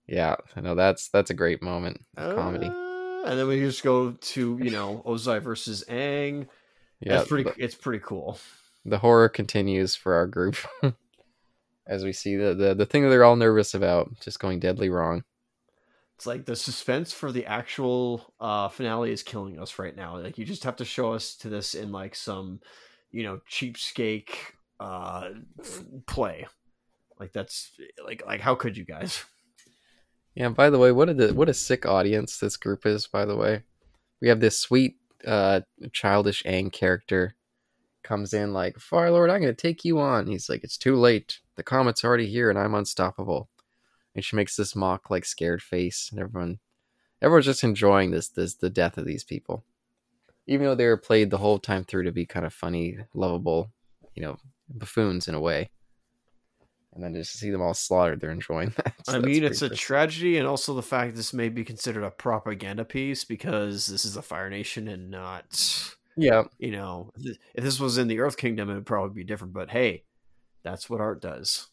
[0.06, 2.66] Yeah, I know that's that's a great moment of comedy.
[2.66, 6.46] Uh, and then we just go to you know Ozai versus Aang.
[7.00, 7.50] Yeah, it's pretty.
[7.58, 8.38] It's pretty cool.
[8.84, 10.56] the horror continues for our group
[11.86, 14.90] as we see the, the the thing that they're all nervous about just going deadly
[14.90, 15.24] wrong.
[16.16, 20.18] It's like the suspense for the actual uh, finale is killing us right now.
[20.18, 22.60] Like you just have to show us to this in like some,
[23.10, 24.30] you know, cheapskate
[24.78, 25.30] uh,
[26.06, 26.46] play.
[27.18, 27.72] Like that's
[28.04, 29.24] like like how could you guys?
[30.34, 33.06] Yeah, by the way, what a what a sick audience this group is.
[33.06, 33.62] By the way,
[34.20, 35.60] we have this sweet, uh,
[35.92, 37.36] childish Aang character
[38.02, 41.38] comes in like, "Fire Lord, I'm gonna take you on." He's like, "It's too late.
[41.54, 43.48] The comet's already here, and I'm unstoppable."
[44.14, 46.58] And she makes this mock, like, scared face, and everyone,
[47.20, 49.64] everyone's just enjoying this, this, the death of these people,
[50.46, 53.70] even though they were played the whole time through to be kind of funny, lovable,
[54.14, 54.36] you know,
[54.68, 55.70] buffoons in a way.
[56.94, 58.94] and then just to see them all slaughtered, they're enjoying that.
[59.04, 62.10] So I mean, it's a tragedy, and also the fact this may be considered a
[62.10, 67.80] propaganda piece because this is a Fire Nation and not, yeah, you know, if this
[67.80, 69.52] was in the Earth Kingdom, it would probably be different.
[69.52, 70.04] But hey,
[70.62, 71.66] that's what art does.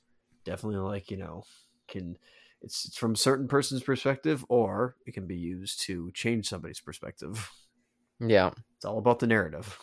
[0.44, 1.44] Definitely, like you know,
[1.92, 2.18] can
[2.62, 6.80] it's, it's from a certain person's perspective, or it can be used to change somebody's
[6.80, 7.50] perspective.
[8.20, 8.52] yeah.
[8.76, 9.78] It's all about the narrative.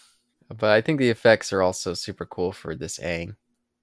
[0.48, 3.36] But I think the effects are also super cool for this Aang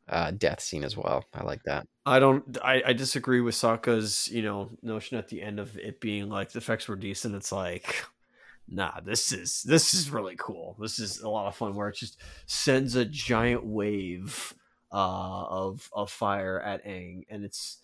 [0.07, 1.25] uh, death scene as well.
[1.33, 1.87] I like that.
[2.05, 2.57] I don't.
[2.63, 6.51] I, I disagree with Sokka's you know notion at the end of it being like
[6.51, 7.35] the effects were decent.
[7.35, 8.05] It's like,
[8.67, 10.75] nah, this is this is really cool.
[10.79, 11.75] This is a lot of fun.
[11.75, 14.53] Where it just sends a giant wave
[14.91, 17.77] uh, of of fire at Aang, and it's.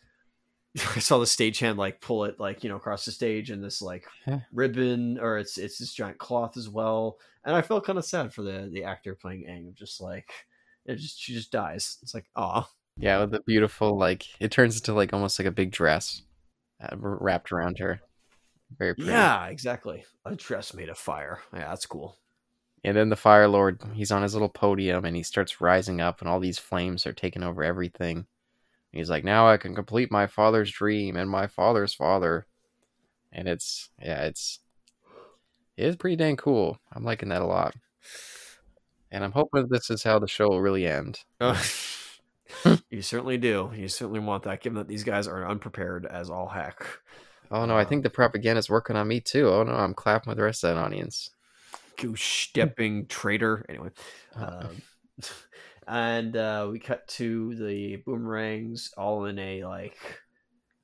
[0.96, 3.82] I saw the stagehand like pull it like you know across the stage and this
[3.82, 4.40] like Huh.
[4.54, 8.34] ribbon or it's it's this giant cloth as well, and I felt kind of sad
[8.34, 10.30] for the the actor playing Aang, of just like
[10.86, 11.98] it just she just dies.
[12.02, 15.52] It's like ah Yeah, with the beautiful like it turns into like almost like a
[15.52, 16.22] big dress
[16.82, 18.00] uh, wrapped around her.
[18.78, 19.12] Very pretty.
[19.12, 20.06] Yeah, exactly.
[20.26, 21.40] A dress made of fire.
[21.54, 22.18] Yeah, that's cool.
[22.84, 26.20] And then the Fire Lord, he's on his little podium and he starts rising up,
[26.22, 28.26] and all these flames are taking over everything.
[28.92, 32.46] He's like, "Now I can complete my father's dream and my father's father."
[33.32, 34.60] And it's yeah, it's
[35.78, 36.80] it is pretty dang cool.
[36.94, 37.76] I'm liking that a lot.
[39.12, 41.20] And I'm hoping this is how the show will really end.
[42.90, 43.72] you certainly do.
[43.76, 46.86] You certainly want that, given that these guys are unprepared as all heck.
[47.50, 49.50] Oh no, I think the propaganda's working on me too.
[49.50, 51.32] Oh no, I'm clapping with the rest of that audience.
[51.98, 53.66] Goose stepping traitor.
[53.68, 53.90] Anyway,
[54.36, 54.82] um,
[55.92, 59.98] and uh, we cut to the boomerangs, all in a like,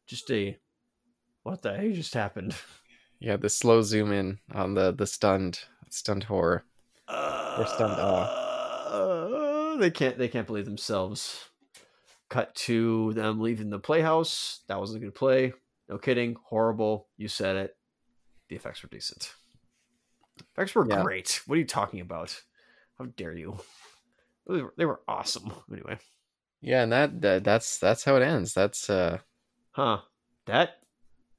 [0.06, 0.58] just a
[1.44, 2.56] what the heck just happened.
[3.20, 6.66] Yeah, the slow zoom in on the the stunned stunned horror.
[7.10, 10.20] stunned Uh, they can't.
[10.20, 11.50] They can't believe themselves.
[12.30, 14.60] Cut to them leaving the playhouse.
[14.68, 15.54] That was a good play.
[15.90, 16.36] No kidding.
[16.46, 17.08] Horrible.
[17.18, 17.76] You said it.
[18.50, 19.34] The effects were decent.
[20.52, 21.02] Effects were Yeah.
[21.02, 21.42] great.
[21.48, 22.40] What are you talking about?
[23.00, 23.58] How dare you?
[24.48, 25.52] They were, they were awesome.
[25.72, 25.98] Anyway,
[26.62, 28.54] Yeah, and that, that that's that's how it ends.
[28.54, 29.20] That's uh
[29.72, 30.00] huh?
[30.46, 30.78] That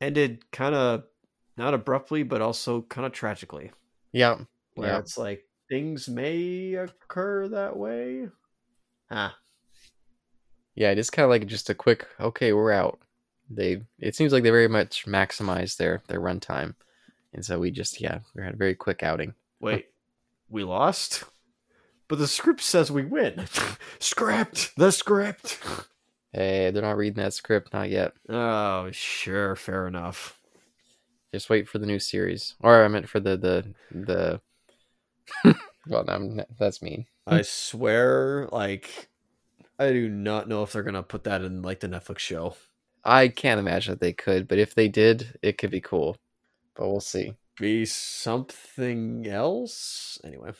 [0.01, 1.05] ended kind of
[1.57, 3.73] not abruptly, but also kind of tragically.
[4.13, 4.37] yeah.
[4.75, 4.99] where Yeah.
[4.99, 8.29] it's like things may occur that way.
[9.11, 9.31] Huh.
[10.75, 13.01] Yeah, it is kind of like just a quick okay, we're out.
[13.51, 16.75] They it seems like they very much maximize their their runtime.
[17.33, 19.35] And so we just yeah, we had a very quick outing.
[19.61, 19.87] Wait,
[20.49, 21.25] we lost?
[22.09, 23.47] But the script says we win.
[23.99, 24.73] script!
[24.77, 25.61] The script!
[26.33, 28.13] Hey, they're not reading that script, not yet.
[28.29, 30.41] Oh, sure, fair enough.
[31.33, 32.55] Just wait for the new series.
[32.61, 34.41] Or I meant for the the the
[35.87, 37.07] well, no, that's mean.
[37.27, 39.09] I swear, like,
[39.79, 42.57] I do not know if they're gonna put that in like the Netflix show.
[43.05, 46.17] I can't imagine that they could, but if they did, it could be cool.
[46.75, 47.35] But we'll see.
[47.59, 50.19] Be something else?
[50.25, 50.53] Anyway.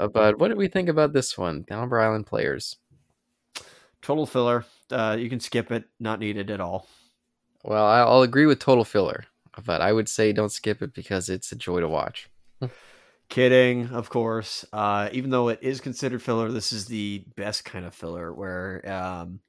[0.00, 1.64] Uh, but what did we think about this one?
[1.68, 2.76] The Ember Island players.
[4.00, 4.64] Total filler.
[4.90, 6.88] Uh, you can skip it, not needed at all.
[7.62, 9.24] Well, I'll agree with total filler,
[9.66, 12.30] but I would say don't skip it because it's a joy to watch.
[13.28, 14.64] Kidding, of course.
[14.72, 18.82] Uh, even though it is considered filler, this is the best kind of filler where
[18.90, 19.40] um,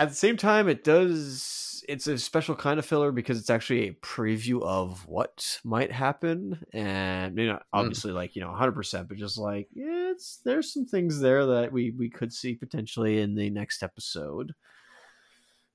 [0.00, 3.88] at the same time it does it's a special kind of filler because it's actually
[3.88, 9.18] a preview of what might happen and you know obviously like you know 100% but
[9.18, 13.34] just like yeah, it's there's some things there that we we could see potentially in
[13.34, 14.54] the next episode.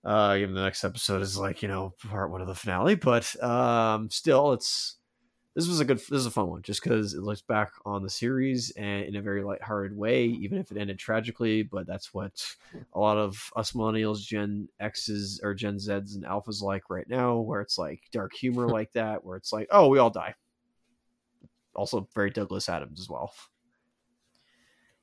[0.03, 3.43] Uh even the next episode is like you know part one of the finale but
[3.43, 4.94] um still it's
[5.55, 8.03] this was a good this is a fun one just because it looks back on
[8.03, 12.13] the series and in a very lighthearted way even if it ended tragically but that's
[12.13, 12.45] what
[12.93, 17.37] a lot of us millennials gen x's or gen z's and alphas like right now
[17.37, 20.35] where it's like dark humor like that where it's like oh we all die
[21.73, 23.33] also very douglas adams as well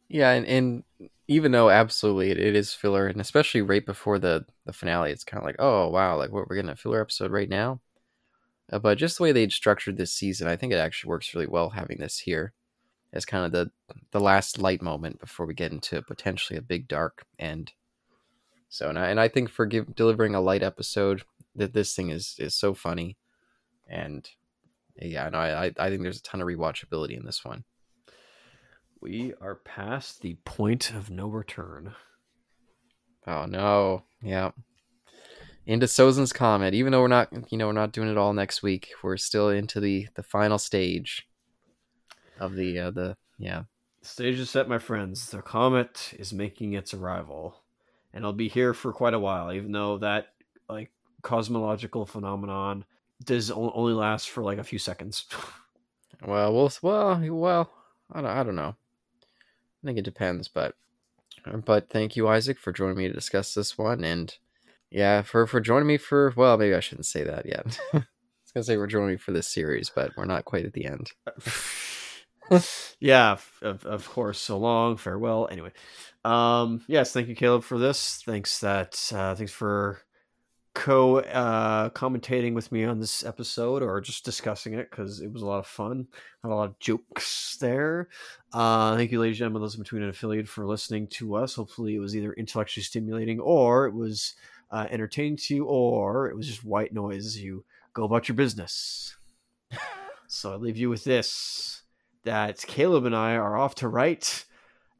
[0.08, 0.84] Yeah, and, and
[1.26, 5.24] even though absolutely it, it is filler, and especially right before the the finale, it's
[5.24, 7.80] kind of like, oh wow, like what we're getting a filler episode right now.
[8.72, 11.46] Uh, but just the way they'd structured this season, I think it actually works really
[11.46, 12.54] well having this here
[13.12, 13.70] as kind of the
[14.12, 17.72] the last light moment before we get into potentially a big dark end.
[18.70, 21.22] So and I, and I think for give, delivering a light episode,
[21.54, 23.18] that this thing is is so funny,
[23.86, 24.26] and
[24.96, 27.64] yeah, no, I I- I think there's a ton of rewatchability in this one.
[29.02, 31.92] we are past the point of no return
[33.26, 34.04] Oh no.
[34.22, 34.50] Yeah.
[35.66, 36.74] Into Sozin's Comet.
[36.74, 39.48] Even though we're not you know, we're not doing it all next week, we're still
[39.48, 41.28] into the the final stage
[42.40, 43.64] of the uh the yeah.
[44.02, 47.62] stage is set my friends the comet is making its arrival
[48.14, 49.52] and I'll be here for quite a while.
[49.52, 50.28] Even though that
[50.68, 50.90] like
[51.22, 52.84] cosmological phenomenon
[53.24, 55.26] does only last for like a few seconds.
[56.26, 57.70] well, well, well, well.
[58.12, 58.74] I don't, I don't know.
[59.82, 60.74] I think it depends, but
[61.64, 64.36] but thank you, Isaac, for joining me to discuss this one, and
[64.92, 67.78] yeah, for for joining me for well, maybe I shouldn't say that yet.
[67.94, 70.74] I was gonna say we're joining me for this series, but we're not quite at
[70.74, 71.10] the end.
[73.00, 74.38] yeah, of, of course.
[74.38, 75.48] So long, farewell.
[75.50, 75.72] Anyway,
[76.24, 78.22] um, yes, thank you, Caleb, for this.
[78.24, 80.02] Thanks that uh, thanks for
[80.74, 85.42] co uh, commentating with me on this episode or just discussing it because it was
[85.42, 86.06] a lot of fun.
[86.42, 88.08] Had a lot of jokes there.
[88.52, 91.54] Uh, thank you, ladies and gentlemen, those between an affiliate for listening to us.
[91.54, 94.34] Hopefully, it was either intellectually stimulating or it was
[94.72, 99.14] uh, entertaining to you or it was just white noise you go about your business.
[100.26, 101.82] so I leave you with this
[102.24, 104.44] that Caleb and I are off to write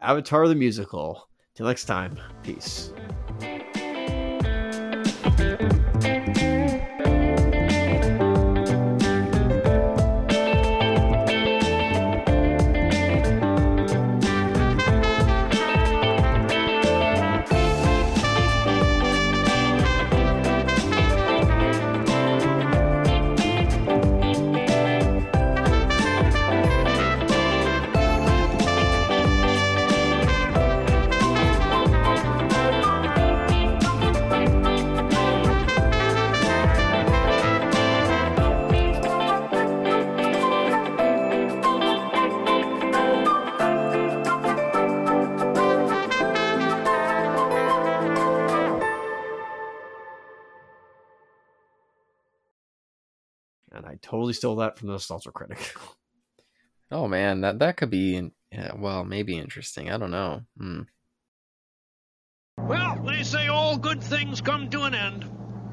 [0.01, 1.29] Avatar the Musical.
[1.55, 2.93] Till next time, peace.
[54.13, 55.75] Totally stole that from the Nostalgia Critic.
[56.91, 59.91] oh man, that that could be yeah, well, maybe interesting.
[59.91, 60.43] I don't know.
[60.59, 60.83] Hmm.
[62.59, 65.25] Well, they say all good things come to an end.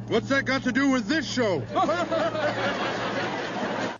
[0.07, 1.61] What's that got to do with this show?